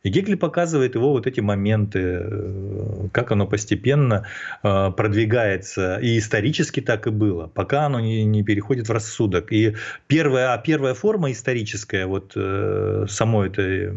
И 0.03 0.09
Гегель 0.09 0.37
показывает 0.37 0.95
его 0.95 1.11
вот 1.11 1.27
эти 1.27 1.41
моменты, 1.41 1.99
э, 1.99 3.07
как 3.11 3.31
оно 3.31 3.45
постепенно 3.45 4.25
э, 4.63 4.91
продвигается. 4.97 5.97
И 5.97 6.17
исторически 6.17 6.81
так 6.81 7.05
и 7.05 7.11
было, 7.11 7.47
пока 7.47 7.85
оно 7.85 7.99
не, 7.99 8.23
не 8.23 8.43
переходит 8.43 8.89
в 8.89 8.91
рассудок. 8.91 9.51
И 9.53 9.75
первая, 10.07 10.53
а 10.53 10.57
первая 10.57 10.95
форма 10.95 11.31
историческая, 11.31 12.07
вот 12.07 12.33
э, 12.35 13.05
самой 13.09 13.49
этой 13.49 13.91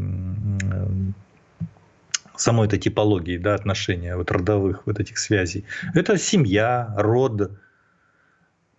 самой 2.36 2.66
этой 2.66 2.80
типологии, 2.80 3.38
да, 3.38 3.54
отношения 3.54 4.16
вот 4.16 4.30
родовых 4.30 4.86
вот 4.86 4.98
этих 4.98 5.18
связей. 5.18 5.64
Это 5.94 6.18
семья, 6.18 6.92
род, 6.96 7.52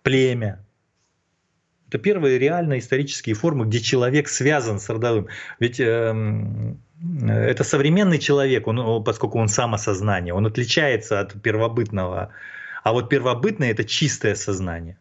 племя. 0.02 0.65
Это 1.88 1.98
первые 1.98 2.38
реальные 2.38 2.80
исторические 2.80 3.34
формы, 3.34 3.66
где 3.66 3.80
человек 3.80 4.28
связан 4.28 4.80
с 4.80 4.88
родовым. 4.88 5.28
Ведь 5.60 5.78
эм, 5.78 6.80
это 7.28 7.62
современный 7.62 8.18
человек, 8.18 8.66
он, 8.66 9.04
поскольку 9.04 9.38
он 9.38 9.48
самосознание, 9.48 10.34
он 10.34 10.46
отличается 10.46 11.20
от 11.20 11.40
первобытного. 11.40 12.30
А 12.82 12.92
вот 12.92 13.08
первобытное 13.08 13.70
это 13.70 13.84
чистое 13.84 14.34
сознание. 14.34 14.98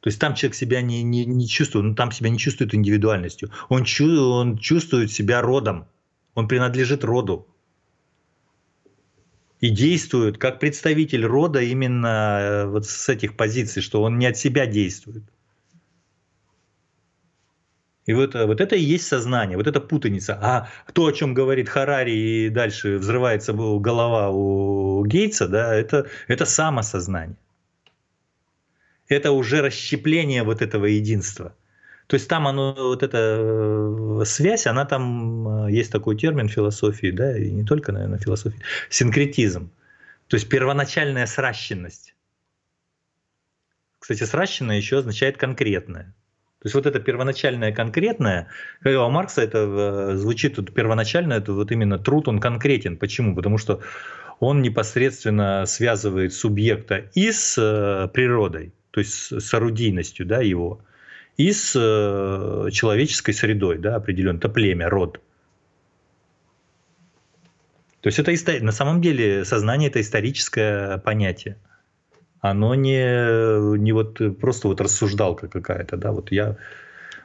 То 0.00 0.08
есть 0.08 0.18
там 0.20 0.34
человек 0.34 0.54
себя 0.54 0.82
не, 0.82 1.02
не, 1.02 1.26
не 1.26 1.48
чувствует, 1.48 1.84
он 1.84 1.94
там 1.94 2.12
себя 2.12 2.30
не 2.30 2.38
чувствует 2.38 2.74
индивидуальностью. 2.74 3.50
Он, 3.68 3.84
чу, 3.84 4.06
он 4.32 4.56
чувствует 4.56 5.12
себя 5.12 5.42
родом, 5.42 5.88
он 6.34 6.48
принадлежит 6.48 7.04
роду. 7.04 7.46
И 9.60 9.68
действует 9.68 10.38
как 10.38 10.58
представитель 10.58 11.26
рода 11.26 11.60
именно 11.60 12.38
э, 12.40 12.66
вот 12.66 12.86
с 12.86 13.08
этих 13.10 13.36
позиций, 13.36 13.82
что 13.82 14.00
он 14.02 14.18
не 14.18 14.26
от 14.26 14.38
себя 14.38 14.64
действует. 14.64 15.24
И 18.06 18.12
вот, 18.12 18.34
э, 18.34 18.46
вот 18.46 18.60
это 18.60 18.76
и 18.76 18.80
есть 18.80 19.06
сознание, 19.06 19.56
вот 19.56 19.66
это 19.66 19.80
путаница. 19.80 20.38
А 20.40 20.68
то, 20.92 21.06
о 21.06 21.12
чем 21.12 21.34
говорит 21.34 21.68
Харари, 21.68 22.12
и 22.12 22.48
дальше 22.48 22.98
взрывается 22.98 23.52
голова 23.52 24.30
у 24.30 25.04
Гейтса, 25.04 25.48
да, 25.48 25.74
это, 25.74 26.06
это 26.28 26.44
самосознание. 26.44 27.36
Это 29.08 29.32
уже 29.32 29.60
расщепление 29.60 30.44
вот 30.44 30.62
этого 30.62 30.86
единства. 30.86 31.54
То 32.06 32.14
есть 32.14 32.28
там 32.28 32.48
оно, 32.48 32.74
вот 32.74 33.04
эта 33.04 33.36
э, 33.38 34.24
связь, 34.24 34.66
она 34.66 34.84
там, 34.84 35.66
э, 35.66 35.72
есть 35.72 35.92
такой 35.92 36.16
термин 36.16 36.48
философии, 36.48 37.12
да, 37.12 37.38
и 37.38 37.50
не 37.50 37.64
только, 37.64 37.92
наверное, 37.92 38.18
философии, 38.18 38.60
синкретизм. 38.88 39.70
То 40.26 40.36
есть 40.36 40.48
первоначальная 40.48 41.26
сращенность. 41.26 42.14
Кстати, 44.00 44.24
сращенная 44.24 44.76
еще 44.76 44.98
означает 44.98 45.36
конкретное. 45.36 46.14
То 46.60 46.66
есть 46.66 46.74
вот 46.74 46.84
это 46.84 47.00
первоначальное 47.00 47.72
конкретное, 47.72 48.48
как 48.82 48.94
у 48.94 49.10
Маркса 49.10 49.40
это 49.40 49.58
э, 50.12 50.16
звучит 50.16 50.56
тут 50.56 50.74
первоначально, 50.74 51.32
это 51.32 51.54
вот 51.54 51.72
именно 51.72 51.98
труд, 51.98 52.28
он 52.28 52.38
конкретен. 52.38 52.98
Почему? 52.98 53.34
Потому 53.34 53.56
что 53.56 53.80
он 54.40 54.60
непосредственно 54.60 55.64
связывает 55.64 56.34
субъекта 56.34 57.08
и 57.14 57.32
с 57.32 57.56
э, 57.56 58.08
природой, 58.08 58.74
то 58.90 59.00
есть 59.00 59.40
с 59.40 59.54
орудийностью 59.54 60.26
да, 60.26 60.42
его, 60.42 60.82
и 61.38 61.50
с 61.50 61.72
э, 61.74 62.70
человеческой 62.70 63.32
средой, 63.32 63.78
да, 63.78 63.96
определенно, 63.96 64.36
это 64.36 64.50
племя, 64.50 64.90
род. 64.90 65.18
То 68.02 68.08
есть 68.08 68.18
это 68.18 68.62
на 68.62 68.72
самом 68.72 69.00
деле 69.00 69.46
сознание 69.46 69.88
это 69.88 70.02
историческое 70.02 70.98
понятие 70.98 71.56
оно 72.40 72.74
не, 72.74 73.78
не 73.78 73.92
вот 73.92 74.20
просто 74.40 74.68
вот 74.68 74.80
рассуждалка 74.80 75.48
какая-то, 75.48 75.96
да, 75.96 76.12
вот 76.12 76.32
я, 76.32 76.56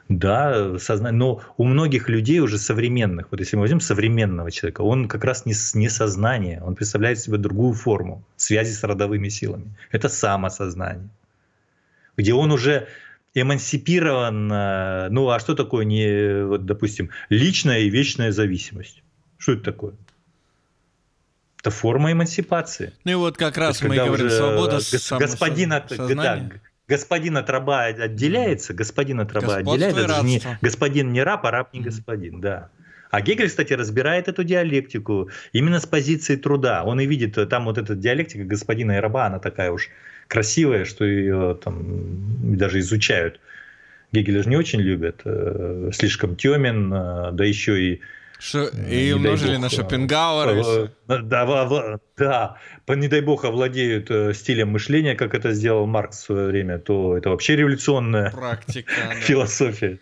да, 0.10 0.78
сознание, 0.78 1.18
но 1.18 1.42
у 1.58 1.64
многих 1.64 2.10
людей 2.10 2.40
уже 2.40 2.58
современных, 2.58 3.28
вот 3.32 3.40
если 3.40 3.56
мы 3.56 3.62
возьмем 3.62 3.80
современного 3.80 4.52
человека, 4.52 4.82
он 4.82 5.08
как 5.08 5.24
раз 5.24 5.46
не, 5.46 5.54
не 5.74 5.90
сознание, 5.90 6.62
он 6.62 6.76
представляет 6.76 7.20
себе 7.20 7.38
другую 7.38 7.74
форму 7.74 8.24
связи 8.36 8.72
с 8.72 8.84
родовыми 8.84 9.30
силами. 9.30 9.76
Это 9.92 10.10
самосознание, 10.10 11.10
где 12.18 12.34
он 12.34 12.52
уже 12.52 12.88
эмансипирован, 13.34 14.52
э, 14.52 15.10
ну 15.10 15.30
а 15.30 15.40
что 15.40 15.56
такое, 15.56 15.86
не, 15.86 16.46
вот, 16.46 16.66
допустим, 16.66 17.10
личная 17.30 17.80
и 17.80 17.90
вечная 17.90 18.32
зависимость? 18.32 19.02
Что 19.38 19.54
это 19.54 19.64
такое? 19.64 19.94
Это 21.66 21.72
форма 21.72 22.12
эмансипации. 22.12 22.94
Ну 23.06 23.12
и 23.12 23.16
вот 23.16 23.38
как 23.38 23.58
раз 23.58 23.82
мы 23.82 23.96
говорим, 23.96 24.30
свобода 24.30 24.76
гос, 24.76 25.12
господин 25.18 25.74
от, 25.74 25.92
да, 25.98 26.48
господин 26.88 27.38
от 27.38 27.50
раба 27.50 27.86
отделяется, 27.86 28.76
господин 28.76 29.20
от 29.20 29.34
раба 29.34 29.56
отделяется, 29.56 30.02
это 30.02 30.22
не, 30.24 30.44
господин 30.62 31.12
не 31.12 31.24
раб, 31.24 31.44
а 31.44 31.50
раб 31.50 31.74
не 31.74 31.82
господин, 31.82 32.40
да. 32.40 32.70
А 33.10 33.22
Гегель, 33.22 33.48
кстати, 33.48 33.74
разбирает 33.74 34.28
эту 34.28 34.44
диалектику 34.44 35.32
именно 35.54 35.80
с 35.80 35.88
позиции 35.88 36.36
труда. 36.36 36.84
Он 36.84 37.00
и 37.00 37.08
видит, 37.08 37.36
там 37.50 37.66
вот 37.66 37.80
эта 37.80 37.96
диалектика 37.96 38.44
господина 38.44 38.98
и 38.98 39.00
раба, 39.00 39.26
она 39.26 39.40
такая 39.40 39.72
уж 39.72 39.90
красивая, 40.28 40.86
что 40.86 41.04
ее 41.04 41.58
там 41.64 42.58
даже 42.58 42.78
изучают. 42.80 43.40
Гегеля 44.12 44.44
же 44.44 44.50
не 44.50 44.56
очень 44.56 44.82
любят, 44.82 45.22
э, 45.26 45.90
слишком 45.96 46.36
темен, 46.36 46.94
э, 46.94 47.32
да 47.32 47.44
еще 47.44 47.82
и 47.82 48.02
Шо... 48.46 48.68
И 48.68 49.12
умножили 49.12 49.58
на 49.58 49.70
Шопенгауэра. 49.70 50.92
Да, 51.08 51.98
да, 52.16 52.58
по, 52.86 52.94
не 52.94 53.08
дай 53.08 53.22
бог, 53.22 53.44
овладеют 53.44 54.38
стилем 54.38 54.70
мышления, 54.70 55.16
как 55.16 55.34
это 55.34 55.52
сделал 55.54 55.88
Маркс 55.88 56.20
в 56.20 56.26
свое 56.26 56.48
время, 56.48 56.78
то 56.78 57.18
это 57.18 57.32
вообще 57.32 57.56
революционная 57.56 58.30
Практика, 58.30 58.92
философия. 59.22 60.00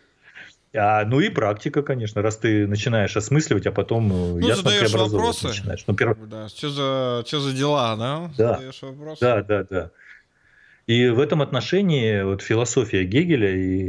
А, 0.76 1.06
ну 1.06 1.22
и 1.22 1.30
практика, 1.30 1.84
конечно, 1.84 2.22
раз 2.22 2.38
ты 2.38 2.68
начинаешь 2.68 3.16
осмысливать, 3.16 3.66
а 3.68 3.72
потом 3.72 4.10
ну, 4.10 4.40
ясно 4.40 4.72
задаешь 4.72 4.92
вопросы. 4.92 5.48
начинаешь. 5.48 5.84
Ну, 5.88 5.94
перв... 5.94 6.18
да. 6.28 6.50
что, 6.50 6.70
за, 6.70 7.24
что 7.26 7.40
за 7.40 7.54
дела, 7.54 7.96
да? 7.96 8.32
Да. 8.38 8.60
вопросы. 8.82 9.22
да, 9.22 9.42
да, 9.44 9.64
да. 9.70 9.92
И 10.86 11.08
в 11.08 11.20
этом 11.20 11.42
отношении 11.42 12.24
вот 12.24 12.42
философия 12.42 13.06
Гегеля 13.06 13.56
и 13.56 13.88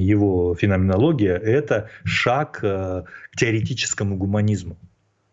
его 0.00 0.54
феноменология– 0.54 1.36
это 1.36 1.90
шаг 2.04 2.58
э, 2.62 3.04
к 3.30 3.36
теоретическому 3.36 4.16
гуманизму. 4.16 4.76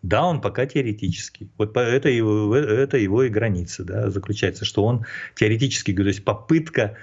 Да, 0.04 0.26
он 0.26 0.42
пока 0.42 0.66
теоретический. 0.66 1.50
Вот 1.58 1.76
это 1.76 2.10
его, 2.10 2.56
это 2.56 2.98
его 2.98 3.24
и 3.24 3.30
граница 3.30 3.84
да, 3.84 4.10
заключается, 4.10 4.64
что 4.64 4.86
он 4.86 5.06
теоретический, 5.36 5.94
то 5.94 6.04
есть 6.04 6.24
попытка 6.24 6.96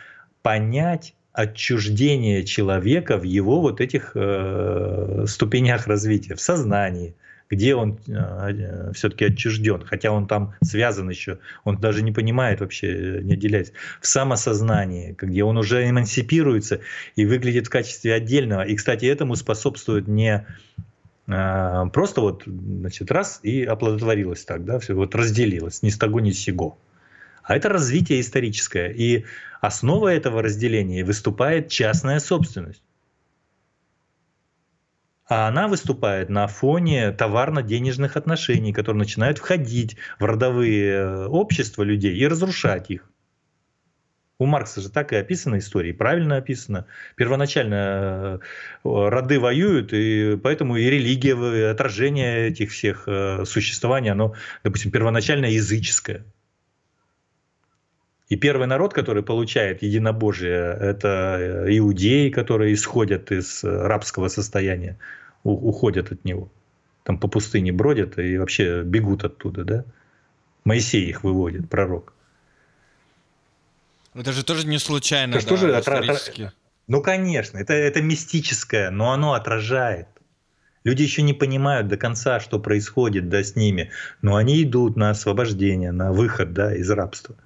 понять 0.43 1.15
отчуждение 1.33 2.45
человека 2.45 3.19
в 3.19 3.25
его 3.25 3.61
вот 3.61 3.81
этих 3.83 4.13
э, 4.15 5.25
ступенях 5.27 5.87
развития, 5.87 6.35
в 6.35 6.41
сознании, 6.41 7.15
где 7.51 7.75
он 7.75 7.99
э, 8.09 8.93
все-таки 8.95 9.27
отчужден, 9.27 9.83
хотя 9.85 10.11
он 10.11 10.27
там 10.27 10.55
связан 10.63 11.09
еще, 11.09 11.39
он 11.65 11.79
даже 11.79 12.03
не 12.03 12.13
понимает 12.13 12.61
вообще, 12.61 13.21
не 13.23 13.35
отделяется, 13.35 13.73
в 14.01 14.07
самосознании, 14.07 15.17
где 15.21 15.45
он 15.45 15.57
уже 15.57 15.89
эмансипируется 15.89 16.81
и 17.15 17.25
выглядит 17.25 17.67
в 17.67 17.71
качестве 17.71 18.15
отдельного. 18.15 18.63
И, 18.63 18.75
кстати, 18.75 19.05
этому 19.07 19.37
способствует 19.37 20.09
не 20.09 20.47
э, 21.29 21.83
просто 21.93 22.21
вот, 22.21 22.43
значит, 22.47 23.11
раз 23.13 23.41
и 23.43 23.63
оплодотворилось 23.65 24.45
так, 24.45 24.65
да, 24.65 24.79
все 24.79 24.95
вот 24.95 25.15
разделилось, 25.15 25.83
ни 25.83 25.91
с 25.91 25.99
того, 25.99 26.21
ни 26.21 26.33
с 26.33 26.39
сего. 26.39 26.79
А 27.45 27.57
это 27.57 27.69
развитие 27.69 28.21
историческое. 28.21 28.89
И 28.89 29.25
основой 29.61 30.17
этого 30.17 30.43
разделения 30.43 31.05
выступает 31.05 31.69
частная 31.69 32.19
собственность. 32.19 32.83
А 35.29 35.49
она 35.49 35.67
выступает 35.67 36.29
на 36.29 36.47
фоне 36.47 37.11
товарно-денежных 37.11 38.17
отношений, 38.17 38.73
которые 38.73 39.01
начинают 39.01 39.39
входить 39.39 39.97
в 40.21 40.25
родовые 40.25 40.93
э, 40.93 41.27
общества 41.27 41.83
людей 41.83 42.17
и 42.17 42.27
разрушать 42.29 42.91
их. 42.91 43.11
У 44.39 44.47
Маркса 44.47 44.83
же 44.83 44.91
так 44.91 45.13
и 45.13 45.17
описана 45.17 45.59
история, 45.59 45.91
и 45.91 45.95
правильно 45.95 46.37
описано. 46.37 46.87
Первоначально 47.17 48.41
э, 48.85 49.09
роды 49.09 49.41
воюют, 49.41 49.93
и 49.93 50.39
поэтому 50.41 50.77
и 50.77 50.85
религия, 50.85 51.71
отражение 51.71 52.49
этих 52.49 52.71
всех 52.71 53.05
э, 53.09 53.45
существований, 53.47 54.11
оно, 54.11 54.35
допустим, 54.63 54.93
первоначально 54.93 55.47
языческое. 55.47 56.25
И 58.29 58.35
первый 58.35 58.67
народ, 58.67 58.93
который 58.93 59.23
получает 59.23 59.83
единобожие, 59.83 60.77
это 60.81 61.37
э, 61.39 61.79
иудеи, 61.79 62.31
которые 62.31 62.75
исходят 62.75 63.31
из 63.31 63.63
э, 63.63 63.69
рабского 63.69 64.29
состояния, 64.29 64.99
уходят 65.45 66.11
от 66.11 66.25
него. 66.25 66.51
Там 67.05 67.19
по 67.19 67.29
пустыне 67.29 67.71
бродят 67.71 68.19
и 68.19 68.37
вообще 68.37 68.83
бегут 68.83 69.25
оттуда, 69.25 69.65
да? 69.65 69.85
Моисей 70.65 71.09
их 71.09 71.23
выводит, 71.23 71.71
пророк. 71.71 72.13
Это 74.13 74.33
же 74.33 74.45
тоже 74.45 74.67
не 74.67 74.79
случайно, 74.79 75.37
это 75.37 75.45
да, 75.45 75.49
тоже 75.49 75.77
отра... 75.77 76.03
Ну, 76.89 77.03
конечно, 77.03 77.59
это, 77.59 77.75
это 77.75 78.03
мистическое, 78.03 78.91
но 78.91 79.13
оно 79.13 79.35
отражает. 79.35 80.09
Люди 80.83 81.03
еще 81.03 81.23
не 81.23 81.33
понимают 81.33 81.87
до 81.87 81.97
конца, 81.97 82.41
что 82.41 82.59
происходит 82.59 83.29
да, 83.29 83.45
с 83.45 83.55
ними, 83.55 83.93
но 84.21 84.35
они 84.35 84.63
идут 84.65 84.97
на 84.97 85.11
освобождение, 85.11 85.93
на 85.93 86.13
выход 86.13 86.53
да, 86.53 86.75
из 86.75 86.91
рабства 86.91 87.37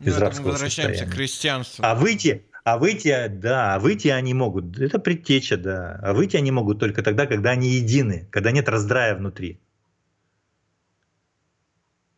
из 0.00 0.14
ну, 0.14 0.20
рабского 0.20 0.52
возвращаемся 0.52 1.00
состояния. 1.00 1.12
к 1.12 1.14
христианству. 1.14 1.84
А 1.84 1.94
выйти, 1.94 2.46
а 2.64 2.78
выйти, 2.78 3.28
да, 3.28 3.74
а 3.74 3.78
выйти 3.78 4.08
они 4.08 4.34
могут, 4.34 4.78
это 4.78 4.98
предтеча, 4.98 5.56
да, 5.56 6.00
а 6.02 6.12
выйти 6.12 6.36
они 6.36 6.50
могут 6.50 6.80
только 6.80 7.02
тогда, 7.02 7.26
когда 7.26 7.50
они 7.50 7.68
едины, 7.68 8.28
когда 8.30 8.50
нет 8.50 8.68
раздрая 8.68 9.14
внутри. 9.14 9.60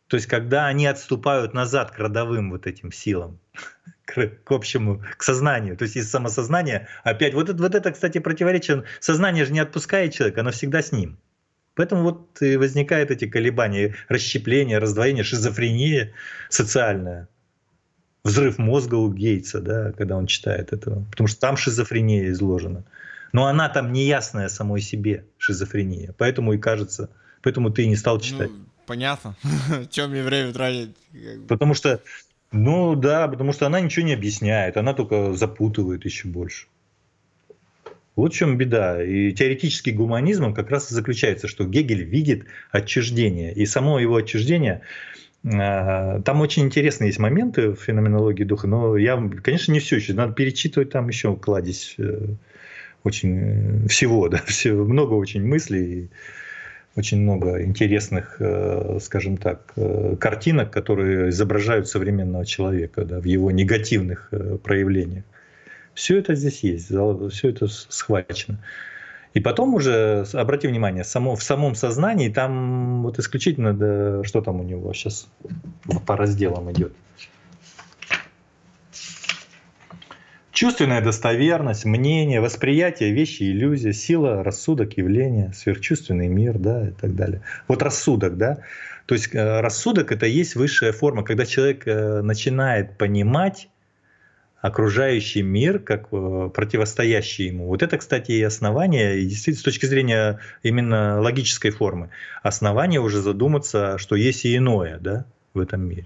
То 0.07 0.17
есть, 0.17 0.27
когда 0.27 0.67
они 0.67 0.85
отступают 0.85 1.53
назад 1.53 1.91
к 1.91 1.97
родовым 1.97 2.51
вот 2.51 2.67
этим 2.67 2.91
силам, 2.91 3.39
к, 4.05 4.27
к 4.27 4.51
общему, 4.51 5.03
к 5.17 5.23
сознанию, 5.23 5.75
то 5.75 5.83
есть 5.83 5.95
из 5.95 6.09
самосознания, 6.09 6.87
опять, 7.03 7.33
вот 7.33 7.49
это, 7.49 7.61
вот 7.61 7.75
это, 7.75 7.91
кстати, 7.91 8.19
противоречие, 8.19 8.83
сознание 8.99 9.45
же 9.45 9.53
не 9.53 9.59
отпускает 9.59 10.13
человека, 10.13 10.41
оно 10.41 10.51
всегда 10.51 10.81
с 10.81 10.91
ним. 10.91 11.17
Поэтому 11.75 12.03
вот 12.03 12.39
и 12.41 12.55
возникают 12.55 13.09
эти 13.09 13.27
колебания, 13.27 13.95
расщепление, 14.07 14.77
раздвоение, 14.77 15.23
шизофрения 15.23 16.13
социальная 16.49 17.27
взрыв 18.23 18.57
мозга 18.57 18.95
у 18.95 19.11
Гейтса, 19.11 19.61
да, 19.61 19.91
когда 19.91 20.17
он 20.17 20.27
читает 20.27 20.73
это, 20.73 21.03
потому 21.11 21.27
что 21.27 21.39
там 21.39 21.57
шизофрения 21.57 22.29
изложена. 22.29 22.83
Но 23.31 23.47
она 23.47 23.67
там 23.69 23.91
неясная 23.91 24.47
самой 24.47 24.81
себе, 24.81 25.25
шизофрения. 25.37 26.13
Поэтому 26.17 26.53
и 26.53 26.57
кажется, 26.57 27.09
поэтому 27.41 27.71
ты 27.71 27.83
и 27.83 27.87
не 27.87 27.95
стал 27.95 28.19
читать. 28.19 28.51
Ну, 28.51 28.65
понятно. 28.85 29.35
Чем 29.89 30.11
мне 30.11 30.23
время 30.23 30.53
тратить? 30.53 30.95
Потому 31.47 31.73
что, 31.73 32.01
ну 32.51 32.95
да, 32.95 33.27
потому 33.27 33.51
что 33.51 33.65
она 33.65 33.79
ничего 33.81 34.05
не 34.05 34.13
объясняет, 34.13 34.77
она 34.77 34.93
только 34.93 35.33
запутывает 35.33 36.05
еще 36.05 36.27
больше. 36.27 36.67
Вот 38.15 38.31
в 38.31 38.35
чем 38.35 38.57
беда. 38.57 39.03
И 39.03 39.31
теоретический 39.31 39.91
гуманизм 39.91 40.53
как 40.53 40.69
раз 40.69 40.91
и 40.91 40.93
заключается, 40.93 41.47
что 41.47 41.65
Гегель 41.65 42.03
видит 42.03 42.45
отчуждение. 42.71 43.51
И 43.53 43.65
само 43.65 43.99
его 43.99 44.17
отчуждение 44.17 44.81
там 45.43 46.39
очень 46.39 46.63
интересные 46.63 47.09
есть 47.09 47.19
моменты 47.19 47.71
в 47.71 47.75
феноменологии 47.75 48.45
духа, 48.45 48.65
но 48.67 48.95
я, 48.95 49.21
конечно, 49.43 49.73
не 49.73 49.79
все 49.79 49.97
еще. 49.97 50.13
Надо 50.13 50.33
перечитывать 50.33 50.91
там 50.91 51.09
еще 51.09 51.35
кладезь 51.35 51.95
э, 51.97 52.27
очень 53.03 53.37
э, 53.37 53.87
всего, 53.89 54.29
да, 54.29 54.37
все, 54.45 54.73
много 54.73 55.13
очень 55.13 55.45
мыслей, 55.45 56.09
очень 56.95 57.21
много 57.21 57.63
интересных, 57.63 58.39
скажем 59.01 59.37
так, 59.37 59.73
картинок, 60.19 60.69
которые 60.69 61.29
изображают 61.29 61.87
современного 61.87 62.45
человека 62.45 63.03
да, 63.03 63.19
в 63.19 63.23
его 63.23 63.49
негативных 63.49 64.31
проявлениях. 64.61 65.23
Все 65.95 66.19
это 66.19 66.35
здесь 66.35 66.59
есть, 66.59 66.85
все 66.85 67.49
это 67.49 67.67
схвачено. 67.67 68.59
И 69.33 69.39
потом 69.39 69.73
уже, 69.73 70.25
обрати 70.33 70.67
внимание, 70.67 71.03
само, 71.03 71.35
в 71.35 71.43
самом 71.43 71.75
сознании 71.75 72.29
там 72.29 73.01
вот 73.03 73.17
исключительно, 73.17 73.73
да, 73.73 74.23
что 74.23 74.41
там 74.41 74.59
у 74.59 74.63
него 74.63 74.93
сейчас 74.93 75.27
по 76.05 76.15
разделам 76.15 76.71
идет. 76.71 76.93
Чувственная 80.51 81.01
достоверность, 81.01 81.83
мнение, 81.83 82.39
восприятие, 82.39 83.11
вещи, 83.11 83.41
иллюзия, 83.41 83.91
сила, 83.91 84.43
рассудок, 84.43 84.97
явление, 84.97 85.51
сверхчувственный 85.51 86.27
мир, 86.27 86.59
да, 86.59 86.89
и 86.89 86.91
так 86.91 87.15
далее. 87.15 87.41
Вот 87.67 87.81
рассудок, 87.81 88.37
да. 88.37 88.59
То 89.07 89.15
есть 89.15 89.33
э, 89.33 89.61
рассудок 89.61 90.11
это 90.11 90.27
есть 90.27 90.55
высшая 90.55 90.91
форма, 90.91 91.23
когда 91.23 91.47
человек 91.47 91.87
э, 91.87 92.21
начинает 92.21 92.99
понимать 92.99 93.67
окружающий 94.63 95.41
мир 95.41 95.79
как 95.79 96.07
э, 96.13 96.49
противостоящий 96.53 97.47
ему. 97.47 97.67
Вот 97.67 97.83
это, 97.83 97.97
кстати, 97.97 98.31
и 98.31 98.41
основание, 98.41 99.19
и 99.19 99.25
действительно 99.25 99.59
с 99.59 99.63
точки 99.63 99.85
зрения 99.85 100.39
именно 100.63 101.19
логической 101.19 101.69
формы, 101.69 102.11
основание 102.43 103.01
уже 103.01 103.21
задуматься, 103.21 103.97
что 103.97 104.15
есть 104.15 104.45
и 104.45 104.55
иное 104.55 104.99
да, 104.99 105.25
в 105.53 105.59
этом 105.59 105.81
мире. 105.81 106.05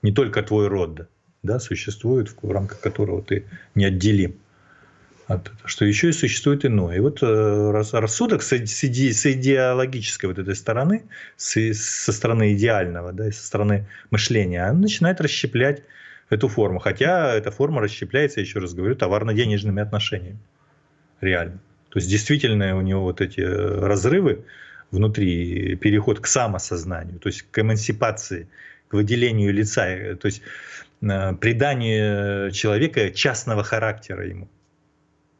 Не 0.00 0.12
только 0.12 0.44
твой 0.44 0.68
род 0.68 1.08
да, 1.42 1.58
существует, 1.58 2.32
в 2.40 2.50
рамках 2.52 2.78
которого 2.78 3.20
ты 3.20 3.46
неотделим. 3.74 4.36
От, 5.26 5.50
что 5.64 5.84
еще 5.84 6.10
и 6.10 6.12
существует 6.12 6.64
иное. 6.64 6.98
И 6.98 7.00
вот 7.00 7.20
э, 7.20 7.70
рассудок 7.92 8.44
с, 8.44 8.52
с, 8.52 8.84
иде, 8.84 9.12
с 9.12 9.26
идеологической 9.26 10.28
вот 10.28 10.38
этой 10.38 10.54
стороны, 10.54 11.02
со 11.36 12.12
стороны 12.12 12.54
идеального, 12.54 13.12
да, 13.12 13.32
со 13.32 13.44
стороны 13.44 13.88
мышления, 14.12 14.70
он 14.70 14.80
начинает 14.80 15.20
расщеплять 15.20 15.82
эту 16.32 16.48
форму. 16.48 16.78
Хотя 16.78 17.34
эта 17.34 17.50
форма 17.50 17.80
расщепляется, 17.80 18.40
еще 18.40 18.58
раз 18.58 18.74
говорю, 18.74 18.94
товарно-денежными 18.94 19.82
отношениями. 19.82 20.38
Реально. 21.20 21.60
То 21.90 21.98
есть 21.98 22.08
действительно 22.08 22.76
у 22.76 22.80
него 22.80 23.02
вот 23.02 23.20
эти 23.20 23.40
э, 23.40 23.86
разрывы 23.86 24.44
внутри, 24.90 25.76
переход 25.76 26.20
к 26.20 26.26
самосознанию, 26.26 27.18
то 27.18 27.28
есть 27.28 27.42
к 27.42 27.58
эмансипации, 27.58 28.48
к 28.88 28.94
выделению 28.94 29.52
лица, 29.52 29.86
э, 29.86 30.14
то 30.16 30.26
есть 30.26 30.42
э, 31.02 31.34
приданию 31.34 32.50
человека 32.50 33.10
частного 33.10 33.62
характера 33.62 34.26
ему. 34.26 34.48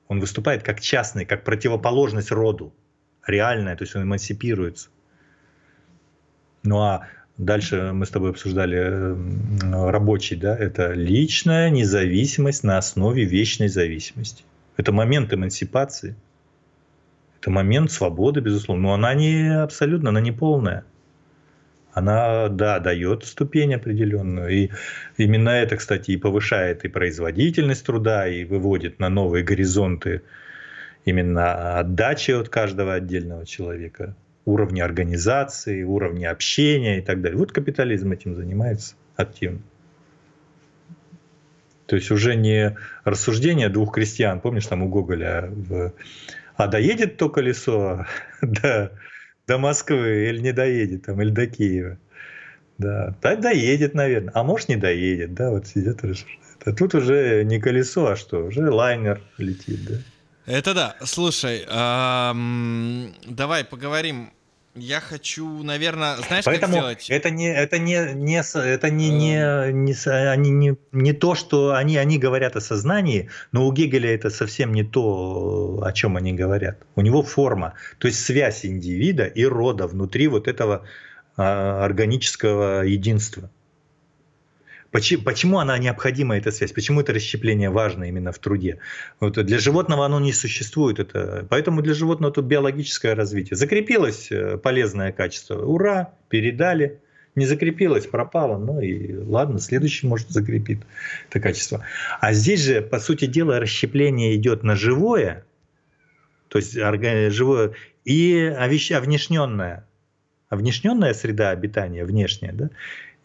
Он 0.09 0.20
выступает 0.20 0.62
как 0.62 0.80
частный, 0.80 1.24
как 1.24 1.43
противоположность 1.43 2.30
роду, 2.30 2.74
реальная, 3.26 3.74
то 3.74 3.84
есть 3.84 3.97
он 3.97 4.03
эмансипируется. 4.03 4.90
Ну 6.64 6.80
а 6.80 7.09
Дальше 7.43 7.90
мы 7.93 8.07
с 8.07 8.11
тобой 8.11 8.30
обсуждали 8.30 9.16
рабочий, 9.90 10.36
да, 10.36 10.57
это 10.57 10.93
личная 10.93 11.70
независимость 11.70 12.62
на 12.62 12.78
основе 12.78 13.24
вечной 13.24 13.66
зависимости. 13.66 14.45
Это 14.76 14.93
момент 14.93 15.34
эмансипации. 15.34 16.14
Это 17.40 17.51
момент 17.51 17.90
свободы, 17.90 18.38
безусловно. 18.40 18.82
Но 18.82 18.95
она 18.95 19.14
не 19.14 19.61
абсолютно, 19.61 20.11
она 20.11 20.20
не 20.20 20.30
полная. 20.30 20.84
Она, 21.93 22.49
да, 22.49 22.78
дает 22.78 23.24
ступень 23.24 23.74
определенную. 23.74 24.49
И 24.49 24.70
именно 25.16 25.51
это, 25.51 25.76
кстати, 25.76 26.12
и 26.12 26.16
повышает 26.16 26.84
и 26.84 26.88
производительность 26.88 27.84
труда, 27.84 28.28
и 28.28 28.45
выводит 28.45 29.01
на 29.01 29.09
новые 29.09 29.43
горизонты 29.43 30.22
именно 31.05 31.80
отдачи 31.80 32.30
от 32.30 32.49
каждого 32.49 32.95
отдельного 32.95 33.45
человека, 33.47 34.14
уровни 34.45 34.80
организации, 34.80 35.82
уровни 35.82 36.24
общения 36.24 36.99
и 36.99 37.03
так 37.03 37.20
далее. 37.20 37.38
Вот 37.38 37.53
капитализм 37.53 38.12
этим 38.12 38.34
занимается 38.34 38.95
активно. 39.16 39.61
То 41.86 41.97
есть 41.97 42.11
уже 42.11 42.36
не 42.36 42.76
рассуждение 43.05 43.68
двух 43.68 43.95
крестьян, 43.95 44.40
помнишь, 44.40 44.66
там 44.66 44.82
у 44.82 44.88
Гоголя, 44.88 45.49
в... 45.51 45.93
а 46.57 46.66
доедет 46.66 47.18
то 47.18 47.28
колесо 47.28 48.07
до, 48.43 48.93
до 49.47 49.59
Москвы 49.59 50.28
или 50.28 50.38
не 50.38 50.53
доедет, 50.53 51.05
там, 51.05 51.20
или 51.20 51.30
до 51.30 51.47
Киева. 51.47 51.99
Да, 52.78 53.14
так 53.20 53.40
доедет, 53.40 53.95
наверное. 53.95 54.32
А 54.34 54.43
может, 54.43 54.68
не 54.68 54.76
доедет, 54.76 55.34
да, 55.34 55.51
вот 55.51 55.66
сидят 55.66 56.03
и 56.03 56.09
рассуждают. 56.09 56.40
А 56.64 56.72
тут 56.72 56.95
уже 56.95 57.45
не 57.45 57.61
колесо, 57.61 58.07
а 58.07 58.16
что, 58.16 58.47
уже 58.47 58.70
лайнер 58.70 59.20
летит, 59.36 59.84
да. 59.86 59.97
Это 60.47 60.74
да. 60.74 60.97
Слушай, 61.05 61.64
эм, 61.68 63.14
давай 63.26 63.64
поговорим 63.64 64.30
я 64.74 65.01
хочу, 65.01 65.62
наверное, 65.62 66.16
знаешь, 66.26 66.45
Поэтому 66.47 66.74
как 66.74 66.82
сделать? 66.82 67.11
Это 67.11 67.30
не, 67.30 67.53
это 67.53 67.78
не, 67.78 68.14
не, 68.14 68.40
это 68.40 68.90
не, 68.90 69.11
не, 69.11 69.36
эм. 69.36 69.84
не, 69.84 69.95
они 70.09 70.51
не, 70.51 70.76
не 70.93 71.12
то, 71.12 71.34
что 71.34 71.74
они, 71.74 71.99
они 71.99 72.18
говорят 72.18 72.57
о 72.57 72.61
сознании, 72.61 73.28
но 73.53 73.66
у 73.66 73.72
Гегеля 73.72 74.14
это 74.14 74.30
совсем 74.30 74.72
не 74.72 74.82
то, 74.82 75.82
о 75.84 75.93
чем 75.93 76.16
они 76.16 76.32
говорят. 76.32 76.78
У 76.97 77.03
него 77.03 77.22
форма, 77.22 77.74
то 77.99 78.09
есть 78.09 78.24
связь 78.24 78.64
индивида 78.64 79.24
и 79.24 79.45
рода 79.45 79.86
внутри 79.86 80.28
вот 80.28 80.49
этого 80.49 80.84
а, 81.36 81.84
органического 81.84 82.82
единства. 82.82 83.51
Почему, 84.93 85.22
почему 85.22 85.59
она 85.59 85.78
необходима, 85.78 86.36
эта 86.36 86.53
связь? 86.53 86.72
Почему 86.72 87.01
это 87.01 87.14
расщепление 87.14 87.70
важно 87.70 88.05
именно 88.05 88.30
в 88.30 88.38
труде? 88.38 88.78
Вот 89.20 89.43
для 89.45 89.59
животного 89.59 90.05
оно 90.05 90.20
не 90.20 90.34
существует. 90.34 90.99
Это, 91.01 91.47
поэтому 91.49 91.80
для 91.80 91.95
животного 91.95 92.32
тут 92.32 92.45
биологическое 92.45 93.14
развитие. 93.14 93.57
Закрепилось 93.57 94.30
э, 94.30 94.59
полезное 94.59 95.11
качество. 95.11 95.64
Ура, 95.64 96.12
передали. 96.28 97.01
Не 97.34 97.47
закрепилось, 97.47 98.07
пропало. 98.07 98.59
Ну 98.59 98.82
и 98.82 99.16
ладно, 99.16 99.59
следующий 99.61 100.07
может 100.07 100.28
закрепить 100.28 100.80
это 101.30 101.40
качество. 101.40 101.82
А 102.20 102.34
здесь 102.34 102.61
же, 102.61 102.82
по 102.82 103.01
сути 103.01 103.24
дела, 103.24 103.59
расщепление 103.59 104.36
идет 104.36 104.62
на 104.62 104.76
живое, 104.76 105.47
то 106.49 106.59
есть 106.59 106.74
живое, 106.74 107.72
и 108.05 108.38
овнешненное. 108.95 109.86
Овнешненная 110.51 111.14
среда 111.14 111.49
обитания, 111.49 112.05
внешняя, 112.05 112.53
да, 112.53 112.68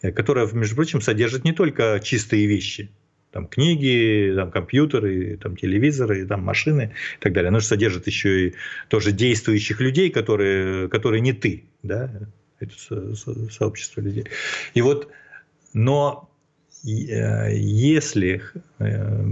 которая, 0.02 0.48
между 0.54 0.76
прочим, 0.76 1.02
содержит 1.02 1.44
не 1.44 1.54
только 1.54 2.00
чистые 2.04 2.46
вещи, 2.46 2.90
там 3.32 3.48
книги, 3.48 4.34
там 4.36 4.52
компьютеры, 4.52 5.38
там 5.38 5.56
телевизоры, 5.56 6.26
там 6.26 6.44
машины 6.44 6.94
и 7.18 7.22
так 7.22 7.34
далее. 7.34 7.50
Оно 7.50 7.60
же 7.60 7.66
содержит 7.66 8.08
еще 8.08 8.48
и 8.48 8.54
тоже 8.88 9.12
действующих 9.12 9.80
людей, 9.80 10.10
которые, 10.10 10.88
которые 10.90 11.22
не 11.22 11.34
ты, 11.34 11.66
да, 11.84 12.12
это 12.60 12.74
со, 12.78 13.16
со, 13.16 13.52
сообщество 13.52 14.02
людей. 14.02 14.26
И 14.74 14.82
вот, 14.82 15.10
но 15.74 16.30
э, 16.84 17.54
если 17.54 18.42
э, 18.80 19.24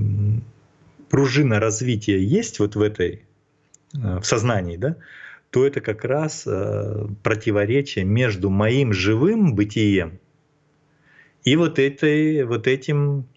пружина 1.10 1.60
развития 1.60 2.22
есть 2.22 2.60
вот 2.60 2.76
в 2.76 2.82
этой, 2.82 3.24
в 3.94 4.24
сознании, 4.24 4.78
да, 4.78 4.98
то 5.52 5.66
это 5.66 5.80
как 5.80 6.04
раз 6.04 6.46
противоречие 7.24 8.04
между 8.04 8.50
моим 8.50 8.92
живым 8.92 9.56
бытием 9.56 10.20
и 11.46 11.56
вот, 11.56 11.80
этой, 11.80 12.44
вот 12.44 12.68
этим 12.68 13.28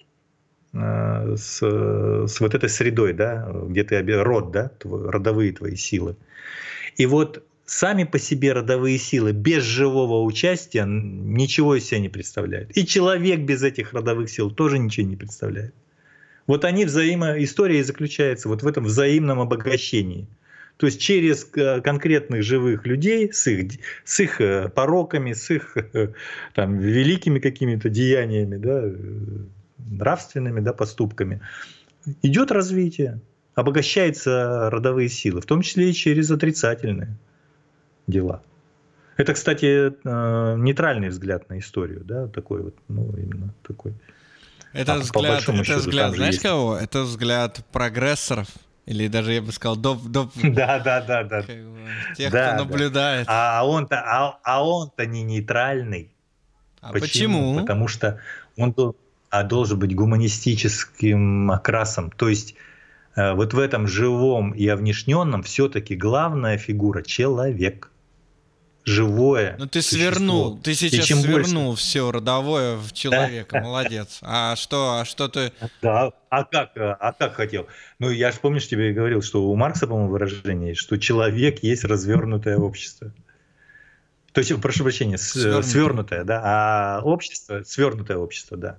э, 0.72 1.36
с, 1.36 1.60
с 1.60 2.40
вот 2.40 2.54
этой 2.54 2.68
средой, 2.68 3.12
да, 3.12 3.48
где 3.68 3.84
ты 3.84 4.00
род, 4.00 4.50
да, 4.50 4.72
родовые 4.82 5.52
твои 5.52 5.76
силы. 5.76 6.16
И 6.96 7.06
вот 7.06 7.44
сами 7.66 8.04
по 8.04 8.18
себе 8.18 8.54
родовые 8.54 8.98
силы 8.98 9.32
без 9.32 9.62
живого 9.62 10.24
участия 10.24 10.86
ничего 10.86 11.76
из 11.76 11.84
себя 11.84 12.00
не 12.00 12.08
представляют. 12.08 12.74
И 12.76 12.86
человек 12.86 13.40
без 13.40 13.62
этих 13.62 13.92
родовых 13.92 14.30
сил 14.30 14.50
тоже 14.50 14.78
ничего 14.78 15.06
не 15.06 15.16
представляет. 15.16 15.74
Вот 16.46 16.64
они 16.64 16.86
взаимо... 16.86 17.42
История 17.42 17.80
и 17.80 17.82
заключается 17.82 18.48
вот 18.48 18.62
в 18.62 18.66
этом 18.66 18.84
взаимном 18.84 19.38
обогащении– 19.40 20.26
то 20.78 20.86
есть 20.86 21.00
через 21.00 21.46
э, 21.56 21.80
конкретных 21.80 22.44
живых 22.44 22.86
людей 22.86 23.32
с 23.32 23.46
их, 23.48 23.80
с 24.04 24.20
их 24.20 24.40
э, 24.40 24.68
пороками, 24.68 25.32
с 25.32 25.50
их 25.50 25.76
э, 25.76 26.12
там, 26.54 26.78
великими 26.78 27.40
какими-то 27.40 27.88
деяниями, 27.88 28.56
да, 28.56 28.84
нравственными 29.78 30.60
да, 30.60 30.72
поступками, 30.72 31.40
идет 32.22 32.52
развитие, 32.52 33.20
обогащаются 33.56 34.70
родовые 34.70 35.08
силы, 35.08 35.40
в 35.40 35.46
том 35.46 35.62
числе 35.62 35.90
и 35.90 35.94
через 35.94 36.30
отрицательные 36.30 37.18
дела. 38.06 38.42
Это, 39.16 39.34
кстати, 39.34 39.92
нейтральный 40.04 41.08
взгляд 41.08 41.48
на 41.50 41.58
историю, 41.58 42.04
да, 42.04 42.28
такой 42.28 42.62
вот, 42.62 42.76
ну, 42.86 43.12
именно 43.16 43.52
такой. 43.66 43.94
Это 44.72 44.94
а, 44.94 44.98
взгляд, 44.98 45.42
это 45.42 45.64
счету, 45.64 45.80
взгляд 45.80 46.14
знаешь 46.14 46.34
есть. 46.34 46.42
кого? 46.42 46.76
Это 46.76 47.02
взгляд 47.02 47.64
прогрессоров, 47.72 48.46
или 48.88 49.06
даже, 49.06 49.34
я 49.34 49.42
бы 49.42 49.52
сказал, 49.52 49.76
до... 49.76 49.96
до... 49.96 50.30
Да, 50.42 50.78
да, 50.78 51.02
да, 51.02 51.22
да. 51.22 51.42
Тех, 52.16 52.32
да, 52.32 52.54
кто 52.54 52.64
наблюдает. 52.64 53.26
Да. 53.26 53.60
А 53.60 53.66
он-то 53.66 53.96
а, 53.96 54.38
а 54.42 54.64
он-то 54.66 55.04
не 55.04 55.22
нейтральный. 55.22 56.10
А 56.80 56.92
почему? 56.92 57.02
почему? 57.02 57.60
Потому 57.60 57.86
что 57.86 58.18
он 58.56 58.74
а 59.28 59.42
должен 59.42 59.78
быть 59.78 59.94
гуманистическим 59.94 61.50
окрасом. 61.50 62.10
То 62.12 62.30
есть 62.30 62.54
э, 63.14 63.34
вот 63.34 63.52
в 63.52 63.58
этом 63.58 63.86
живом 63.86 64.52
и 64.52 64.66
овнешненном 64.66 65.42
все-таки 65.42 65.94
главная 65.94 66.56
фигура— 66.56 67.02
человек 67.04 67.90
живое. 68.88 69.56
Ну 69.58 69.66
ты 69.66 69.82
свернул, 69.82 70.58
ты 70.58 70.74
сейчас 70.74 71.06
свернул 71.06 71.68
больше... 71.68 71.82
все 71.82 72.10
родовое 72.10 72.76
в 72.76 72.92
человека, 72.92 73.60
молодец. 73.62 74.18
А 74.22 74.56
что, 74.56 75.00
а 75.00 75.04
что 75.04 75.28
ты? 75.28 75.52
Да, 75.82 76.12
а 76.30 76.44
как, 76.44 76.72
а 76.76 77.12
как 77.12 77.34
хотел? 77.34 77.66
Ну 77.98 78.10
я 78.10 78.32
же 78.32 78.38
помнишь 78.40 78.66
тебе 78.66 78.92
говорил, 78.92 79.22
что 79.22 79.44
у 79.44 79.54
Маркса, 79.54 79.86
по-моему, 79.86 80.10
выражение, 80.10 80.74
что 80.74 80.96
человек 80.96 81.62
есть 81.62 81.84
развернутое 81.84 82.56
общество. 82.56 83.12
То 84.32 84.40
есть, 84.40 84.60
прошу 84.60 84.84
прощения, 84.84 85.18
свернутое, 85.18 85.62
свернутое 85.62 86.24
да, 86.24 86.42
а 86.44 87.00
общество, 87.02 87.62
свернутое 87.64 88.18
общество, 88.18 88.56
да, 88.56 88.78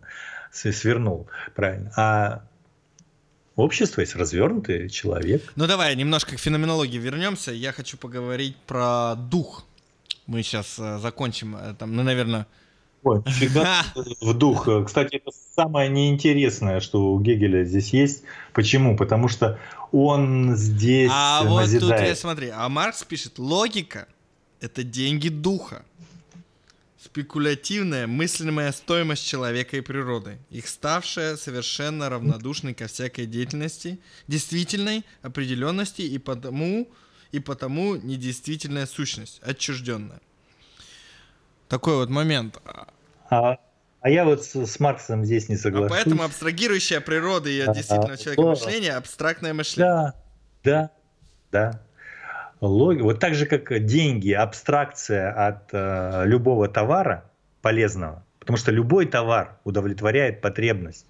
свернул, 0.51 1.27
правильно. 1.55 1.91
А 1.97 2.43
общество 3.55 4.01
есть 4.01 4.15
развернутый 4.15 4.89
человек. 4.89 5.51
Ну 5.55 5.67
давай 5.67 5.95
немножко 5.95 6.35
к 6.35 6.39
феноменологии 6.39 6.97
вернемся. 6.97 7.51
Я 7.51 7.71
хочу 7.73 7.97
поговорить 7.97 8.55
про 8.67 9.15
дух 9.15 9.65
мы 10.29 10.43
сейчас 10.43 10.77
э, 10.77 10.99
закончим, 10.99 11.55
э, 11.55 11.73
там, 11.73 11.95
ну, 11.95 12.03
наверное... 12.03 12.45
Ой, 13.03 13.23
всегда 13.27 13.83
в 14.21 14.33
дух. 14.33 14.67
Кстати, 14.85 15.15
это 15.15 15.31
самое 15.55 15.89
неинтересное, 15.89 16.81
что 16.81 17.11
у 17.11 17.19
Гегеля 17.19 17.63
здесь 17.63 17.93
есть. 17.93 18.23
Почему? 18.53 18.95
Потому 18.95 19.27
что 19.27 19.57
он 19.91 20.55
здесь 20.55 21.09
А 21.11 21.43
назидает. 21.43 21.83
вот 21.83 21.97
тут 21.97 22.07
я 22.07 22.15
смотри, 22.15 22.49
а 22.53 22.69
Маркс 22.69 23.03
пишет, 23.03 23.39
логика— 23.39 24.07
это 24.61 24.83
деньги 24.83 25.29
духа. 25.29 25.83
Спекулятивная 27.01 28.05
мыслимая 28.05 28.71
стоимость 28.71 29.25
человека 29.25 29.77
и 29.77 29.81
природы, 29.81 30.37
их 30.51 30.67
ставшая 30.67 31.37
совершенно 31.37 32.09
равнодушной 32.09 32.75
ко 32.75 32.87
всякой 32.87 33.25
деятельности, 33.25 33.97
действительной 34.27 35.05
определенности 35.23 36.01
и 36.01 36.19
потому 36.19 36.87
и 37.31 37.39
потому 37.39 37.95
недействительная 37.95 38.85
сущность, 38.85 39.39
отчужденная. 39.43 40.21
Такой 41.67 41.95
вот 41.95 42.09
момент. 42.09 42.59
А, 43.29 43.57
а 44.01 44.09
я 44.09 44.25
вот 44.25 44.43
с, 44.43 44.55
с 44.55 44.79
Марксом 44.79 45.25
здесь 45.25 45.49
не 45.49 45.57
соглашусь. 45.57 45.91
А 45.91 45.95
поэтому 45.95 46.23
абстрагирующая 46.23 47.01
природа 47.01 47.49
и 47.49 47.65
действительно 47.73 48.17
человека 48.17 48.41
мышления 48.41 48.93
абстрактное 48.93 49.53
мышление. 49.53 49.93
Да, 49.93 50.13
да, 50.63 50.91
да. 51.51 51.81
Лог... 52.61 52.99
Вот 53.01 53.19
так 53.19 53.35
же, 53.35 53.45
как 53.45 53.85
деньги, 53.85 54.31
абстракция 54.31 55.31
от 55.31 55.69
э, 55.71 56.23
любого 56.25 56.67
товара 56.67 57.29
полезного, 57.61 58.25
потому 58.39 58.57
что 58.57 58.71
любой 58.71 59.05
товар 59.05 59.59
удовлетворяет 59.63 60.41
потребность. 60.41 61.05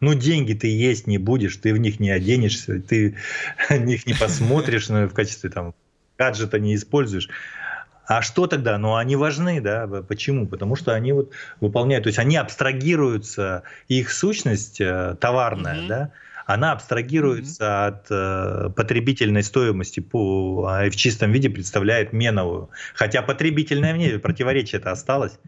Ну, 0.00 0.14
деньги 0.14 0.54
ты 0.54 0.68
есть 0.68 1.06
не 1.06 1.18
будешь, 1.18 1.56
ты 1.56 1.72
в 1.72 1.78
них 1.78 2.00
не 2.00 2.10
оденешься, 2.10 2.80
ты 2.80 3.16
в 3.68 3.78
них 3.78 4.06
не 4.06 4.14
посмотришь 4.14 4.88
ну, 4.88 5.06
в 5.08 5.14
качестве 5.14 5.50
там 5.50 5.74
гаджета 6.16 6.58
не 6.58 6.74
используешь. 6.74 7.28
А 8.06 8.22
что 8.22 8.46
тогда? 8.46 8.78
Ну, 8.78 8.96
они 8.96 9.16
важны, 9.16 9.60
да? 9.60 9.86
Почему? 9.86 10.46
Потому 10.46 10.76
что 10.76 10.94
они 10.94 11.12
вот 11.12 11.30
выполняют, 11.60 12.04
то 12.04 12.08
есть 12.08 12.18
они 12.18 12.36
абстрагируются, 12.36 13.64
их 13.86 14.10
сущность 14.10 14.80
э, 14.80 15.14
товарная, 15.20 15.74
mm-hmm. 15.74 15.88
да, 15.88 16.12
она 16.46 16.72
абстрагируется 16.72 17.64
mm-hmm. 17.64 17.86
от 17.86 18.06
э, 18.08 18.70
потребительной 18.74 19.42
стоимости 19.42 20.00
по, 20.00 20.66
а 20.66 20.90
в 20.90 20.96
чистом 20.96 21.32
виде 21.32 21.50
представляет 21.50 22.14
меновую. 22.14 22.70
Хотя 22.94 23.20
потребительная 23.20 23.92
в 23.92 23.98
ней 23.98 24.18
противоречие 24.18 24.80
это 24.80 24.90
осталось. 24.90 25.38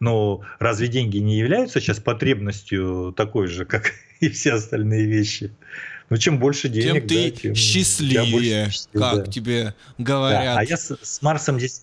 Но 0.00 0.42
разве 0.58 0.88
деньги 0.88 1.18
не 1.18 1.38
являются 1.38 1.80
сейчас 1.80 1.98
потребностью 1.98 3.12
такой 3.16 3.48
же, 3.48 3.64
как 3.64 3.92
и 4.20 4.28
все 4.28 4.52
остальные 4.52 5.06
вещи? 5.06 5.52
Ну, 6.10 6.16
чем 6.16 6.38
больше 6.38 6.68
денег, 6.68 7.06
тем 7.06 7.08
ты 7.08 7.30
да, 7.30 7.36
тем 7.36 7.54
счастливее, 7.54 8.70
как 8.94 9.26
да. 9.26 9.30
тебе 9.30 9.74
говорят. 9.98 10.54
Да. 10.54 10.60
А 10.60 10.64
я 10.64 10.76
с, 10.78 10.96
с 11.02 11.20
Марсом 11.20 11.58
здесь 11.58 11.82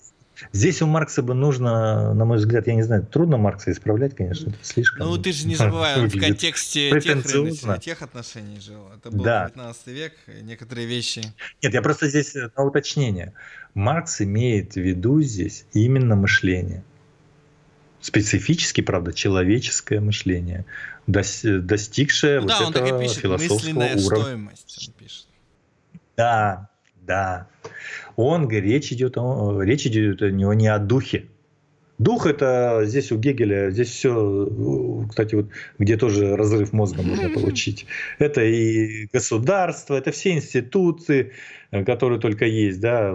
Здесь 0.51 0.81
у 0.81 0.87
Маркса 0.87 1.21
бы 1.21 1.33
нужно, 1.33 2.13
на 2.13 2.25
мой 2.25 2.37
взгляд, 2.37 2.67
я 2.67 2.75
не 2.75 2.83
знаю, 2.83 3.05
трудно 3.05 3.37
Маркса 3.37 3.71
исправлять, 3.71 4.15
конечно, 4.15 4.49
это 4.49 4.57
слишком. 4.61 5.07
Ну, 5.07 5.17
ты 5.17 5.31
же 5.31 5.47
не 5.47 5.55
забывай, 5.55 5.97
он 5.97 6.09
в 6.09 6.19
контексте 6.19 6.99
тех, 6.99 7.25
рыночных, 7.25 7.79
тех 7.79 8.01
отношений 8.01 8.59
жил. 8.59 8.81
Это 8.97 9.11
был 9.11 9.23
да. 9.23 9.49
19 9.53 9.87
век, 9.87 10.13
некоторые 10.41 10.87
вещи. 10.87 11.21
Нет, 11.61 11.73
я 11.73 11.81
просто 11.81 12.09
здесь 12.09 12.35
на 12.35 12.63
уточнение. 12.63 13.33
Маркс 13.73 14.21
имеет 14.21 14.73
в 14.73 14.77
виду 14.77 15.21
здесь 15.21 15.65
именно 15.73 16.15
мышление. 16.15 16.83
Специфически, 18.05 18.81
правда, 18.81 19.13
человеческое 19.13 19.99
мышление, 19.99 20.63
достигшее 21.07 22.39
ну, 22.39 22.41
вот 22.41 22.71
да, 22.71 22.79
этого 22.81 23.01
пишет, 23.01 23.17
философского 23.17 23.79
уровня. 23.79 23.97
Стоимость, 23.97 24.87
он 24.87 24.93
пишет. 24.93 25.27
Да, 26.15 26.69
да. 27.01 27.47
Он, 28.15 28.47
речь 28.47 28.91
идет, 28.91 29.17
речь 29.17 29.87
идет 29.87 30.21
у 30.21 30.29
него 30.29 30.53
не 30.53 30.67
о 30.67 30.77
духе. 30.77 31.25
Дух 31.97 32.27
это 32.27 32.83
здесь 32.85 33.11
у 33.11 33.17
Гегеля, 33.17 33.71
здесь 33.71 33.89
все, 33.89 35.03
кстати, 35.09 35.33
вот 35.33 35.47
где 35.79 35.97
тоже 35.97 36.35
разрыв 36.35 36.73
мозга 36.73 37.01
можно 37.01 37.29
получить. 37.33 37.87
Это 38.19 38.43
и 38.43 39.07
государство, 39.11 39.95
это 39.95 40.11
все 40.11 40.33
институты, 40.33 41.31
которые 41.83 42.19
только 42.19 42.45
есть, 42.45 42.79
да, 42.79 43.11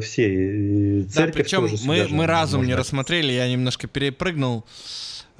все, 0.00 1.04
церковь 1.04 1.14
да, 1.14 1.26
причем 1.32 1.68
мы, 1.84 2.06
мы 2.10 2.26
разум 2.26 2.64
не 2.64 2.74
рассмотрели, 2.74 3.32
я 3.32 3.48
немножко 3.48 3.86
перепрыгнул 3.86 4.64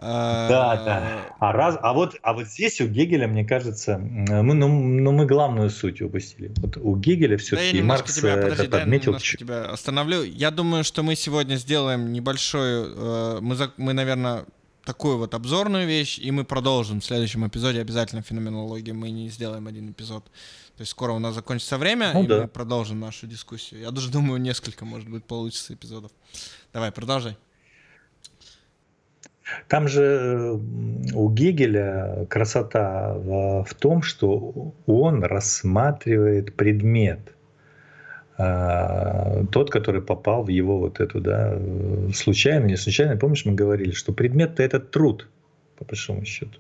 да, 0.02 0.82
да. 0.84 1.34
А, 1.38 1.52
раз, 1.52 1.78
а, 1.80 1.92
вот, 1.92 2.16
а 2.22 2.32
вот 2.32 2.48
здесь 2.48 2.80
у 2.80 2.88
Гегеля, 2.88 3.28
мне 3.28 3.44
кажется, 3.44 3.98
мы, 3.98 4.54
ну, 4.54 4.66
ну, 4.68 5.12
мы 5.12 5.26
главную 5.26 5.70
суть 5.70 6.02
упустили. 6.02 6.50
Вот 6.56 6.76
у 6.76 6.96
Гегеля 6.96 7.36
все-таки 7.36 7.78
да 7.78 7.84
Маркс 7.84 8.16
тебя, 8.16 8.36
подожди, 8.36 8.64
это 8.64 8.78
подметил. 8.78 9.12
Я 9.12 9.18
тебя 9.20 9.64
остановлю. 9.66 10.24
Я 10.24 10.50
думаю, 10.50 10.82
что 10.82 11.04
мы 11.04 11.14
сегодня 11.14 11.54
сделаем 11.54 12.12
небольшой... 12.12 12.84
Э, 12.84 13.38
мы, 13.40 13.56
мы, 13.76 13.92
наверное, 13.92 14.44
такую 14.84 15.18
вот 15.18 15.34
обзорную 15.34 15.86
вещь, 15.86 16.18
и 16.18 16.32
мы 16.32 16.44
продолжим 16.44 17.00
в 17.00 17.04
следующем 17.04 17.46
эпизоде 17.46 17.80
обязательно 17.80 18.22
феноменологию. 18.22 18.96
Мы 18.96 19.10
не 19.10 19.28
сделаем 19.28 19.68
один 19.68 19.90
эпизод. 19.90 20.24
То 20.76 20.82
есть 20.82 20.92
скоро 20.92 21.12
у 21.12 21.18
нас 21.18 21.34
закончится 21.34 21.76
время, 21.76 22.12
ну, 22.14 22.24
и 22.24 22.26
да. 22.26 22.42
мы 22.42 22.48
продолжим 22.48 22.98
нашу 22.98 23.26
дискуссию. 23.26 23.80
Я 23.80 23.90
даже 23.90 24.10
думаю, 24.10 24.40
несколько, 24.40 24.84
может 24.84 25.08
быть, 25.08 25.24
получится 25.24 25.74
эпизодов. 25.74 26.10
Давай, 26.72 26.90
продолжай. 26.90 27.36
Там 29.68 29.88
же 29.88 30.58
у 31.14 31.30
Гегеля 31.30 32.26
красота 32.30 33.14
в, 33.14 33.64
в 33.64 33.74
том, 33.74 34.02
что 34.02 34.72
он 34.86 35.22
рассматривает 35.22 36.54
предмет, 36.56 37.20
а, 38.38 39.44
тот, 39.52 39.70
который 39.70 40.00
попал 40.00 40.44
в 40.44 40.48
его 40.48 40.78
вот 40.78 41.00
эту, 41.00 41.20
да, 41.20 41.58
случайно, 42.14 42.66
не 42.66 42.76
случайно, 42.76 43.16
помнишь, 43.16 43.44
мы 43.44 43.52
говорили, 43.52 43.92
что 43.92 44.12
предмет-то 44.12 44.62
это 44.62 44.80
труд, 44.80 45.28
по 45.76 45.84
большому 45.84 46.24
счету. 46.24 46.58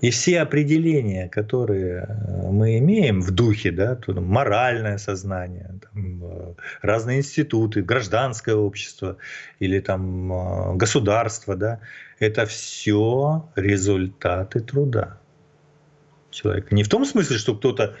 И 0.00 0.10
все 0.10 0.40
определения, 0.40 1.28
которые 1.28 2.06
э, 2.08 2.50
мы 2.50 2.78
имеем 2.78 3.20
в 3.20 3.30
духе, 3.32 3.70
да, 3.70 3.96
то, 3.96 4.14
там, 4.14 4.24
моральное 4.24 4.96
сознание, 4.96 5.70
там, 5.82 6.24
э, 6.24 6.54
разные 6.80 7.18
институты, 7.18 7.82
гражданское 7.82 8.54
общество 8.54 9.18
или 9.58 9.78
там 9.80 10.32
э, 10.32 10.76
государство, 10.76 11.54
да, 11.54 11.80
это 12.18 12.46
все 12.46 13.46
результаты 13.56 14.60
труда 14.60 15.18
человека. 16.30 16.74
Не 16.74 16.82
в 16.82 16.88
том 16.88 17.04
смысле, 17.04 17.36
что 17.38 17.54
кто-то 17.56 17.96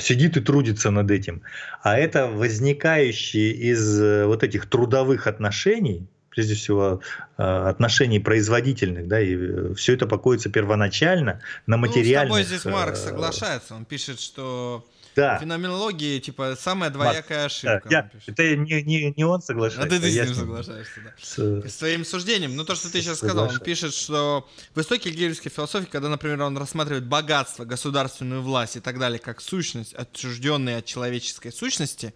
сидит 0.00 0.36
и 0.36 0.40
трудится 0.40 0.90
над 0.90 1.08
этим, 1.12 1.42
а 1.84 1.96
это 1.96 2.26
возникающие 2.26 3.52
из 3.52 4.26
вот 4.26 4.42
этих 4.42 4.68
трудовых 4.68 5.28
отношений, 5.28 6.08
прежде 6.40 6.54
всего 6.54 7.02
э, 7.36 7.42
отношений 7.42 8.18
производительных, 8.18 9.08
да, 9.08 9.20
и 9.20 9.36
э, 9.36 9.74
все 9.74 9.92
это 9.92 10.06
покоится 10.06 10.48
первоначально 10.48 11.42
на 11.66 11.76
материальных... 11.76 12.38
Ну, 12.38 12.42
с 12.42 12.46
тобой 12.46 12.58
здесь 12.58 12.72
Марк 12.72 12.94
э, 12.94 12.96
соглашается, 12.96 13.74
он 13.74 13.84
пишет, 13.84 14.20
что 14.20 14.86
да. 15.16 15.38
феноменологии, 15.38 16.18
типа, 16.18 16.56
самая 16.58 16.88
двоякая 16.88 17.42
Марк, 17.42 17.52
ошибка. 17.52 17.82
Да, 17.84 17.90
я, 17.90 18.10
это 18.26 18.56
не, 18.56 18.82
не, 18.82 19.12
не 19.14 19.24
он 19.24 19.42
соглашается. 19.42 19.86
А 19.86 19.90
ты, 19.90 20.00
ты 20.00 20.10
с 20.10 20.26
ним 20.28 20.34
соглашаешься, 20.34 21.00
да. 21.04 21.12
С, 21.20 21.38
с 21.38 21.76
твоим 21.76 22.06
суждением. 22.06 22.56
Ну, 22.56 22.64
то, 22.64 22.74
что 22.74 22.90
ты 22.90 23.02
сейчас 23.02 23.18
сказал, 23.18 23.50
он 23.50 23.58
пишет, 23.58 23.92
что 23.92 24.48
в 24.74 24.80
истоке 24.80 25.10
гегельской 25.10 25.50
философии, 25.50 25.88
когда, 25.92 26.08
например, 26.08 26.40
он 26.40 26.56
рассматривает 26.56 27.04
богатство, 27.04 27.66
государственную 27.66 28.40
власть 28.40 28.76
и 28.76 28.80
так 28.80 28.98
далее, 28.98 29.18
как 29.18 29.42
сущность, 29.42 29.92
отчужденные 29.92 30.78
от 30.78 30.86
человеческой 30.86 31.52
сущности, 31.52 32.14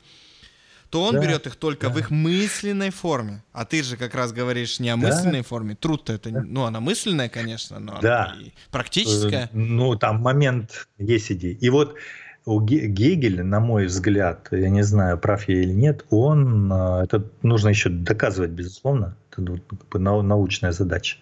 то 0.95 1.03
он 1.03 1.15
да, 1.15 1.21
берет 1.23 1.45
их 1.49 1.57
только 1.57 1.89
да. 1.89 1.93
в 1.93 1.99
их 1.99 2.13
мысленной 2.13 2.91
форме. 2.91 3.43
А 3.53 3.65
ты 3.65 3.83
же 3.83 3.97
как 3.97 4.15
раз 4.15 4.33
говоришь 4.33 4.79
не 4.79 4.91
о 4.91 4.97
да. 4.97 5.09
мысленной 5.09 5.43
форме. 5.43 5.75
Труд-то 5.75 6.13
это, 6.13 6.31
да. 6.31 6.45
ну, 6.47 6.67
она 6.67 6.79
мысленная, 6.79 7.29
конечно, 7.29 7.81
но 7.81 7.99
да. 8.01 8.27
она 8.27 8.41
и 8.41 8.53
практическая. 8.71 9.47
Э, 9.47 9.49
ну, 9.53 9.97
там 9.97 10.21
момент 10.21 10.87
есть 10.99 11.33
идеи. 11.33 11.59
И 11.61 11.69
вот 11.69 11.97
у 12.45 12.61
Гегеля, 12.61 13.43
на 13.43 13.59
мой 13.59 13.87
взгляд, 13.87 14.47
я 14.53 14.69
не 14.69 14.85
знаю, 14.85 15.19
прав 15.19 15.49
я 15.49 15.63
или 15.63 15.73
нет, 15.73 16.05
он, 16.11 16.73
э, 16.73 17.03
это 17.03 17.29
нужно 17.43 17.71
еще 17.71 17.89
доказывать, 17.89 18.51
безусловно, 18.51 19.17
это 19.33 19.59
научная 19.99 20.71
задача, 20.71 21.17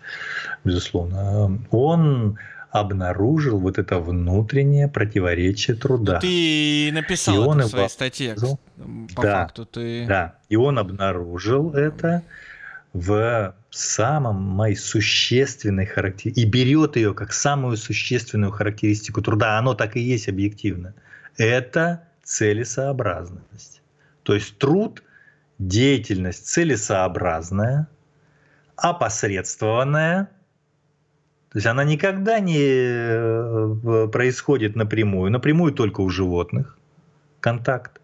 безусловно, 0.65 1.59
он 1.71 2.39
обнаружил 2.73 3.59
вот 3.59 3.79
это 3.79 3.99
внутреннее 3.99 4.89
противоречие 4.89 5.77
труда. 5.77 6.19
Ты 6.21 6.91
написал 6.93 7.35
и 7.35 7.39
это 7.39 7.49
он 7.49 7.59
в 7.61 7.67
своей 7.67 7.89
статье, 7.91 8.35
по 9.15 9.23
да, 9.23 9.43
факту. 9.43 9.67
Ты... 9.67 10.07
Да, 10.07 10.37
и 10.49 10.57
он 10.57 10.79
обнаружил 10.79 11.75
это 11.75 12.23
в 12.95 13.55
самой 13.71 14.75
существенной 14.77 15.85
характеристике, 15.85 16.41
и 16.41 16.51
берет 16.51 16.97
ее 16.97 17.13
как 17.13 17.35
самую 17.35 17.77
существенную 17.77 18.53
характеристику 18.53 19.21
труда, 19.21 19.59
оно 19.59 19.75
так 19.75 19.97
и 19.97 20.01
есть 20.01 20.29
объективно, 20.29 20.95
это 21.37 22.05
целесообразность. 22.25 23.83
То 24.23 24.35
есть 24.35 24.57
труд, 24.57 25.03
деятельность 25.59 26.47
целесообразная, 26.47 27.87
опосредствованная– 28.77 30.31
то 31.53 31.59
есть 31.59 31.67
она 31.67 31.85
никогда 31.85 32.41
не 32.41 32.65
э, 32.65 34.09
происходит 34.11 34.75
напрямую, 34.75 35.31
напрямую 35.31 35.75
только 35.75 36.01
у 36.01 36.09
животных. 36.09 36.79
Контакт. 37.41 38.01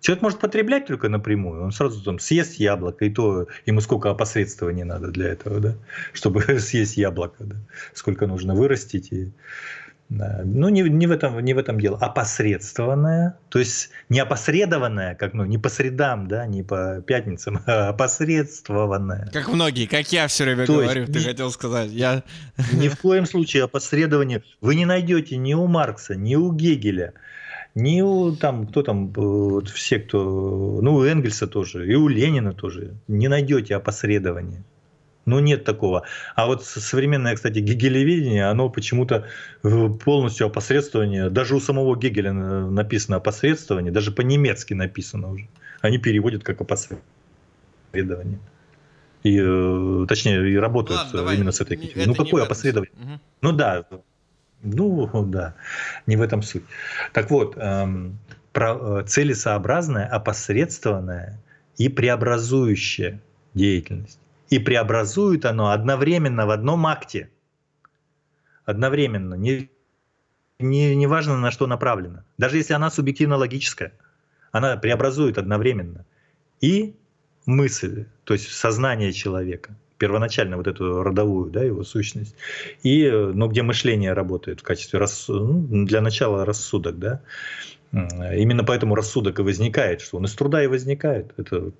Человек 0.00 0.22
может 0.22 0.38
потреблять 0.38 0.86
только 0.86 1.10
напрямую, 1.10 1.62
он 1.62 1.70
сразу 1.70 2.02
там 2.02 2.18
съест 2.18 2.54
яблоко, 2.54 3.04
и 3.04 3.10
то 3.10 3.46
ему 3.66 3.82
сколько 3.82 4.10
опосредствования 4.10 4.86
надо 4.86 5.08
для 5.08 5.28
этого, 5.28 5.60
да, 5.60 5.74
чтобы 6.14 6.40
съесть 6.58 6.96
яблоко, 6.96 7.44
да, 7.44 7.56
сколько 7.92 8.26
нужно 8.26 8.54
вырастить 8.54 9.12
и 9.12 9.32
ну, 10.44 10.68
не, 10.68 10.82
не, 10.82 11.06
в 11.06 11.10
этом, 11.10 11.38
не 11.40 11.54
в 11.54 11.58
этом 11.58 11.80
дело. 11.80 11.98
Опосредствованное, 11.98 13.38
то 13.48 13.58
есть 13.58 13.90
не 14.08 14.20
опосредованное, 14.20 15.14
как 15.14 15.34
ну, 15.34 15.44
не 15.44 15.58
по 15.58 15.68
средам, 15.68 16.28
да, 16.28 16.46
не 16.46 16.62
по 16.62 17.02
пятницам, 17.06 17.60
а 17.66 17.88
опосредствованное. 17.88 19.30
Как 19.32 19.48
многие, 19.48 19.86
как 19.86 20.12
я 20.12 20.26
все 20.26 20.44
время 20.44 20.66
то 20.66 20.74
говорю, 20.74 21.06
ты 21.06 21.18
не, 21.18 21.24
хотел 21.24 21.50
сказать. 21.50 21.90
Я... 21.90 22.22
Ни 22.72 22.88
в 22.88 22.98
коем 22.98 23.26
случае 23.26 23.64
опосредование 23.64 24.42
вы 24.60 24.74
не 24.74 24.86
найдете 24.86 25.36
ни 25.36 25.54
у 25.54 25.66
Маркса, 25.66 26.14
ни 26.14 26.34
у 26.34 26.52
Гегеля, 26.52 27.14
ни 27.74 28.00
у 28.02 28.34
там, 28.36 28.66
кто 28.66 28.82
там, 28.82 29.08
э, 29.08 29.20
вот 29.20 29.68
все, 29.68 29.98
кто, 29.98 30.80
ну, 30.82 30.96
у 30.96 31.04
Энгельса 31.04 31.46
тоже, 31.46 31.90
и 31.90 31.94
у 31.94 32.08
Ленина 32.08 32.52
тоже, 32.52 32.94
не 33.08 33.28
найдете 33.28 33.76
опосредование. 33.76 34.62
Ну, 35.24 35.38
нет 35.38 35.64
такого. 35.64 36.04
А 36.34 36.46
вот 36.46 36.64
современное, 36.64 37.34
кстати, 37.36 37.60
гегелеведение, 37.60 38.46
оно 38.46 38.68
почему-то 38.68 39.26
э, 39.62 39.88
полностью 40.04 40.48
опосредствование, 40.48 41.30
даже 41.30 41.54
у 41.54 41.60
самого 41.60 41.96
Гегеля 41.96 42.32
написано 42.32 43.18
опосредствование, 43.18 43.92
даже 43.92 44.10
по-немецки 44.10 44.74
написано 44.74 45.32
уже. 45.32 45.46
Они 45.80 45.98
переводят 45.98 46.42
как 46.42 46.60
опосредование. 46.60 48.40
И, 49.22 49.38
э, 49.40 50.06
точнее, 50.08 50.50
и 50.50 50.56
работают 50.56 51.02
Ладно, 51.02 51.18
давай, 51.18 51.36
именно 51.36 51.52
с 51.52 51.60
этой 51.60 51.76
категорией. 51.76 52.06
Ну, 52.06 52.14
какое 52.16 52.42
опосредование? 52.42 52.94
Угу. 53.00 53.20
Ну, 53.42 53.52
да. 53.52 53.84
Ну, 54.62 55.24
да. 55.26 55.54
Не 56.06 56.16
в 56.16 56.22
этом 56.22 56.42
суть. 56.42 56.64
Так 57.12 57.30
вот, 57.30 57.56
эм, 57.56 58.18
про, 58.52 59.00
э, 59.00 59.04
целесообразная, 59.06 60.06
опосредствованная 60.06 61.40
и 61.78 61.88
преобразующая 61.88 63.20
деятельность 63.54 64.18
и 64.52 64.58
преобразует 64.58 65.46
оно 65.46 65.70
одновременно 65.70 66.46
в 66.46 66.50
одном 66.50 66.86
акте. 66.86 67.30
Одновременно. 68.66 69.34
Не, 69.34 69.70
не, 70.58 70.94
не 70.94 71.06
важно, 71.06 71.38
на 71.38 71.50
что 71.50 71.66
направлена. 71.66 72.26
Даже 72.36 72.58
если 72.58 72.74
она 72.74 72.90
субъективно-логическая, 72.90 73.94
она 74.50 74.76
преобразует 74.76 75.38
одновременно 75.38 76.04
и 76.60 76.94
мысль, 77.46 78.04
то 78.24 78.34
есть 78.34 78.52
сознание 78.52 79.14
человека, 79.14 79.74
первоначально 79.96 80.58
вот 80.58 80.66
эту 80.66 81.02
родовую, 81.02 81.50
да, 81.50 81.64
его 81.64 81.82
сущность, 81.82 82.36
и, 82.82 83.10
ну, 83.10 83.48
где 83.48 83.62
мышление 83.62 84.12
работает 84.12 84.60
в 84.60 84.64
качестве, 84.64 84.98
рас, 84.98 85.28
ну, 85.28 85.86
для 85.86 86.02
начала 86.02 86.44
рассудок, 86.44 86.98
да, 86.98 87.22
Именно 87.92 88.64
поэтому 88.64 88.94
рассудок 88.94 89.38
и 89.38 89.42
возникает, 89.42 90.00
что 90.00 90.16
он 90.16 90.24
из 90.24 90.34
труда 90.34 90.64
и 90.64 90.66
возникает. 90.66 91.32
Это 91.36 91.72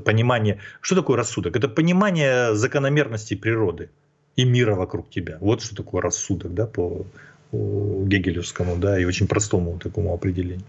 понимание. 0.00 0.58
Что 0.80 0.96
такое 0.96 1.16
рассудок? 1.16 1.54
Это 1.56 1.68
понимание 1.68 2.54
закономерностей 2.54 3.36
природы 3.36 3.90
и 4.34 4.44
мира 4.44 4.74
вокруг 4.74 5.08
тебя. 5.08 5.38
Вот 5.40 5.62
что 5.62 5.76
такое 5.76 6.02
рассудок, 6.02 6.52
да, 6.54 6.66
по 6.66 7.06
гегелевскому, 7.52 8.76
да, 8.76 8.98
и 8.98 9.04
очень 9.04 9.26
простому 9.26 9.78
такому 9.78 10.14
определению. 10.14 10.66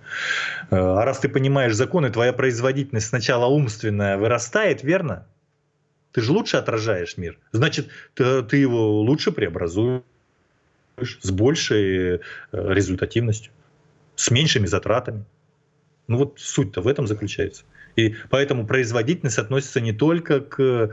Э, 0.72 0.78
а 0.78 1.06
раз 1.06 1.20
ты 1.20 1.30
понимаешь 1.30 1.76
законы, 1.76 2.10
твоя 2.10 2.34
производительность 2.34 3.08
сначала 3.08 3.46
умственная 3.46 4.18
вырастает, 4.18 4.84
верно? 4.84 5.28
Ты 6.12 6.22
же 6.22 6.32
лучше 6.32 6.58
отражаешь 6.58 7.18
мир. 7.18 7.38
Значит, 7.52 7.88
ты, 8.16 8.58
его 8.58 9.02
лучше 9.02 9.32
преобразуешь 9.32 10.02
с 10.98 11.30
большей 11.30 12.16
э, 12.16 12.20
результативностью 12.52 13.52
с 14.16 14.32
меньшими 14.32 14.66
затратами. 14.66 15.26
Ну 16.08 16.18
вот 16.18 16.40
суть-то 16.40 16.82
в 16.82 16.88
этом 16.88 17.08
заключается. 17.08 17.64
И 17.96 18.16
поэтому 18.30 18.66
производительность 18.66 19.38
относится 19.38 19.82
не 19.82 19.92
только 19.92 20.40
к 20.40 20.60
э, 20.60 20.90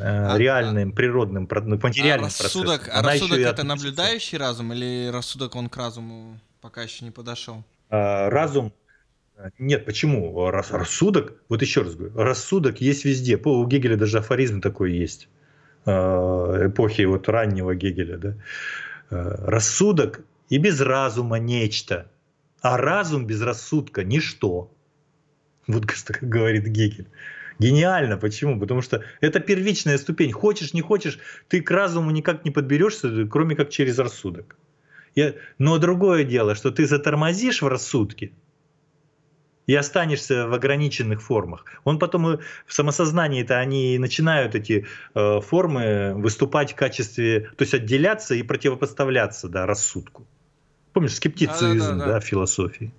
а, 0.00 0.36
реальным, 0.38 0.90
а, 0.90 0.92
природным, 0.92 1.46
к 1.46 1.82
материальным 1.82 2.30
а 2.38 2.42
рассудок, 2.42 2.82
процессам. 2.82 2.98
А 2.98 3.02
рассудок 3.02 3.38
это 3.38 3.64
наблюдающий 3.64 4.38
разум 4.38 4.72
или 4.72 5.10
рассудок 5.12 5.56
он 5.56 5.68
к 5.68 5.76
разуму 5.76 6.38
пока 6.60 6.82
еще 6.82 7.04
не 7.04 7.10
подошел? 7.10 7.64
А, 7.90 8.30
разум 8.30 8.72
нет, 9.58 9.84
почему? 9.84 10.50
Рассудок, 10.50 11.34
вот 11.48 11.60
еще 11.60 11.82
раз 11.82 11.94
говорю, 11.94 12.16
рассудок 12.16 12.80
есть 12.80 13.04
везде. 13.04 13.36
У 13.36 13.66
Гегеля 13.66 13.96
даже 13.96 14.18
афоризм 14.18 14.60
такой 14.60 14.92
есть. 14.92 15.28
А, 15.84 16.66
эпохи 16.66 17.02
вот 17.02 17.28
раннего 17.28 17.74
Гегеля. 17.74 18.16
Да? 18.16 18.34
А, 19.10 19.50
рассудок 19.50 20.20
и 20.48 20.58
без 20.58 20.80
разума 20.80 21.38
нечто. 21.38 22.10
А 22.66 22.76
разум 22.76 23.26
без 23.28 23.42
рассудка– 23.42 24.02
ничто. 24.04 24.74
Вот 25.68 25.86
как 25.86 26.18
говорит 26.20 26.66
Гегель. 26.66 27.06
Гениально. 27.60 28.16
Почему? 28.16 28.58
Потому 28.58 28.82
что 28.82 29.04
это 29.20 29.38
первичная 29.38 29.98
ступень. 29.98 30.32
Хочешь, 30.32 30.74
не 30.74 30.80
хочешь, 30.80 31.20
ты 31.46 31.60
к 31.60 31.70
разуму 31.70 32.10
никак 32.10 32.44
не 32.44 32.50
подберешься, 32.50 33.24
кроме 33.30 33.54
как 33.54 33.70
через 33.70 34.00
рассудок. 34.00 34.56
Я... 35.14 35.34
Но 35.58 35.78
другое 35.78 36.24
дело, 36.24 36.56
что 36.56 36.72
ты 36.72 36.86
затормозишь 36.86 37.62
в 37.62 37.68
рассудке 37.68 38.32
и 39.68 39.74
останешься 39.76 40.48
в 40.48 40.52
ограниченных 40.52 41.22
формах. 41.22 41.66
Он 41.84 42.00
потом 42.00 42.40
в 42.66 42.72
самосознании-то 42.72 43.60
они 43.60 43.96
начинают 43.96 44.56
эти 44.56 44.86
э, 45.14 45.40
формы 45.40 46.14
выступать 46.16 46.72
в 46.72 46.74
качестве, 46.74 47.42
то 47.56 47.62
есть 47.62 47.74
отделяться 47.74 48.34
и 48.34 48.42
противопоставляться 48.42 49.48
да, 49.48 49.66
рассудку. 49.66 50.26
Помнишь, 50.96 51.16
скептицизм, 51.16 51.78
да, 51.78 51.92
да, 51.92 51.94
да, 52.06 52.12
да. 52.12 52.20
философии. 52.20 52.90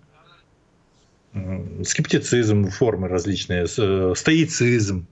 Скептицизм, 1.84 2.70
формы 2.70 3.08
различные, 3.08 3.66
э, 3.66 4.14
стоицизм. 4.16 5.08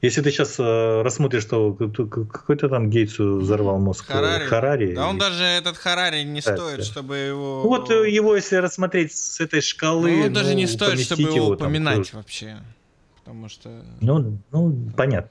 Если 0.00 0.22
ты 0.22 0.30
сейчас 0.30 0.58
э, 0.58 1.02
рассмотришь, 1.02 1.42
что 1.42 1.74
какой-то 1.74 2.70
там 2.70 2.88
Гейтсу 2.88 3.40
взорвал 3.40 3.78
мозг 3.78 4.06
э, 4.08 4.12
Харари. 4.14 4.46
Харари. 4.46 4.94
Да 4.94 5.06
он 5.06 5.18
даже 5.18 5.44
этот 5.44 5.76
Харари 5.76 6.22
не 6.22 6.40
да, 6.40 6.56
стоит, 6.56 6.78
да. 6.78 6.82
чтобы 6.82 7.16
его... 7.18 7.60
Ну 7.62 7.68
вот 7.68 7.90
его, 7.90 8.36
если 8.36 8.56
рассмотреть 8.56 9.14
с 9.14 9.38
этой 9.38 9.60
шкалы... 9.60 10.28
Ну, 10.28 10.30
даже 10.32 10.52
ну, 10.52 10.56
не 10.56 10.66
стоит, 10.66 10.98
чтобы 10.98 11.24
его 11.24 11.48
упоминать 11.48 12.10
там, 12.10 12.20
вообще. 12.22 12.56
Потому 13.16 13.50
что... 13.50 13.68
Ну, 14.00 14.38
ну, 14.50 14.90
понятно 14.96 15.30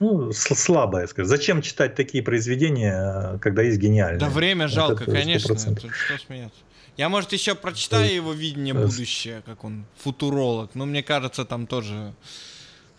ну, 0.00 0.32
слабое, 0.32 1.06
скажем. 1.06 1.28
Зачем 1.28 1.62
читать 1.62 1.94
такие 1.94 2.22
произведения, 2.22 3.38
когда 3.38 3.62
есть 3.62 3.78
гениальные? 3.78 4.20
Да 4.20 4.28
время 4.28 4.68
жалко, 4.68 5.04
Это 5.04 5.12
конечно. 5.12 5.54
Тут 5.56 5.92
что 5.92 6.18
смеяться? 6.18 6.60
Я, 6.96 7.08
может, 7.08 7.32
еще 7.32 7.54
прочитаю 7.54 8.12
его 8.12 8.32
видение 8.32 8.74
будущее, 8.74 9.42
как 9.46 9.62
он 9.64 9.84
футуролог, 9.98 10.74
но 10.74 10.84
мне 10.84 11.02
кажется, 11.02 11.44
там 11.44 11.66
тоже 11.66 12.12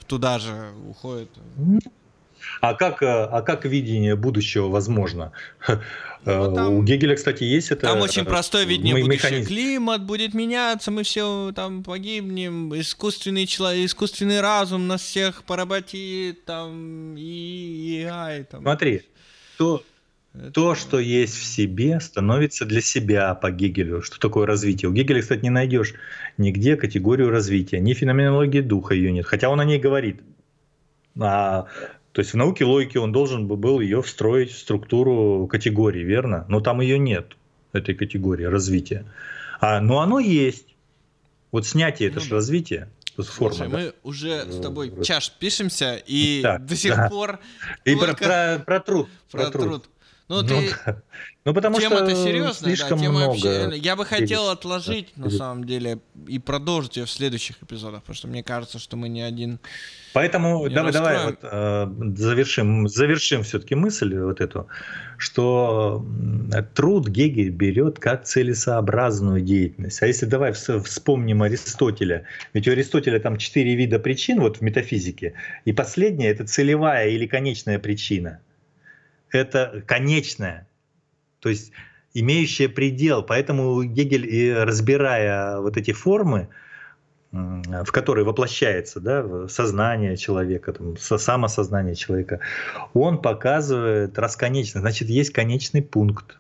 туда 0.08 0.40
же 0.40 0.72
уходит. 0.90 1.30
А 2.62 2.74
как, 2.74 3.02
а 3.02 3.42
как 3.42 3.66
видение 3.66 4.16
будущего 4.16 4.68
возможно? 4.68 5.32
Ну, 6.26 6.54
там, 6.54 6.74
У 6.74 6.84
Гегеля, 6.84 7.16
кстати, 7.16 7.44
есть 7.44 7.72
это. 7.72 7.88
Там 7.88 8.02
очень 8.02 8.26
простое 8.26 8.66
видение 8.66 9.02
будущего. 9.02 9.46
Климат 9.46 10.04
будет 10.04 10.34
меняться, 10.34 10.92
мы 10.92 11.04
все 11.04 11.54
там 11.56 11.84
погибнем, 11.84 12.78
искусственный 12.78 13.46
человек, 13.46 13.86
искусственный 13.86 14.42
разум 14.42 14.88
нас 14.88 15.02
всех 15.02 15.44
поработит, 15.46 16.44
там 16.44 17.16
и 17.18 18.04
AI. 18.06 18.44
Там. 18.44 18.64
Смотри, 18.64 19.04
то, 19.58 19.82
это... 20.34 20.52
то, 20.52 20.76
что 20.76 21.00
есть 21.00 21.38
в 21.38 21.46
себе, 21.46 22.02
становится 22.02 22.66
для 22.66 22.82
себя 22.82 23.34
по 23.34 23.50
Гегелю. 23.50 24.02
Что 24.02 24.20
такое 24.20 24.46
развитие? 24.46 24.90
У 24.90 24.94
Гегеля, 24.94 25.22
кстати, 25.22 25.42
не 25.42 25.50
найдешь 25.50 25.94
нигде 26.38 26.76
категорию 26.76 27.30
развития, 27.30 27.80
ни 27.80 27.94
феноменологии 27.94 28.60
духа 28.60 28.94
ее 28.94 29.14
нет, 29.14 29.26
хотя 29.26 29.50
он 29.50 29.62
о 29.62 29.66
ней 29.66 29.80
говорит. 29.80 30.22
А 31.18 31.66
то 32.12 32.22
есть 32.22 32.34
в 32.34 32.38
науке 32.38 32.66
логики 32.66 32.98
он 32.98 33.12
должен 33.12 33.48
бы 33.48 33.56
был 33.56 33.80
ее 33.80 34.02
встроить 34.02 34.52
в 34.52 34.58
структуру 34.58 35.48
категории, 35.48 36.04
верно? 36.04 36.46
Но 36.50 36.60
там 36.60 36.82
ее 36.82 36.98
нет, 36.98 37.36
этой 37.72 37.94
категории 37.94 38.46
развития. 38.46 39.06
А, 39.60 39.80
но 39.80 40.00
оно 40.00 40.20
есть. 40.20 40.66
Вот 41.52 41.68
снятие 41.68 42.10
это 42.10 42.20
ну, 42.20 42.26
же 42.26 42.36
развитие. 42.36 42.90
Форма, 43.18 43.56
Слушай, 43.56 43.70
да? 43.70 43.78
мы 43.78 43.94
уже 44.04 44.50
с 44.50 44.62
тобой 44.62 44.94
чаш 45.04 45.32
пишемся, 45.32 46.02
и 46.06 46.42
так, 46.42 46.66
до 46.66 46.76
сих 46.76 46.96
да. 46.96 47.10
пор... 47.10 47.40
И 47.84 47.96
только... 47.96 48.16
про, 48.16 48.26
про, 48.26 48.64
про 48.66 48.80
труд. 48.80 49.10
Про, 49.30 49.42
про 49.42 49.52
труд. 49.52 49.64
труд. 49.66 49.90
Ну, 50.30 50.44
ну, 50.44 50.48
ты... 50.48 50.76
ну 51.44 51.54
потому 51.56 51.80
тема-то 51.80 52.12
что 52.12 52.24
серьезная, 52.24 52.76
слишком 52.76 53.00
да, 53.00 53.06
тема 53.06 53.20
много 53.20 53.30
вообще... 53.32 53.80
Я 53.80 53.96
бы 53.96 54.06
хотел 54.06 54.50
отложить, 54.50 55.18
на 55.18 55.32
самом 55.32 55.64
деле, 55.64 56.00
и 56.28 56.38
продолжить 56.38 56.98
ее 56.98 57.06
в 57.06 57.10
следующих 57.10 57.56
эпизодах, 57.64 58.02
потому 58.02 58.16
что 58.16 58.28
мне 58.28 58.44
кажется, 58.44 58.78
что 58.78 58.96
мы 58.96 59.10
не 59.10 59.24
один 59.24 59.60
Поэтому 60.14 60.68
не 60.68 60.74
давай, 60.74 60.92
давай 60.92 61.26
вот, 61.26 61.40
э, 61.42 61.88
завершим, 62.16 62.88
завершим 62.88 63.42
все-таки 63.42 63.74
мысль 63.74 64.16
вот 64.18 64.40
эту, 64.40 64.68
что 65.18 66.06
труд 66.76 67.08
Гегель 67.08 67.50
берет 67.50 67.98
как 67.98 68.24
целесообразную 68.24 69.42
деятельность. 69.42 70.02
А 70.04 70.08
если 70.08 70.28
давай 70.28 70.54
вспомним 70.54 71.42
Аристотеля, 71.42 72.26
ведь 72.54 72.68
у 72.68 72.72
Аристотеля 72.72 73.20
там 73.20 73.38
четыре 73.38 73.76
вида 73.76 73.98
причин 73.98 74.42
вот 74.42 74.58
в 74.58 74.62
метафизике, 74.62 75.34
и 75.66 75.74
последняя 75.74 76.30
это 76.30 76.46
целевая 76.46 77.10
или 77.10 77.26
конечная 77.26 77.80
причина– 77.80 78.42
это 79.32 79.84
конечное, 79.86 80.68
то 81.40 81.50
есть 81.50 81.72
имеющее 82.14 82.70
предел. 82.70 83.24
Поэтому 83.24 83.84
Гегель, 83.84 84.54
разбирая 84.64 85.60
вот 85.60 85.78
эти 85.78 85.92
формы, 85.92 86.50
в 87.32 87.92
которые 87.92 88.26
воплощается 88.26 89.00
да, 89.00 89.48
сознание 89.48 90.18
человека, 90.18 90.74
там, 90.74 90.98
самосознание 90.98 91.94
человека, 91.94 92.40
он 92.94 93.22
показывает 93.22 94.18
расконечность. 94.18 94.82
Значит, 94.82 95.10
есть 95.10 95.32
конечный 95.32 95.84
пункт 95.84 96.40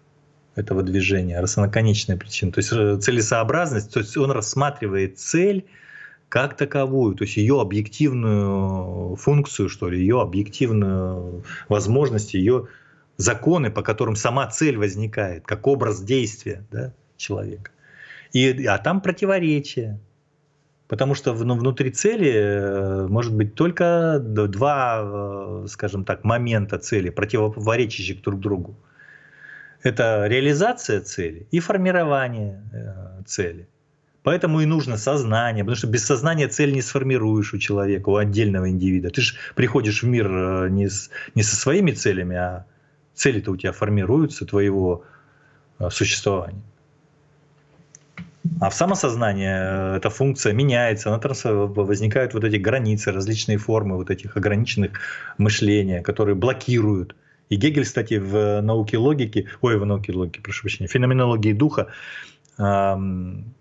этого 0.55 0.81
движения, 0.81 1.39
раз 1.39 1.57
она 1.57 1.69
конечная 1.69 2.17
причина. 2.17 2.51
То 2.51 2.59
есть 2.59 2.71
э, 2.73 2.97
целесообразность, 2.99 3.93
то 3.93 3.99
есть 3.99 4.17
он 4.17 4.31
рассматривает 4.31 5.19
цель 5.19 5.65
как 6.29 6.55
таковую, 6.55 7.15
то 7.15 7.23
есть 7.23 7.37
ее 7.37 7.59
объективную 7.59 9.15
функцию, 9.15 9.67
что 9.67 9.89
ли, 9.89 9.99
ее 9.99 10.21
объективную 10.21 11.43
возможность, 11.67 12.35
ее 12.35 12.67
законы, 13.17 13.71
по 13.71 13.81
которым 13.81 14.15
сама 14.15 14.47
цель 14.47 14.77
возникает, 14.77 15.45
как 15.45 15.65
образ 15.67 16.01
действия 16.01 16.63
да, 16.71 16.93
человека. 17.17 17.71
И, 18.31 18.65
а 18.67 18.77
там 18.77 19.01
противоречие. 19.01 19.99
Потому 20.87 21.13
что 21.13 21.33
ну, 21.33 21.55
внутри 21.55 21.91
цели 21.91 22.31
э, 22.31 23.07
может 23.07 23.35
быть 23.35 23.53
только 23.53 24.19
два, 24.19 25.01
э, 25.03 25.65
скажем 25.67 26.03
так, 26.03 26.23
момента 26.23 26.79
цели, 26.79 27.09
противоречащих 27.09 28.21
друг 28.23 28.39
другу. 28.39 28.75
Это 29.83 30.25
реализация 30.27 31.01
цели 31.01 31.47
и 31.51 31.59
формирование 31.59 32.63
э, 32.73 33.23
цели. 33.25 33.67
Поэтому 34.23 34.59
и 34.61 34.65
нужно 34.65 34.97
сознание, 34.97 35.63
потому 35.63 35.77
что 35.77 35.87
без 35.87 36.05
сознания 36.05 36.47
цель 36.47 36.73
не 36.73 36.81
сформируешь 36.81 37.53
у 37.53 37.57
человека, 37.57 38.09
у 38.09 38.17
отдельного 38.17 38.69
индивида. 38.69 39.09
Ты 39.09 39.21
же 39.21 39.35
приходишь 39.55 40.03
в 40.03 40.07
мир 40.07 40.69
не, 40.69 40.89
с, 40.89 41.09
не 41.35 41.43
со 41.43 41.55
своими 41.55 41.91
целями, 41.91 42.35
а 42.35 42.65
цели-то 43.15 43.51
у 43.51 43.57
тебя 43.57 43.71
формируются, 43.71 44.45
твоего 44.45 45.03
э, 45.79 45.89
существования. 45.89 46.61
А 48.61 48.69
в 48.69 48.73
самосознании 48.73 49.47
э, 49.47 49.97
эта 49.97 50.09
функция 50.09 50.53
меняется, 50.53 51.09
она 51.09 51.19
возникают 51.19 52.33
вот 52.33 52.43
эти 52.43 52.57
границы, 52.57 53.11
различные 53.11 53.57
формы 53.57 53.95
вот 53.95 54.09
этих 54.09 54.35
ограниченных 54.35 54.99
мышления, 55.37 56.01
которые 56.01 56.35
блокируют 56.35 57.15
И 57.49 57.55
Гегель, 57.55 57.85
кстати, 57.85 58.15
в 58.15 58.61
науке 58.61 58.97
логики, 58.97 59.47
ой, 59.61 59.77
в 59.77 59.85
науке 59.85 60.11
логики, 60.11 60.41
прошу 60.41 60.63
прощения, 60.63 60.87
феноменологии 60.87 61.53
духа 61.53 61.87
эм, 62.57 63.53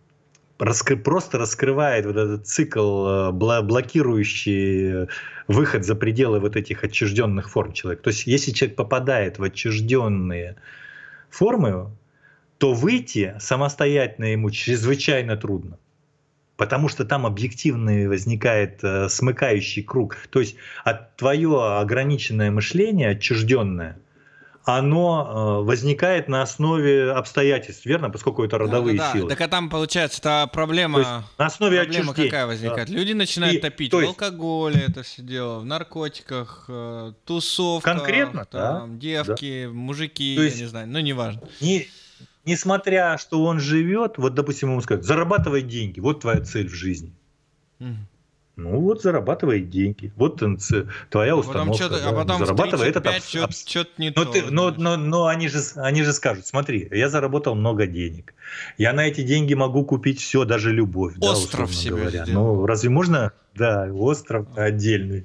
раскры, 0.59 0.97
просто 0.97 1.39
раскрывает 1.39 2.07
вот 2.07 2.17
этот 2.17 2.47
цикл, 2.47 3.07
э, 3.07 3.33
блокирующий 3.33 5.09
выход 5.47 5.85
за 5.85 5.95
пределы 5.95 6.41
вот 6.41 6.57
этих 6.57 6.85
отчужденных 6.85 7.51
форм 7.51 7.73
человека. 7.73 8.03
То 8.03 8.11
есть, 8.11 8.27
если 8.27 8.53
человек 8.53 8.77
попадает 8.77 9.39
в 9.39 9.43
отчужденные 9.43 10.57
формы, 11.31 11.91
то 12.59 12.75
выйти 12.75 13.35
самостоятельно 13.39 14.27
ему 14.27 14.51
чрезвычайно 14.51 15.37
трудно. 15.37 15.79
Потому 16.57 16.89
что 16.89 17.05
там 17.05 17.25
объективный 17.25 18.09
возникает 18.09 18.83
э, 18.83 19.09
смыкающий 19.09 19.85
круг. 19.85 20.17
То 20.31 20.41
есть 20.41 20.57
от 20.85 21.17
твое 21.17 21.79
ограниченное 21.79 22.51
мышление, 22.51 23.11
отчужденное, 23.11 24.01
оно 24.77 25.61
э, 25.63 25.65
возникает 25.65 26.29
на 26.29 26.43
основе 26.43 27.11
обстоятельств, 27.13 27.87
верно? 27.87 28.11
Поскольку 28.11 28.45
это 28.45 28.59
родовые 28.59 28.99
да, 28.99 29.07
да, 29.07 29.13
силы. 29.13 29.31
Так 29.31 29.41
а 29.41 29.49
там, 29.49 29.71
получается, 29.71 30.19
это 30.21 30.51
проблема... 30.53 31.25
на 31.39 31.47
основе 31.47 31.79
проблема 31.79 32.13
какая 32.13 32.47
возникает? 32.47 32.89
Да. 32.89 32.95
Люди 32.95 33.13
начинают 33.15 33.57
И, 33.57 33.61
топить 33.61 33.95
в 33.95 33.97
есть... 33.99 34.09
алкоголе 34.09 34.85
это 34.87 35.03
все 35.03 35.23
дело, 35.23 35.61
в 35.61 35.65
наркотиках, 35.65 36.67
э, 36.69 37.13
тусовках. 37.25 37.97
Конкретно, 37.97 38.45
там, 38.45 38.93
да. 38.93 38.99
Девки, 38.99 39.65
да. 39.65 39.73
мужики, 39.73 40.37
то 40.37 40.43
есть, 40.43 40.57
я 40.57 40.65
не 40.65 40.69
знаю, 40.69 40.89
ну 40.89 40.99
неважно. 41.01 41.41
Не, 41.63 41.89
несмотря, 42.45 43.17
что 43.17 43.43
он 43.45 43.61
живет, 43.61 44.19
вот, 44.19 44.35
допустим, 44.35 44.71
ему 44.71 44.83
скажут, 44.83 45.05
зарабатывай 45.05 45.63
деньги, 45.63 45.99
вот 46.01 46.21
твоя 46.21 46.43
цель 46.43 46.69
в 46.69 46.75
жизни. 46.75 47.15
Угу. 47.81 47.97
Ну 48.59 48.81
вот 48.81 49.03
зарабатывай 49.03 49.61
деньги. 49.61 50.13
Вот 50.17 50.43
твоя 51.11 51.37
установка. 51.37 51.85
Потом 51.85 52.01
да. 52.01 52.09
а 52.09 52.13
потом 52.13 52.39
зарабатывай 52.41 52.89
этот 52.89 53.07
абс... 53.07 53.65
что-то 53.65 53.91
не 53.99 54.09
но 54.09 54.25
то. 54.25 54.33
Ты, 54.33 54.43
но, 54.51 54.75
но, 54.77 54.97
но 54.97 55.27
они, 55.29 55.47
же, 55.47 55.61
они 55.77 56.03
же 56.03 56.13
скажут, 56.13 56.45
смотри, 56.45 56.89
я 56.91 57.09
заработал 57.09 57.55
много 57.55 57.87
денег. 57.87 58.35
Я 58.77 58.93
на 58.93 59.07
эти 59.07 59.23
деньги 59.23 59.55
могу 59.55 59.85
купить 59.85 60.21
все, 60.21 60.45
даже 60.45 60.73
любовь. 60.73 61.15
Остров 61.21 61.69
да, 61.69 61.73
себе 61.77 61.95
говоря. 61.95 62.25
Ну 62.27 62.67
разве 62.67 62.91
можно? 62.91 63.33
Да, 63.55 63.89
остров 63.93 64.49
отдельный 64.57 65.25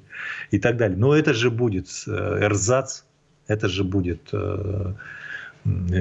и 0.52 0.60
так 0.60 0.76
далее. 0.76 0.96
Но 0.96 1.12
это 1.12 1.34
же 1.34 1.50
будет 1.50 1.88
э, 2.06 2.38
эрзац, 2.40 3.02
это 3.48 3.68
же 3.68 3.82
будет 3.82 4.28
э, 4.32 4.94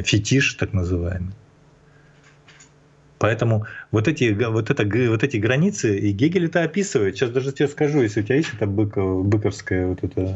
фетиш 0.03 0.53
так 0.53 0.73
называемый. 0.73 1.33
Поэтому 3.23 3.65
вот 3.91 4.09
эти, 4.09 4.33
вот, 4.33 4.69
это, 4.69 4.83
вот 5.09 5.23
эти 5.23 5.37
границы, 5.37 5.97
и 5.97 6.11
Гегель 6.11 6.47
это 6.47 6.63
описывает. 6.63 7.15
Сейчас 7.15 7.29
даже 7.29 7.53
тебе 7.53 7.69
скажу, 7.69 8.01
если 8.01 8.19
у 8.19 8.23
тебя 8.25 8.35
есть 8.35 8.49
это 8.53 8.67
быков, 8.67 9.25
быковская 9.25 9.87
вот 9.87 10.03
эта 10.03 10.35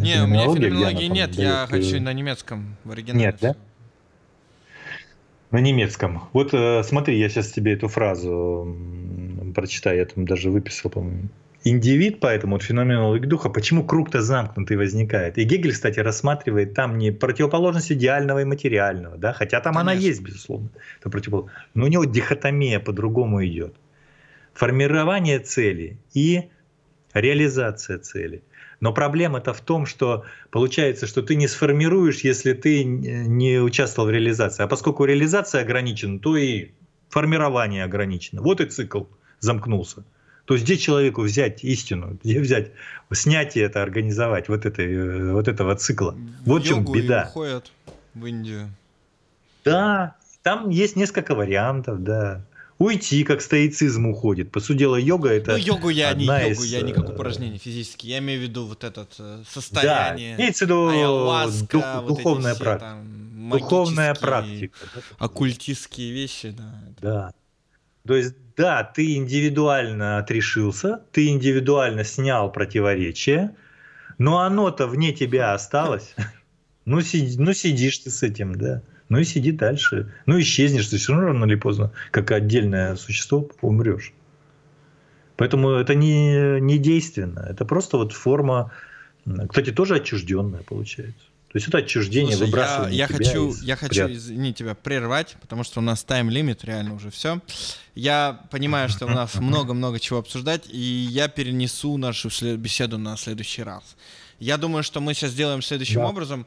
Не, 0.00 0.22
у 0.22 0.28
меня 0.28 0.44
феноменологии 0.44 1.06
нет, 1.06 1.34
я 1.34 1.66
дает... 1.66 1.70
хочу 1.70 2.00
на 2.00 2.12
немецком 2.12 2.76
в 2.84 2.92
оригинале. 2.92 3.24
Нет, 3.24 3.38
да? 3.40 3.56
На 5.50 5.58
немецком. 5.58 6.28
Вот 6.32 6.54
э, 6.54 6.84
смотри, 6.84 7.18
я 7.18 7.28
сейчас 7.28 7.50
тебе 7.50 7.72
эту 7.72 7.88
фразу 7.88 8.72
прочитаю, 9.52 9.98
я 9.98 10.04
там 10.04 10.24
даже 10.24 10.52
выписал, 10.52 10.90
по-моему 10.90 11.30
индивид, 11.64 12.20
поэтому 12.20 12.54
вот 12.56 12.62
феномен 12.62 13.20
духа, 13.28 13.48
почему 13.48 13.84
круг-то 13.84 14.22
замкнутый 14.22 14.76
возникает. 14.76 15.38
И 15.38 15.44
Гегель, 15.44 15.72
кстати, 15.72 15.98
рассматривает 16.00 16.74
там 16.74 16.98
не 16.98 17.10
противоположность 17.10 17.92
идеального 17.92 18.40
и 18.40 18.44
материального, 18.44 19.16
да, 19.16 19.32
хотя 19.32 19.60
там 19.60 19.74
Конечно. 19.74 19.92
она 19.92 20.00
есть, 20.00 20.22
безусловно, 20.22 20.70
это 21.00 21.10
противоположность. 21.10 21.66
но 21.74 21.84
у 21.84 21.88
него 21.88 22.04
дихотомия 22.04 22.80
по-другому 22.80 23.44
идет. 23.44 23.74
Формирование 24.54 25.38
цели 25.38 25.98
и 26.14 26.48
реализация 27.14 27.98
цели. 27.98 28.42
Но 28.80 28.92
проблема-то 28.92 29.52
в 29.52 29.60
том, 29.60 29.86
что 29.86 30.24
получается, 30.50 31.06
что 31.06 31.22
ты 31.22 31.34
не 31.34 31.48
сформируешь, 31.48 32.20
если 32.20 32.52
ты 32.52 32.84
не 32.84 33.58
участвовал 33.58 34.08
в 34.08 34.12
реализации. 34.12 34.62
А 34.62 34.68
поскольку 34.68 35.04
реализация 35.04 35.62
ограничена, 35.62 36.20
то 36.20 36.36
и 36.36 36.70
формирование 37.08 37.84
ограничено. 37.84 38.40
Вот 38.40 38.60
и 38.60 38.66
цикл 38.66 39.04
замкнулся. 39.40 40.04
То 40.48 40.54
есть 40.54 40.64
где 40.64 40.78
человеку 40.78 41.20
взять 41.20 41.62
истину, 41.62 42.18
где 42.24 42.40
взять 42.40 42.70
снятие 43.12 43.66
это 43.66 43.82
организовать, 43.82 44.48
вот, 44.48 44.64
этой, 44.64 44.94
э, 44.94 45.32
вот 45.32 45.46
этого 45.46 45.76
цикла. 45.76 46.16
Вот 46.46 46.62
в 46.62 46.66
чем 46.66 46.90
беда. 46.90 47.26
уходят 47.28 47.70
в 48.14 48.24
Индию. 48.24 48.70
Да, 49.66 50.16
там 50.42 50.70
есть 50.70 50.96
несколько 50.96 51.34
вариантов, 51.34 52.02
да. 52.02 52.46
Уйти, 52.78 53.24
как 53.24 53.42
стоицизм 53.42 54.06
уходит. 54.06 54.50
По 54.50 54.60
сути 54.60 54.78
дела, 54.78 54.96
йога 54.96 55.28
это. 55.28 55.52
Ну, 55.52 55.58
йогу 55.58 55.90
я 55.90 56.14
не 56.14 56.24
йогу, 56.24 56.62
из... 56.62 56.64
я 56.64 56.80
не 56.80 56.94
как 56.94 57.10
э, 57.10 57.12
упражнение 57.12 57.58
физические. 57.58 58.12
Я 58.12 58.18
имею 58.20 58.40
в 58.40 58.42
виду 58.44 58.64
вот 58.64 58.84
это 58.84 59.06
э, 59.18 59.42
состояние. 59.46 60.34
Да, 60.34 60.42
имеется 60.42 60.64
в 60.64 60.68
виду 60.68 60.90
Ayahuasca, 60.90 61.68
дух, 61.70 61.84
вот 61.84 62.06
духовная 62.06 62.54
практика. 62.54 62.96
Духовная 63.52 64.14
практика. 64.14 64.78
Оккультистские 65.18 66.10
вещи, 66.12 66.54
да. 66.56 66.74
Да. 67.02 67.34
То 68.06 68.16
есть 68.16 68.34
да, 68.58 68.82
ты 68.82 69.14
индивидуально 69.14 70.18
отрешился, 70.18 71.00
ты 71.12 71.28
индивидуально 71.28 72.02
снял 72.02 72.50
противоречие, 72.50 73.54
но 74.18 74.40
оно-то 74.40 74.88
вне 74.88 75.12
тебя 75.12 75.54
осталось. 75.54 76.14
Ну, 76.84 77.00
сиди, 77.02 77.38
ну, 77.38 77.52
сидишь 77.52 77.98
ты 77.98 78.10
с 78.10 78.22
этим, 78.22 78.54
да. 78.54 78.82
Ну 79.10 79.18
и 79.18 79.24
сиди 79.24 79.52
дальше. 79.52 80.12
Ну, 80.26 80.40
исчезнешь, 80.40 80.88
ты 80.88 80.96
все 80.96 81.12
равно 81.12 81.28
рано 81.28 81.44
или 81.44 81.54
поздно, 81.54 81.92
как 82.10 82.30
отдельное 82.30 82.96
существо, 82.96 83.48
умрешь. 83.60 84.12
Поэтому 85.36 85.70
это 85.70 85.94
не, 85.94 86.60
не 86.60 86.78
действенно. 86.78 87.46
Это 87.48 87.64
просто 87.64 87.96
вот 87.98 88.12
форма, 88.12 88.72
кстати, 89.48 89.70
тоже 89.70 89.96
отчужденная 89.96 90.62
получается. 90.62 91.26
То 91.58 91.60
есть 91.60 91.68
это 91.70 91.78
отчуждение, 91.78 92.36
Слушай, 92.36 92.50
выбрасывание 92.50 92.98
я, 92.98 93.06
я 93.06 93.08
хочу, 93.08 93.54
я 93.62 93.74
хочу, 93.74 94.12
извини 94.12 94.54
тебя, 94.54 94.76
прервать, 94.76 95.36
потому 95.40 95.64
что 95.64 95.80
у 95.80 95.82
нас 95.82 96.04
тайм-лимит, 96.04 96.62
реально 96.62 96.94
уже 96.94 97.10
все. 97.10 97.40
Я 97.96 98.46
понимаю, 98.52 98.88
что 98.88 99.06
у 99.06 99.08
нас 99.08 99.34
много-много 99.40 99.98
чего 99.98 100.20
обсуждать, 100.20 100.68
и 100.70 100.78
я 100.78 101.26
перенесу 101.26 101.96
нашу 101.96 102.28
беседу 102.56 102.96
на 102.96 103.16
следующий 103.16 103.64
раз. 103.64 103.96
Я 104.38 104.56
думаю, 104.56 104.84
что 104.84 105.00
мы 105.00 105.14
сейчас 105.14 105.32
сделаем 105.32 105.60
следующим 105.60 106.02
да. 106.02 106.06
образом. 106.06 106.46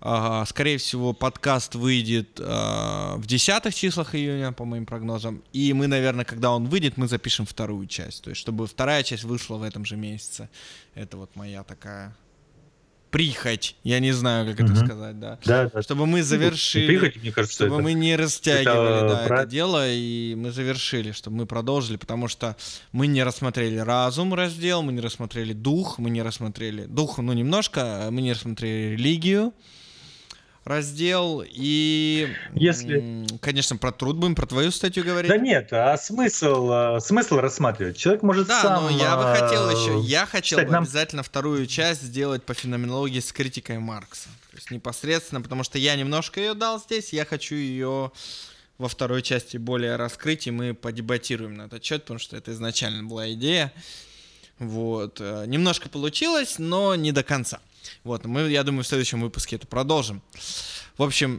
Скорее 0.00 0.78
всего, 0.78 1.12
подкаст 1.12 1.74
выйдет 1.74 2.40
uh, 2.40 3.18
в 3.18 3.26
десятых 3.26 3.72
числах 3.72 4.14
июня, 4.16 4.50
по 4.50 4.64
моим 4.64 4.86
прогнозам. 4.86 5.44
И 5.52 5.74
мы, 5.74 5.86
наверное, 5.88 6.24
когда 6.24 6.52
он 6.52 6.68
выйдет, 6.68 6.96
мы 6.96 7.06
запишем 7.06 7.44
вторую 7.44 7.86
часть. 7.86 8.24
То 8.24 8.30
есть, 8.30 8.40
чтобы 8.40 8.66
вторая 8.66 9.02
часть 9.02 9.24
вышла 9.24 9.58
в 9.58 9.62
этом 9.62 9.84
же 9.84 9.96
месяце. 9.96 10.48
Это 10.94 11.18
вот 11.18 11.36
моя 11.36 11.62
такая 11.62 12.16
прихоть, 13.12 13.76
я 13.84 14.00
не 14.00 14.10
знаю, 14.10 14.46
как 14.46 14.58
угу. 14.58 14.72
это 14.72 14.84
сказать, 14.84 15.20
да. 15.20 15.38
Да, 15.44 15.70
да. 15.72 15.82
Чтобы 15.82 16.06
мы 16.06 16.22
завершили, 16.22 16.86
прихоть, 16.86 17.22
мне 17.22 17.30
кажется, 17.30 17.56
чтобы 17.56 17.74
это, 17.76 17.82
мы 17.84 17.92
не 17.92 18.16
растягивали 18.16 18.96
это, 18.96 19.08
да, 19.08 19.26
про... 19.28 19.40
это 19.42 19.50
дело, 19.50 19.88
и 19.88 20.34
мы 20.34 20.50
завершили, 20.50 21.12
чтобы 21.12 21.36
мы 21.36 21.46
продолжили, 21.46 21.98
потому 21.98 22.26
что 22.26 22.56
мы 22.90 23.06
не 23.06 23.22
рассмотрели 23.22 23.76
разум 23.76 24.32
раздел, 24.34 24.82
мы 24.82 24.92
не 24.92 25.00
рассмотрели 25.00 25.52
дух, 25.52 25.98
мы 25.98 26.08
не 26.08 26.22
рассмотрели 26.22 26.86
дух, 26.86 27.18
ну 27.18 27.34
немножко, 27.34 28.08
мы 28.10 28.22
не 28.22 28.32
рассмотрели 28.32 28.94
религию, 28.94 29.52
раздел. 30.64 31.44
И, 31.46 32.28
Если... 32.54 33.26
конечно, 33.40 33.76
про 33.76 33.92
труд 33.92 34.16
будем, 34.16 34.34
про 34.34 34.46
твою 34.46 34.70
статью 34.70 35.04
говорить. 35.04 35.30
Да 35.30 35.38
нет, 35.38 35.72
а 35.72 35.96
смысл, 35.96 36.68
а, 36.70 37.00
смысл 37.00 37.36
рассматривать? 37.36 37.96
Человек 37.96 38.22
может 38.22 38.46
да, 38.46 38.62
сам... 38.62 38.84
но 38.84 38.90
я 38.90 39.16
бы 39.16 39.24
хотел 39.24 39.70
еще, 39.70 40.00
я 40.06 40.26
хотел 40.26 40.60
бы 40.60 40.70
нам... 40.70 40.84
обязательно 40.84 41.22
вторую 41.22 41.66
часть 41.66 42.02
сделать 42.02 42.44
по 42.44 42.54
феноменологии 42.54 43.20
с 43.20 43.32
критикой 43.32 43.78
Маркса. 43.78 44.28
То 44.50 44.56
есть 44.56 44.70
непосредственно, 44.70 45.40
потому 45.40 45.64
что 45.64 45.78
я 45.78 45.96
немножко 45.96 46.40
ее 46.40 46.54
дал 46.54 46.80
здесь, 46.80 47.12
я 47.12 47.24
хочу 47.24 47.54
ее 47.54 48.12
во 48.78 48.88
второй 48.88 49.22
части 49.22 49.56
более 49.56 49.96
раскрыть, 49.96 50.46
и 50.46 50.50
мы 50.50 50.74
подебатируем 50.74 51.54
на 51.54 51.62
этот 51.62 51.84
счет, 51.84 52.02
потому 52.02 52.18
что 52.18 52.36
это 52.36 52.52
изначально 52.52 53.04
была 53.04 53.32
идея. 53.32 53.72
Вот. 54.58 55.18
Э, 55.20 55.44
немножко 55.46 55.88
получилось, 55.88 56.56
но 56.58 56.94
не 56.94 57.12
до 57.12 57.22
конца. 57.22 57.60
Вот, 58.04 58.24
мы, 58.24 58.50
я 58.50 58.62
думаю, 58.62 58.84
в 58.84 58.86
следующем 58.86 59.20
выпуске 59.20 59.56
это 59.56 59.66
продолжим. 59.66 60.22
В 60.96 61.02
общем, 61.02 61.38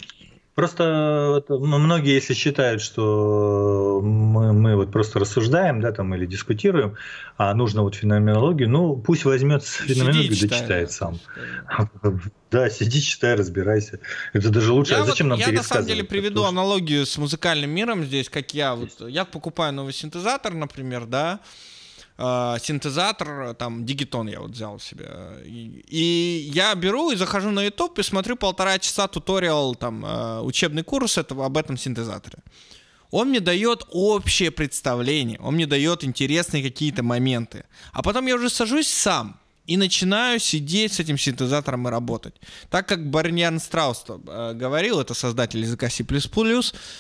Просто 0.55 1.43
многие, 1.49 2.13
если 2.13 2.35
считают, 2.35 2.79
что 2.79 4.01
мы, 4.03 4.53
мы 4.53 4.75
вот 4.75 4.91
просто 4.91 5.17
рассуждаем, 5.17 5.81
да, 5.81 5.91
там 5.91 6.13
или 6.13 6.27
дискутируем, 6.27 6.95
а 7.37 7.55
нужно 7.55 7.81
вот 7.81 7.95
феноменологию, 7.95 8.69
ну 8.69 8.95
пусть 8.95 9.25
возьмет 9.25 9.63
феноменологию, 9.63 10.47
да 10.47 10.59
читает 10.59 10.91
сам. 10.91 11.19
Да, 12.51 12.69
сиди, 12.69 13.01
читай, 13.01 13.33
разбирайся. 13.33 13.99
Это 14.31 14.51
даже 14.51 14.73
лучше. 14.73 14.93
Я 14.93 15.01
а 15.01 15.05
зачем 15.05 15.29
вот, 15.29 15.39
нам 15.39 15.49
Я 15.49 15.51
на 15.51 15.63
самом 15.63 15.87
деле 15.87 16.03
приведу 16.03 16.43
аналогию 16.43 17.07
с 17.07 17.17
музыкальным 17.17 17.71
миром 17.71 18.03
здесь, 18.05 18.29
как 18.29 18.53
я 18.53 18.75
вот, 18.75 18.91
я 19.09 19.25
покупаю 19.25 19.73
новый 19.73 19.91
синтезатор, 19.91 20.53
например, 20.53 21.05
да, 21.07 21.39
э, 22.17 22.55
синтезатор, 22.61 23.53
там, 23.55 23.83
Digitone 23.83 24.31
я 24.31 24.39
вот 24.39 24.51
взял 24.51 24.79
себе. 24.79 25.09
И, 25.45 25.83
и 25.87 26.51
я 26.53 26.75
беру 26.75 27.11
и 27.11 27.15
захожу 27.15 27.51
на 27.51 27.63
YouTube 27.63 27.99
и 27.99 28.03
смотрю 28.03 28.35
полтора 28.35 28.79
часа 28.79 29.07
туториал, 29.07 29.75
там, 29.75 30.05
э, 30.05 30.41
учебный 30.41 30.83
курс 30.83 31.17
этого, 31.17 31.45
об 31.45 31.57
этом 31.57 31.77
синтезаторе. 31.77 32.37
Он 33.11 33.29
мне 33.29 33.39
дает 33.39 33.85
общее 33.91 34.49
представление, 34.49 35.39
он 35.39 35.53
мне 35.53 35.67
дает 35.67 36.03
интересные 36.03 36.63
какие-то 36.63 37.03
моменты. 37.03 37.63
А 37.91 38.01
потом 38.01 38.25
я 38.25 38.35
уже 38.35 38.49
сажусь 38.49 38.87
сам 38.87 39.39
и 39.65 39.77
начинаю 39.77 40.39
сидеть 40.39 40.93
с 40.93 40.99
этим 40.99 41.17
синтезатором 41.17 41.87
и 41.87 41.91
работать. 41.91 42.35
Так 42.69 42.87
как 42.87 43.09
Барниан 43.09 43.59
Страус 43.59 44.03
э, 44.07 44.53
говорил, 44.53 44.99
это 44.99 45.13
создатель 45.13 45.61
языка 45.61 45.89
C++, 45.89 46.05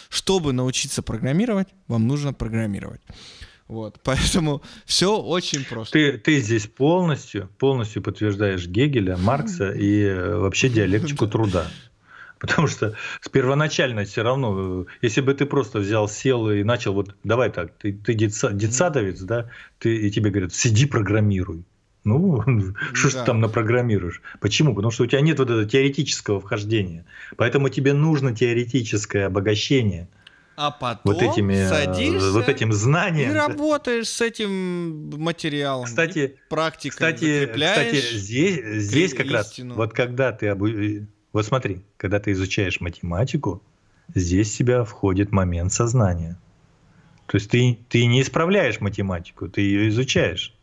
чтобы 0.09 0.53
научиться 0.53 1.01
программировать, 1.01 1.67
вам 1.87 2.07
нужно 2.07 2.33
программировать. 2.33 3.01
Вот, 3.73 3.99
поэтому 4.03 4.61
все 4.85 5.19
очень 5.19 5.65
просто. 5.65 5.93
Ты, 5.93 6.19
ты 6.19 6.39
здесь 6.39 6.67
полностью, 6.67 7.49
полностью 7.57 8.03
подтверждаешь 8.03 8.67
Гегеля, 8.67 9.17
Маркса 9.17 9.71
и 9.71 10.03
э, 10.03 10.37
вообще 10.37 10.69
диалектику 10.69 11.25
труда. 11.33 11.65
Потому 12.37 12.67
что 12.67 12.93
с 13.19 13.29
первоначально 13.29 14.05
все 14.05 14.21
равно, 14.21 14.83
э, 14.83 14.85
если 15.01 15.21
бы 15.21 15.33
ты 15.33 15.47
просто 15.47 15.79
взял, 15.79 16.07
сел 16.07 16.51
и 16.51 16.61
начал, 16.63 16.93
вот 16.93 17.15
давай 17.23 17.49
так, 17.49 17.75
ты, 17.79 17.93
ты 17.93 18.13
детсадовец, 18.13 19.21
да, 19.21 19.49
ты, 19.79 19.95
и 19.95 20.11
тебе 20.11 20.29
говорят, 20.29 20.53
сиди 20.53 20.85
программируй. 20.85 21.63
Ну, 22.03 22.43
что 22.93 23.09
ж 23.09 23.13
ты 23.13 23.25
там 23.25 23.41
напрограммируешь? 23.41 24.21
Почему? 24.39 24.75
Потому 24.75 24.91
что 24.91 25.05
у 25.05 25.07
тебя 25.07 25.21
нет 25.21 25.39
вот 25.39 25.49
этого 25.49 25.65
теоретического 25.65 26.39
вхождения. 26.39 27.05
Поэтому 27.37 27.69
тебе 27.69 27.93
нужно 27.93 28.35
теоретическое 28.35 29.25
обогащение. 29.25 30.09
А 30.55 30.71
потом 30.71 31.13
вот 31.13 31.21
этими, 31.21 31.53
э, 31.53 31.69
садишься 31.69 32.31
вот 32.31 32.47
этим 32.47 32.73
знанием. 32.73 33.31
И 33.31 33.33
работаешь 33.33 34.07
с 34.07 34.21
этим 34.21 35.09
материалом. 35.19 35.85
Кстати, 35.85 36.37
практикой 36.49 36.91
кстати, 36.91 37.45
кстати, 37.47 38.17
здесь, 38.17 38.63
здесь 38.83 39.13
как 39.13 39.25
истину. 39.25 39.69
раз, 39.69 39.77
вот 39.77 39.93
когда 39.93 40.31
ты, 40.31 40.49
обу... 40.49 40.67
вот 41.31 41.45
смотри, 41.45 41.83
когда 41.97 42.19
ты 42.19 42.31
изучаешь 42.33 42.81
математику, 42.81 43.63
здесь 44.13 44.51
в 44.51 44.53
себя 44.53 44.83
входит 44.83 45.31
момент 45.31 45.73
сознания. 45.73 46.37
То 47.25 47.37
есть 47.37 47.49
ты, 47.49 47.79
ты 47.89 48.05
не 48.05 48.21
исправляешь 48.21 48.79
математику, 48.79 49.49
ты 49.49 49.61
ее 49.61 49.89
изучаешь 49.89 50.53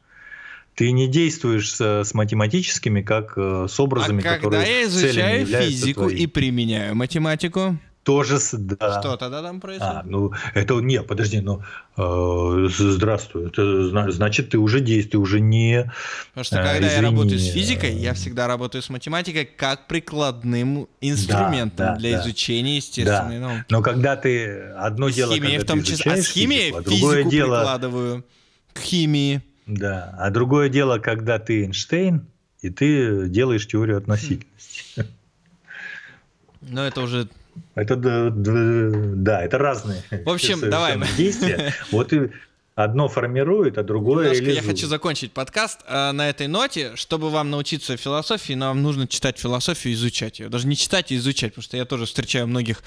ты 0.81 0.93
не 0.93 1.09
действуешь 1.09 1.75
с, 1.75 2.05
с 2.05 2.15
математическими, 2.15 3.03
как 3.03 3.35
э, 3.37 3.67
с 3.69 3.79
образами, 3.81 4.21
а 4.21 4.37
которые 4.37 4.63
когда 4.63 4.63
я 4.63 4.85
изучаю 4.85 5.47
физику 5.47 6.01
твои. 6.09 6.17
и 6.17 6.27
применяю 6.27 6.95
математику, 6.95 7.77
тоже 8.03 8.39
да. 8.53 9.01
Что 9.01 9.17
тогда 9.17 9.43
там 9.43 9.61
происходит? 9.61 9.95
А, 9.95 10.03
ну 10.05 10.33
это 10.55 10.75
не, 10.81 11.03
подожди, 11.03 11.41
ну 11.41 11.63
э, 11.97 12.69
здравствуй, 12.69 13.49
это 13.49 14.11
значит 14.11 14.51
ты 14.51 14.59
уже 14.59 14.81
действуешь, 14.81 15.23
уже 15.23 15.41
не. 15.41 15.93
Потому 16.31 16.45
что 16.45 16.57
когда 16.57 16.79
извини, 16.79 16.95
я 16.95 17.03
работаю 17.03 17.39
с 17.39 17.53
физикой, 17.53 17.95
я 17.95 18.15
всегда 18.15 18.47
работаю 18.47 18.83
с 18.83 18.89
математикой 18.89 19.45
как 19.45 19.87
прикладным 19.87 20.89
инструментом 21.01 21.87
да, 21.87 21.93
да, 21.93 21.99
для 21.99 22.17
да. 22.17 22.23
изучения 22.25 22.77
естественной 22.77 23.39
да. 23.39 23.49
науки. 23.49 23.65
Но 23.69 23.83
когда 23.83 24.17
ты 24.17 24.71
одно 24.79 25.11
дело, 25.11 25.35
химия 25.35 25.59
когда 25.59 25.65
в 25.65 25.67
том 25.67 25.81
ты 25.81 25.87
числе, 25.87 26.13
а 26.13 26.17
с 26.17 26.27
химией 26.29 26.73
физику, 26.73 26.79
а 26.79 26.83
другое 26.83 27.25
дело... 27.25 27.57
прикладываю 27.57 28.25
к 28.73 28.79
химии. 28.79 29.43
Да, 29.67 30.17
а 30.19 30.31
другое 30.31 30.69
дело, 30.69 30.99
когда 30.99 31.39
ты 31.39 31.65
Эйнштейн, 31.65 32.27
и 32.61 32.71
ты 32.71 33.29
делаешь 33.29 33.67
теорию 33.67 33.99
относительности. 33.99 35.07
Но 36.61 36.87
это 36.87 37.01
уже... 37.01 37.29
Это, 37.75 37.97
да, 37.97 39.43
это 39.43 39.59
разные 39.59 40.03
В 40.25 40.31
общем, 40.31 40.69
давай. 40.69 40.99
действия. 41.17 41.75
Вот 41.91 42.13
и 42.13 42.31
одно 42.75 43.09
формирует, 43.09 43.79
а 43.79 43.83
другое 43.83 44.25
Немножко 44.25 44.45
реализует. 44.45 44.65
Я 44.65 44.71
хочу 44.71 44.87
закончить 44.87 45.33
подкаст 45.33 45.81
э, 45.87 46.13
на 46.13 46.29
этой 46.29 46.47
ноте. 46.47 46.93
Чтобы 46.97 47.31
вам 47.31 47.51
научиться 47.51 47.97
философии, 47.97 48.55
нам 48.55 48.83
нужно 48.83 49.07
читать 49.07 49.39
философию 49.39 49.93
и 49.93 49.97
изучать 49.97 50.41
ее. 50.41 50.49
Даже 50.49 50.67
не 50.67 50.77
читать 50.77 51.13
и 51.13 51.17
изучать, 51.17 51.53
потому 51.53 51.65
что 51.65 51.77
я 51.77 51.85
тоже 51.85 52.07
встречаю 52.07 52.47
многих 52.47 52.83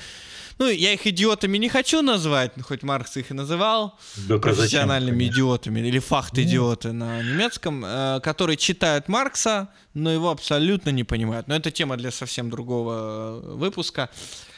ну, 0.59 0.69
я 0.69 0.93
их 0.93 1.07
идиотами 1.07 1.57
не 1.57 1.67
хочу 1.67 2.03
назвать, 2.03 2.51
хоть 2.61 2.83
Маркс 2.83 3.17
их 3.17 3.31
и 3.31 3.33
называл 3.33 3.97
да, 4.27 4.37
профессиональными 4.37 5.23
зачем, 5.23 5.33
идиотами, 5.33 5.79
или 5.79 5.97
фахт-идиоты 5.97 6.91
ну. 6.91 7.05
на 7.05 7.23
немецком, 7.23 7.83
э, 7.83 8.19
которые 8.21 8.57
читают 8.57 9.07
Маркса, 9.07 9.69
но 9.95 10.11
его 10.11 10.29
абсолютно 10.29 10.91
не 10.91 11.03
понимают. 11.03 11.47
Но 11.47 11.55
это 11.55 11.71
тема 11.71 11.97
для 11.97 12.11
совсем 12.11 12.51
другого 12.51 13.41
выпуска. 13.55 14.09
Э, 14.11 14.52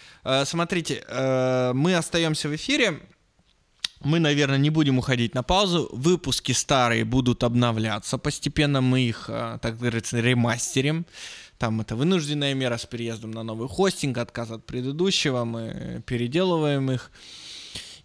смотрите, 0.45 1.03
э, 1.07 1.71
мы 1.73 1.95
остаемся 1.95 2.49
в 2.49 2.55
эфире. 2.55 2.99
Мы, 4.01 4.19
наверное, 4.19 4.57
не 4.57 4.69
будем 4.69 4.97
уходить 4.97 5.35
на 5.35 5.43
паузу. 5.43 5.89
Выпуски 5.91 6.51
старые 6.51 7.05
будут 7.05 7.43
обновляться 7.43 8.17
постепенно. 8.17 8.81
Мы 8.81 9.01
их, 9.01 9.25
э, 9.29 9.59
так 9.61 9.77
говорится, 9.77 10.19
ремастерим. 10.19 11.05
Там 11.57 11.81
это 11.81 11.95
вынужденная 11.95 12.53
мера 12.53 12.77
с 12.77 12.85
переездом 12.85 13.31
на 13.31 13.43
новый 13.43 13.67
хостинг, 13.69 14.17
отказ 14.17 14.51
от 14.51 14.65
предыдущего, 14.65 15.45
мы 15.45 16.03
переделываем 16.05 16.91
их. 16.91 17.11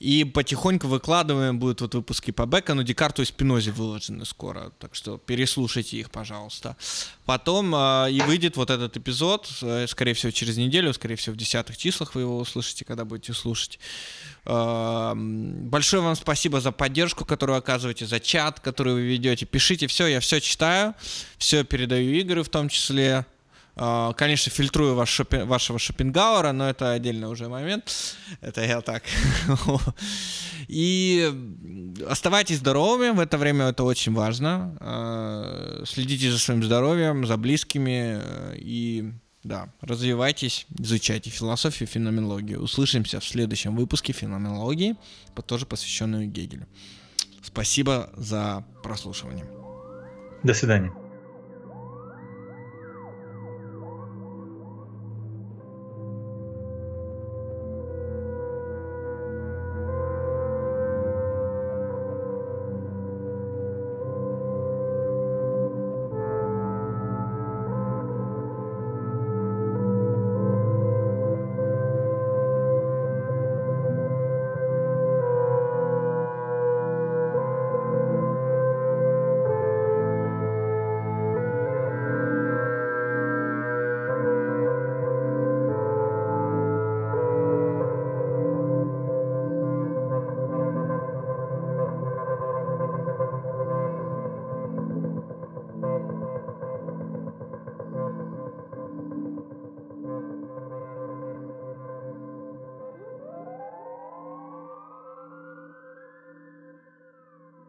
И 0.00 0.24
потихоньку 0.24 0.88
выкладываем, 0.88 1.58
будут 1.58 1.82
вот 1.82 1.94
выпуски 1.94 2.30
по 2.30 2.46
Бекону, 2.46 2.82
Декарту 2.82 3.20
и 3.20 3.26
Спинозе 3.26 3.70
выложены 3.70 4.24
скоро, 4.24 4.72
так 4.78 4.94
что 4.94 5.18
переслушайте 5.18 5.98
их, 5.98 6.10
пожалуйста. 6.10 6.74
Потом 7.26 7.74
э, 7.74 8.10
и 8.10 8.22
выйдет 8.22 8.56
вот 8.56 8.70
этот 8.70 8.96
эпизод, 8.96 9.50
э, 9.60 9.86
скорее 9.86 10.14
всего, 10.14 10.32
через 10.32 10.56
неделю, 10.56 10.94
скорее 10.94 11.16
всего, 11.16 11.34
в 11.34 11.36
десятых 11.36 11.76
числах 11.76 12.14
вы 12.14 12.22
его 12.22 12.38
услышите, 12.38 12.86
когда 12.86 13.04
будете 13.04 13.34
слушать. 13.34 13.78
Э, 14.46 15.12
большое 15.14 16.02
вам 16.02 16.16
спасибо 16.16 16.62
за 16.62 16.72
поддержку, 16.72 17.26
которую 17.26 17.58
оказываете, 17.58 18.06
за 18.06 18.20
чат, 18.20 18.58
который 18.58 18.94
вы 18.94 19.02
ведете. 19.02 19.44
Пишите 19.44 19.86
все, 19.86 20.06
я 20.06 20.20
все 20.20 20.40
читаю, 20.40 20.94
все 21.36 21.62
передаю 21.62 22.10
игры 22.14 22.42
в 22.42 22.48
том 22.48 22.70
числе. 22.70 23.26
А, 23.82 24.12
конечно, 24.12 24.52
фильтрую 24.52 24.94
ваш 24.94 25.20
шопи- 25.20 25.44
вашего 25.46 25.78
Шопенгауэра, 25.78 26.52
но 26.52 26.68
это 26.68 26.92
отдельный 26.92 27.28
уже 27.28 27.48
момент. 27.48 28.14
Это 28.42 28.62
я 28.62 28.82
так. 28.82 29.02
И 30.68 31.32
оставайтесь 32.06 32.58
здоровыми, 32.58 33.16
в 33.16 33.20
это 33.20 33.38
время 33.38 33.68
это 33.68 33.84
очень 33.84 34.12
важно. 34.12 34.76
А, 34.80 35.82
следите 35.86 36.30
за 36.30 36.38
своим 36.38 36.62
здоровьем, 36.62 37.24
за 37.24 37.38
близкими 37.38 38.20
и 38.56 39.12
да, 39.44 39.72
развивайтесь, 39.80 40.66
изучайте 40.78 41.30
философию, 41.30 41.88
феноменологию. 41.88 42.60
Услышимся 42.60 43.18
в 43.18 43.24
следующем 43.24 43.74
выпуске 43.74 44.12
феноменологии, 44.12 44.96
тоже 45.46 45.64
посвященную 45.64 46.28
Гегелю. 46.28 46.66
Спасибо 47.42 48.10
за 48.14 48.62
прослушивание. 48.82 49.46
До 50.42 50.52
свидания. 50.52 50.92